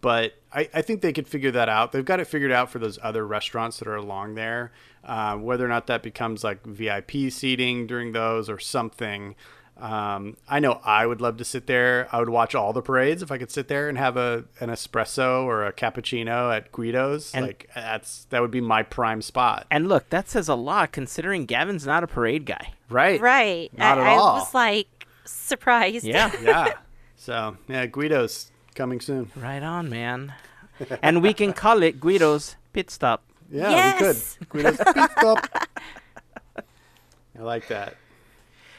[0.00, 1.92] but I, I think they could figure that out.
[1.92, 4.72] They've got it figured out for those other restaurants that are along there.
[5.04, 9.34] Uh, whether or not that becomes like VIP seating during those or something.
[9.78, 12.08] Um, I know I would love to sit there.
[12.10, 14.70] I would watch all the parades if I could sit there and have a an
[14.70, 17.34] espresso or a cappuccino at Guido's.
[17.34, 19.66] And- like that's that would be my prime spot.
[19.70, 22.72] And look, that says a lot considering Gavin's not a parade guy.
[22.88, 23.20] Right.
[23.20, 23.70] Right.
[23.76, 24.34] Not I, at I all.
[24.38, 26.04] was like surprised.
[26.06, 26.30] Yeah.
[26.42, 26.72] Yeah.
[27.16, 29.30] So yeah, Guido's coming soon.
[29.36, 30.32] right on, man.
[31.02, 33.24] and we can call it Guido's pit stop.
[33.50, 34.38] Yeah, Yes.
[34.52, 34.76] we could.
[34.76, 35.68] Guido's pit stop.
[37.38, 37.94] I like that.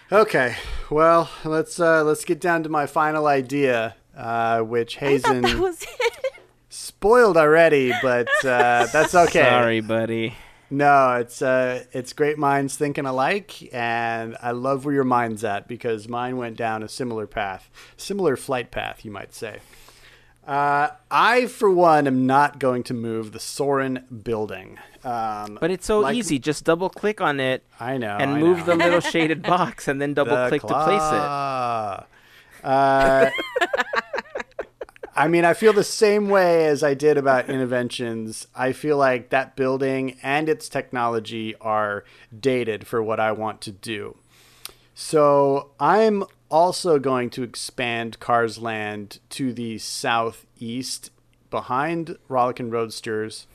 [0.10, 0.56] Okay,
[0.90, 5.60] well let's uh, let's get down to my final idea, uh, which I Hazen that
[5.60, 6.14] was it.
[6.70, 9.44] spoiled already, but uh, that's okay.
[9.44, 10.36] Sorry, buddy.
[10.70, 15.68] No, it's uh, it's great minds thinking alike, and I love where your mind's at
[15.68, 19.60] because mine went down a similar path, similar flight path, you might say.
[20.48, 24.80] Uh, I, for one, am not going to move the Soarin' building.
[25.04, 26.40] Um, But it's so like- easy.
[26.40, 28.16] Just double click on it I know.
[28.18, 28.64] and I move know.
[28.66, 32.64] the little shaded box and then double The click to place it.
[32.64, 33.30] Uh,
[35.16, 38.46] I mean, I feel the same way as I did about Innoventions.
[38.56, 42.04] I feel like that building and its technology are
[42.40, 44.18] dated for what I want to do.
[44.94, 51.12] So I'm also going to expand Cars Land to the southeast
[51.50, 53.48] behind Rollickin' Roadsters,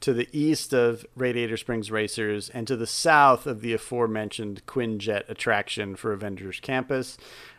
[0.00, 5.28] to the east of Radiator Springs Racers, and to the south of the aforementioned Quinjet
[5.28, 7.16] attraction for Avengers Campus.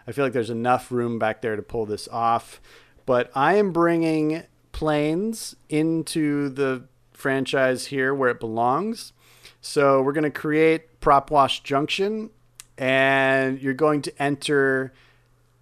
[0.08, 2.62] I feel like there's enough room back there to pull this off.
[3.06, 9.14] But I am bringing planes into the franchise here where it belongs.
[9.60, 12.30] So we're going to create Prop Wash Junction,
[12.78, 14.94] and you're going to enter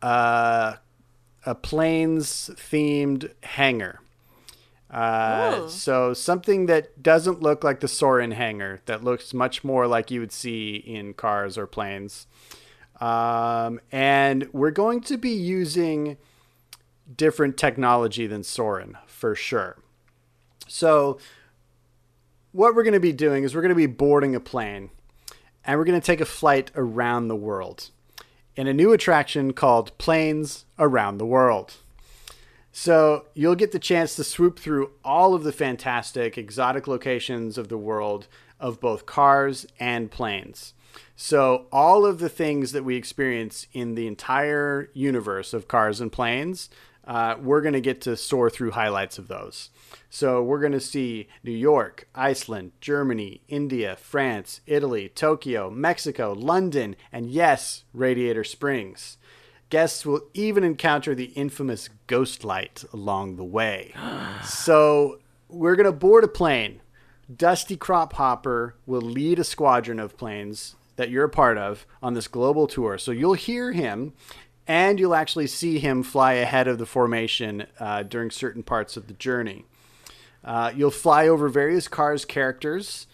[0.02, 0.76] uh,
[1.46, 4.02] a planes themed hangar.
[4.90, 10.12] Uh, so something that doesn't look like the Soarin' hangar, that looks much more like
[10.12, 12.28] you would see in cars or planes.
[13.02, 16.18] Um, and we're going to be using
[17.14, 19.78] different technology than Soarin' for sure.
[20.68, 21.18] So
[22.52, 24.92] what we're going to be doing is we're going to be boarding a plane
[25.66, 27.90] and we're going to take a flight around the world
[28.56, 31.76] in a new attraction called Planes Around the World.
[32.72, 37.70] So you'll get the chance to swoop through all of the fantastic exotic locations of
[37.70, 38.28] the world
[38.60, 40.74] of both cars and planes.
[41.16, 46.12] So all of the things that we experience in the entire universe of cars and
[46.12, 46.70] planes,
[47.06, 49.70] uh, we're going to get to soar through highlights of those.
[50.10, 56.96] So we're going to see New York, Iceland, Germany, India, France, Italy, Tokyo, Mexico, London,
[57.12, 59.18] and yes, Radiator Springs.
[59.70, 63.94] Guests will even encounter the infamous ghost light along the way.
[64.46, 66.82] so we're going to board a plane.
[67.36, 72.28] Dusty Crophopper will lead a squadron of planes that you're a part of on this
[72.28, 72.98] global tour.
[72.98, 74.14] So you'll hear him
[74.68, 79.08] and you'll actually see him fly ahead of the formation uh, during certain parts of
[79.08, 79.66] the journey.
[80.46, 83.08] Uh, you'll fly over various cars characters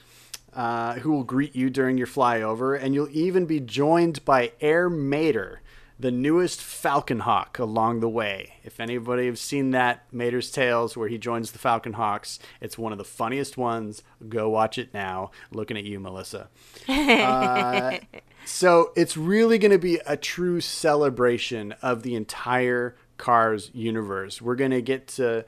[0.54, 4.90] uh, who will greet you during your flyover, and you'll even be joined by Air
[4.90, 5.62] Mater,
[5.98, 8.56] the newest Falcon Hawk along the way.
[8.64, 12.92] If anybody has seen that Mater's Tales where he joins the Falcon Hawks, it's one
[12.92, 14.04] of the funniest ones.
[14.28, 15.32] Go watch it now.
[15.52, 16.50] Looking at you, Melissa.
[16.90, 18.00] Uh,
[18.44, 24.42] so it's really going to be a true celebration of the entire Cars universe.
[24.42, 25.46] We're going to get to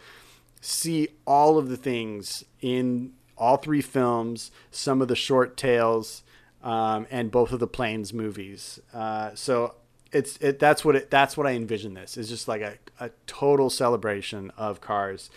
[0.64, 6.24] see all of the things in all three films, some of the short tales,
[6.64, 8.80] um, and both of the planes movies.
[8.94, 9.76] Uh, so
[10.14, 11.96] it's it, that's what it that's what I envision.
[11.96, 15.30] This is just like a, a total celebration of cars.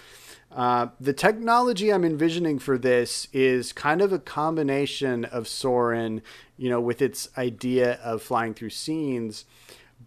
[0.53, 6.23] Uh, the technology I'm envisioning for this is kind of a combination of Soarin',
[6.57, 9.45] you know, with its idea of flying through scenes,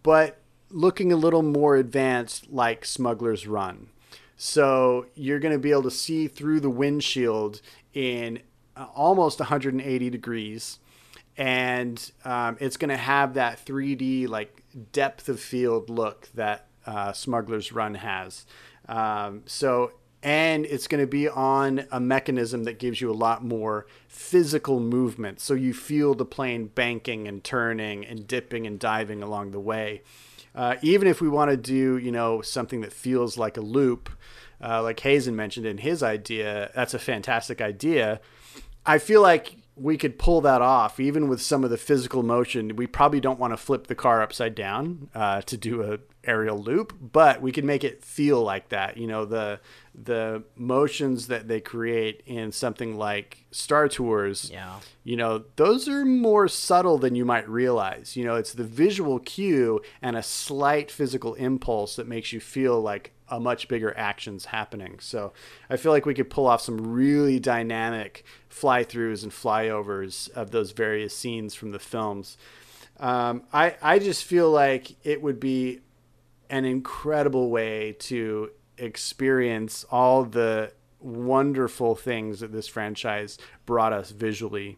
[0.02, 0.40] but
[0.70, 3.90] looking a little more advanced like Smuggler's Run.
[4.42, 7.62] So you're going to be able to see through the windshield
[7.94, 8.40] in
[8.74, 10.80] uh, almost 180 degrees.
[11.36, 14.64] And um, it's going to have that 3D, like
[14.94, 18.46] depth of field look that uh, Smuggler's Run has.
[18.88, 19.92] Um, so,
[20.24, 24.80] and it's going to be on a mechanism that gives you a lot more physical
[24.80, 25.42] movement.
[25.42, 30.02] So you feel the plane banking and turning and dipping and diving along the way.
[30.56, 34.10] Uh, even if we want to do, you know, something that feels like a loop,
[34.64, 38.20] uh, like Hazen mentioned in his idea, that's a fantastic idea.
[38.86, 42.76] I feel like we could pull that off, even with some of the physical motion.
[42.76, 46.62] We probably don't want to flip the car upside down uh, to do a aerial
[46.62, 48.98] loop, but we can make it feel like that.
[48.98, 49.62] You know, the
[49.96, 54.50] the motions that they create in something like Star Tours.
[54.52, 54.80] Yeah.
[55.04, 58.16] You know, those are more subtle than you might realize.
[58.16, 62.82] You know, it's the visual cue and a slight physical impulse that makes you feel
[62.82, 65.00] like a much bigger action's happening.
[65.00, 65.34] So
[65.70, 70.52] I feel like we could pull off some really dynamic fly throughs and flyovers of
[70.52, 72.38] those various scenes from the films.
[73.00, 75.80] Um, I, I just feel like it would be
[76.50, 84.78] an incredible way to experience all the wonderful things that this franchise brought us visually.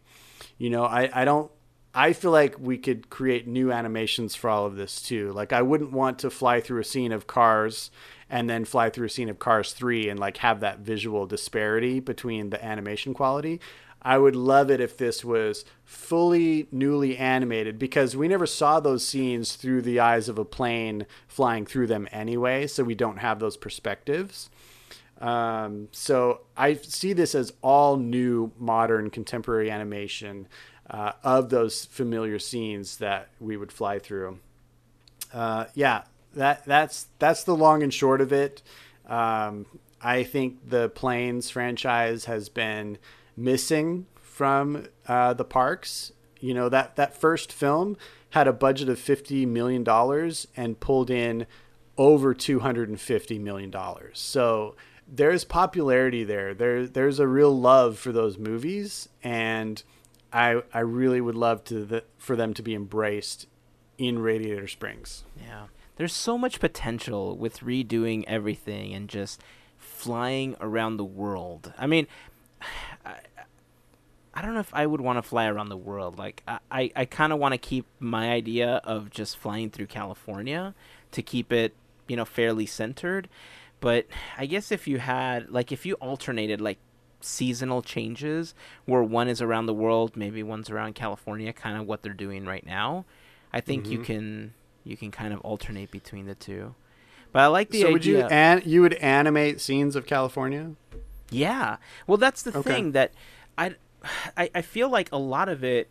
[0.58, 1.50] You know, I, I don't
[1.94, 5.32] I feel like we could create new animations for all of this too.
[5.32, 7.90] Like I wouldn't want to fly through a scene of cars
[8.32, 12.00] and then fly through a scene of Cars 3 and like have that visual disparity
[12.00, 13.60] between the animation quality.
[14.00, 19.06] I would love it if this was fully newly animated because we never saw those
[19.06, 23.38] scenes through the eyes of a plane flying through them anyway, so we don't have
[23.38, 24.48] those perspectives.
[25.20, 30.48] Um, so I see this as all new, modern, contemporary animation
[30.88, 34.38] uh, of those familiar scenes that we would fly through.
[35.32, 36.02] Uh, yeah,
[36.34, 38.62] that that's that's the long and short of it.
[39.06, 39.66] Um,
[40.00, 42.98] I think the Planes franchise has been
[43.36, 46.12] missing from uh, the parks.
[46.40, 47.96] You know that that first film
[48.30, 51.46] had a budget of fifty million dollars and pulled in
[51.96, 54.18] over two hundred and fifty million dollars.
[54.18, 54.74] So
[55.06, 56.54] there's popularity there.
[56.54, 59.82] There there's a real love for those movies, and
[60.32, 63.46] I I really would love to the, for them to be embraced
[63.98, 65.24] in Radiator Springs.
[65.40, 65.66] Yeah.
[65.96, 69.42] There's so much potential with redoing everything and just
[69.76, 71.72] flying around the world.
[71.78, 72.06] I mean,
[73.04, 73.16] I,
[74.34, 76.18] I don't know if I would want to fly around the world.
[76.18, 79.86] Like, I, I, I kind of want to keep my idea of just flying through
[79.86, 80.74] California
[81.10, 81.74] to keep it,
[82.08, 83.28] you know, fairly centered.
[83.80, 84.06] But
[84.38, 86.78] I guess if you had, like, if you alternated, like,
[87.20, 88.54] seasonal changes
[88.86, 92.44] where one is around the world, maybe one's around California, kind of what they're doing
[92.46, 93.04] right now,
[93.52, 94.04] I think you Mhm.
[94.04, 94.54] can
[94.84, 96.74] you can kind of alternate between the two.
[97.32, 97.92] But I like the so idea.
[97.92, 100.72] would you an, you would animate scenes of California?
[101.30, 101.78] Yeah.
[102.06, 102.62] Well, that's the Okay.
[102.74, 103.12] thing that
[103.56, 103.76] I,
[104.36, 105.88] I I feel like a lot of it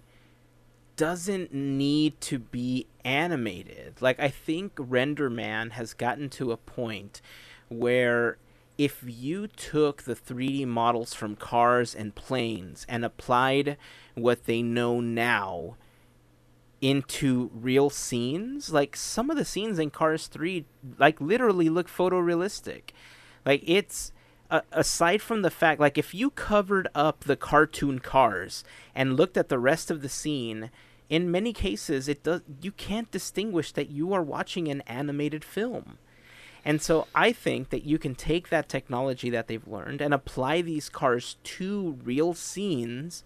[0.95, 4.01] doesn't need to be animated.
[4.01, 7.21] Like I think RenderMan has gotten to a point
[7.69, 8.37] where
[8.77, 13.77] if you took the 3D models from cars and planes and applied
[14.15, 15.75] what they know now
[16.81, 20.65] into real scenes, like some of the scenes in Cars 3
[20.97, 22.89] like literally look photorealistic.
[23.45, 24.11] Like it's
[24.49, 28.63] uh, aside from the fact like if you covered up the cartoon cars
[28.95, 30.71] and looked at the rest of the scene,
[31.07, 35.99] in many cases it does you can't distinguish that you are watching an animated film.
[36.65, 40.61] And so I think that you can take that technology that they've learned and apply
[40.61, 43.23] these cars to real scenes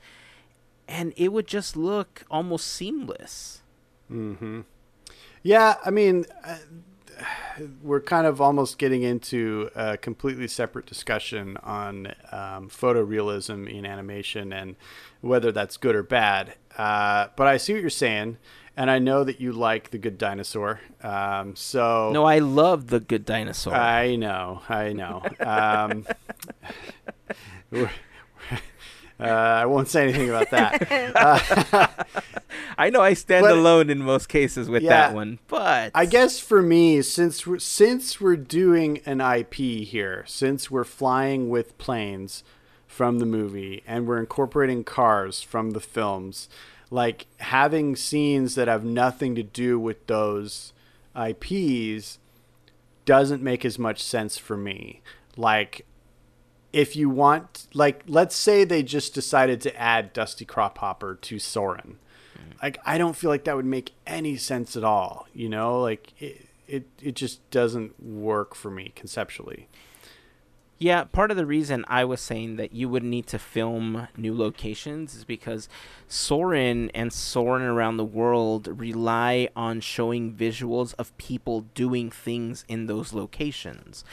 [0.87, 3.61] and it would just look almost seamless.
[4.11, 4.61] Mm-hmm.
[5.43, 6.57] Yeah, I mean, uh,
[7.81, 14.51] we're kind of almost getting into a completely separate discussion on um, photorealism in animation
[14.51, 14.75] and
[15.21, 16.55] whether that's good or bad.
[16.77, 18.37] Uh, but I see what you're saying,
[18.75, 20.81] and I know that you like The Good Dinosaur.
[21.01, 23.73] Um, so No, I love the good dinosaur.
[23.73, 25.23] I know, I know.
[25.39, 26.05] Um,
[29.19, 32.07] uh, I won't say anything about that.
[32.77, 34.89] I know I stand But- alone in most cases with Yeah.
[34.89, 40.23] that one, but I guess for me, since we're, since we're doing an IP here,
[40.27, 42.43] since we're flying with planes
[42.87, 46.49] from the movie and we're incorporating cars from the films,
[46.91, 50.73] like having scenes that have nothing to do with those
[51.15, 52.19] IPs
[53.05, 55.01] doesn't make as much sense for me.
[55.37, 55.85] Like
[56.75, 61.97] if you want like let's say they just decided to add Dusty Crophopper to Soarin'.
[62.37, 62.61] Mm.
[62.61, 65.79] Like I don't feel like that would make any sense at all, you know?
[65.79, 69.69] Like it it, it just doesn't work for me conceptually.
[70.77, 74.35] Yeah, part of the reason I was saying that you would need to film new
[74.37, 75.69] locations is because
[76.09, 82.87] Soarin' and Soarin' around the world rely on showing visuals of people doing things in
[82.87, 84.03] those locations.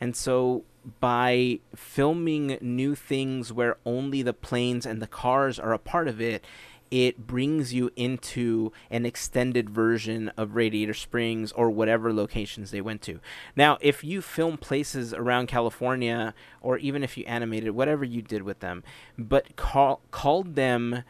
[0.00, 0.62] And so
[1.00, 6.20] by filming new things where only the planes and the cars are a part of
[6.20, 6.44] it,
[6.92, 13.00] it brings you into an extended version of Radiator Springs or whatever locations they went
[13.02, 13.18] to.
[13.56, 18.42] Now, if you film places around California, or even if you animated whatever you did
[18.42, 18.84] with them,
[19.16, 21.02] but call, called them,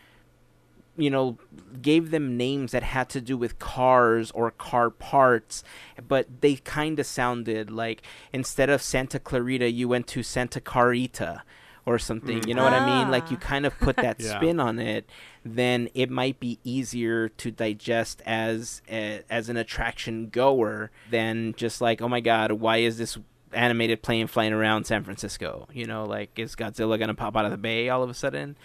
[0.97, 1.39] you know,
[1.81, 5.64] gave them names that had to do with cars or car parts,
[6.06, 8.02] but they kind of sounded like
[8.32, 11.43] instead of Santa Clarita, you went to Santa Carita
[11.86, 12.47] or something.
[12.47, 13.10] You know what I mean?
[13.10, 13.44] Like you Ah.
[13.44, 14.36] kind of put that Yeah.
[14.39, 15.09] spin on it,
[15.44, 21.81] then it might be easier to digest as a, as an attraction goer than just
[21.81, 23.19] like, oh my god, why is this
[23.55, 25.66] animated plane flying around San Francisco?
[25.73, 28.56] You know, like is Godzilla gonna pop out of the bay all of a sudden?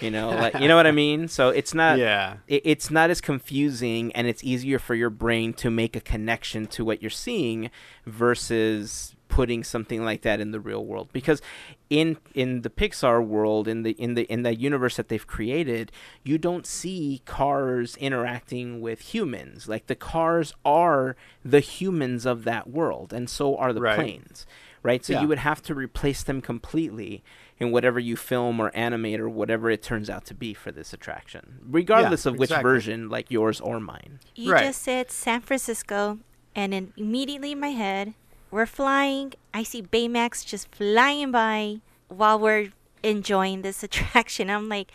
[0.00, 1.28] You know, like you know what I mean.
[1.28, 2.36] So it's not yeah.
[2.48, 6.66] it, it's not as confusing and it's easier for your brain to make a connection
[6.68, 7.70] to what you're seeing
[8.04, 11.42] versus putting something like that in the real world because
[11.90, 15.90] in in the Pixar world in the in the in the universe that they've created
[16.22, 22.70] you don't see cars interacting with humans like the cars are the humans of that
[22.70, 23.96] world and so are the Right.
[23.96, 24.46] planes
[24.84, 25.22] right so Yeah.
[25.22, 27.24] you would have to replace them completely
[27.58, 30.92] in whatever you film or animate or whatever it turns out to be for this
[30.92, 32.70] attraction regardless of which exactly.
[32.70, 34.64] version like yours or mine You Right.
[34.66, 36.18] just said San Francisco,
[36.54, 38.14] and then immediately in my head,
[38.50, 39.32] we're flying.
[39.52, 42.72] I see Baymax just flying by while we're
[43.02, 44.48] enjoying this attraction.
[44.50, 44.90] I'm like,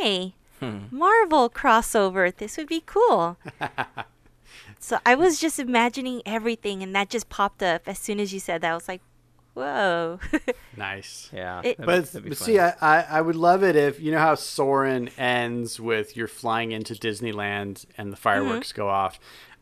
[0.00, 0.86] hey, Hmm.
[0.90, 2.34] Marvel crossover.
[2.34, 3.36] This would be cool.
[4.78, 8.40] so I was just imagining everything, and that just popped up as soon as you
[8.40, 8.72] said that.
[8.72, 9.02] I was like,
[9.56, 10.20] Whoa.
[10.76, 11.30] Nice.
[11.32, 11.62] Yeah.
[11.64, 14.34] It- But, be but see, I, I, I would love it if you know how
[14.34, 19.18] Soarin' ends with you're flying into Disneyland and the fireworks go off.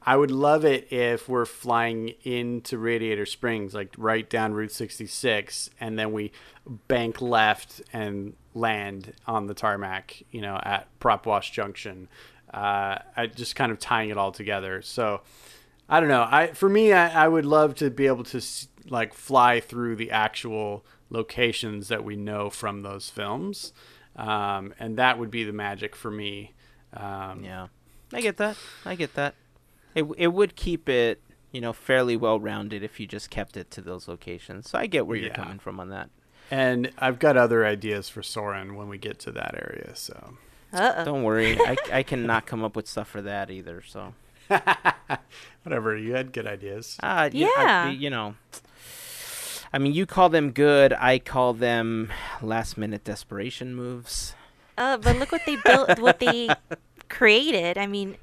[0.06, 5.70] I would love it if we're flying into Radiator Springs, like right down Route 66,
[5.80, 6.32] and then we
[6.88, 12.08] bank left and land on the tarmac, you know, at Prop Wash Junction.
[12.52, 14.82] Uh, I just kind of tying it all together.
[14.82, 15.22] So
[15.88, 16.26] I don't know.
[16.30, 19.96] I for me, I, I would love to be able to s- like fly through
[19.96, 23.72] the actual locations that we know from those films,
[24.16, 26.52] um, and that would be the magic for me.
[26.92, 27.68] Um, Yeah,
[28.12, 28.56] I get that.
[28.84, 29.34] I get that.
[29.94, 31.20] It it would keep it,
[31.52, 34.68] you know, fairly well rounded if you just kept it to those locations.
[34.70, 35.34] So I get where you're Yeah.
[35.34, 36.10] coming from on that.
[36.50, 39.92] And I've got other ideas for Soarin' when we get to that area.
[39.94, 40.36] So
[40.72, 41.04] Uh-oh.
[41.04, 43.82] Don't worry, I I cannot come up with stuff for that either.
[43.82, 44.14] So
[45.62, 46.96] whatever, you had good ideas.
[47.02, 47.90] uh, yeah, I- Yeah.
[47.90, 48.34] you know.
[49.74, 50.92] I mean, you call them good.
[50.92, 54.36] I call them last minute desperation moves.
[54.78, 56.48] Uh, but look what they built, what they
[57.08, 57.76] created.
[57.76, 58.16] I mean,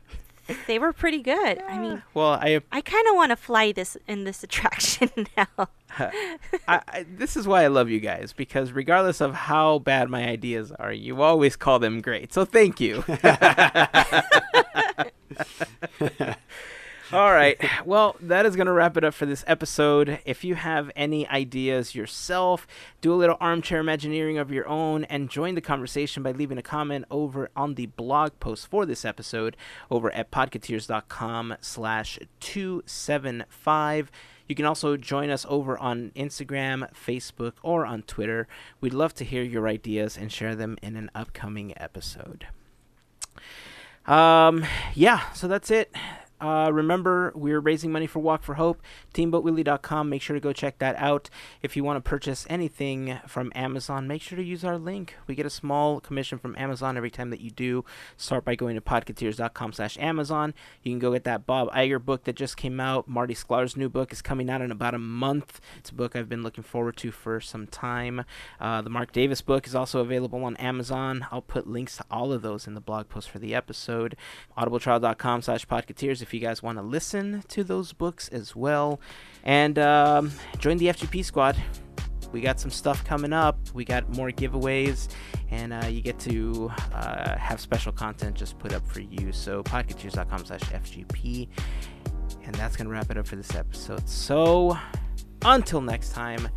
[0.65, 1.61] they were pretty good.
[1.68, 5.68] I mean, Well, I I kind of want to fly this in this attraction now.
[5.99, 6.30] I,
[6.88, 10.72] I, this is why I love you guys because regardless of how bad my ideas
[10.72, 12.32] are, you always call them great.
[12.32, 13.03] So thank you.
[17.14, 17.62] All right.
[17.86, 20.20] Well, that is going to wrap it up for this episode.
[20.24, 22.66] If you have any ideas yourself,
[23.02, 26.62] do a little armchair imagineering of your own and join the conversation by leaving a
[26.62, 29.58] comment over on the blog post for this episode
[29.90, 34.12] over at podcateers.com slash 275.
[34.48, 38.48] You can also join us over on Instagram, Facebook, or on Twitter.
[38.80, 42.48] We'd love to hear your ideas and share them in an upcoming episode.
[44.06, 44.66] Um,
[44.96, 45.94] yeah, so that's it.
[46.41, 48.81] Uh, remember, we're raising money for Walk for Hope.
[49.13, 50.09] TeamBoatWilly.com.
[50.09, 51.30] Make sure to go check that out.
[51.61, 55.15] If you want to purchase anything from Amazon, make sure to use our link.
[55.27, 57.85] We get a small commission from Amazon every time that you do.
[58.18, 60.53] Start by going to podcateers.com slash Amazon.
[60.81, 63.07] You can go get that Bob Iger book that just came out.
[63.07, 65.61] Marty Sklar's new book is coming out in about a month.
[65.77, 68.26] It's a book I've been looking forward to for some time.
[68.59, 71.27] Uh, the Mark Davis book is also available on Amazon.
[71.31, 74.15] I'll put links to all of those in the blog post for the episode.
[74.57, 78.99] Audibletrial.com slash podcateers if you guys want to listen to those books as well.
[79.44, 81.56] And um, join the FGP squad.
[82.32, 83.58] We got some stuff coming up.
[83.74, 85.10] We got more giveaways,
[85.49, 89.32] and uh, you get to uh, have special content just put up for you.
[89.34, 91.49] So podcateers.com slash FGP.
[92.44, 94.08] And that's going to wrap it up for this episode.
[94.08, 94.78] So
[95.44, 96.48] until next time,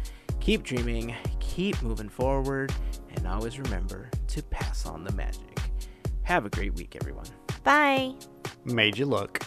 [0.41, 2.73] keep dreaming, keep moving forward,
[3.15, 5.59] and always remember to pass on the magic.
[6.23, 7.27] Have a great week, everyone.
[7.65, 8.15] Bye.
[8.65, 9.45] Made you look.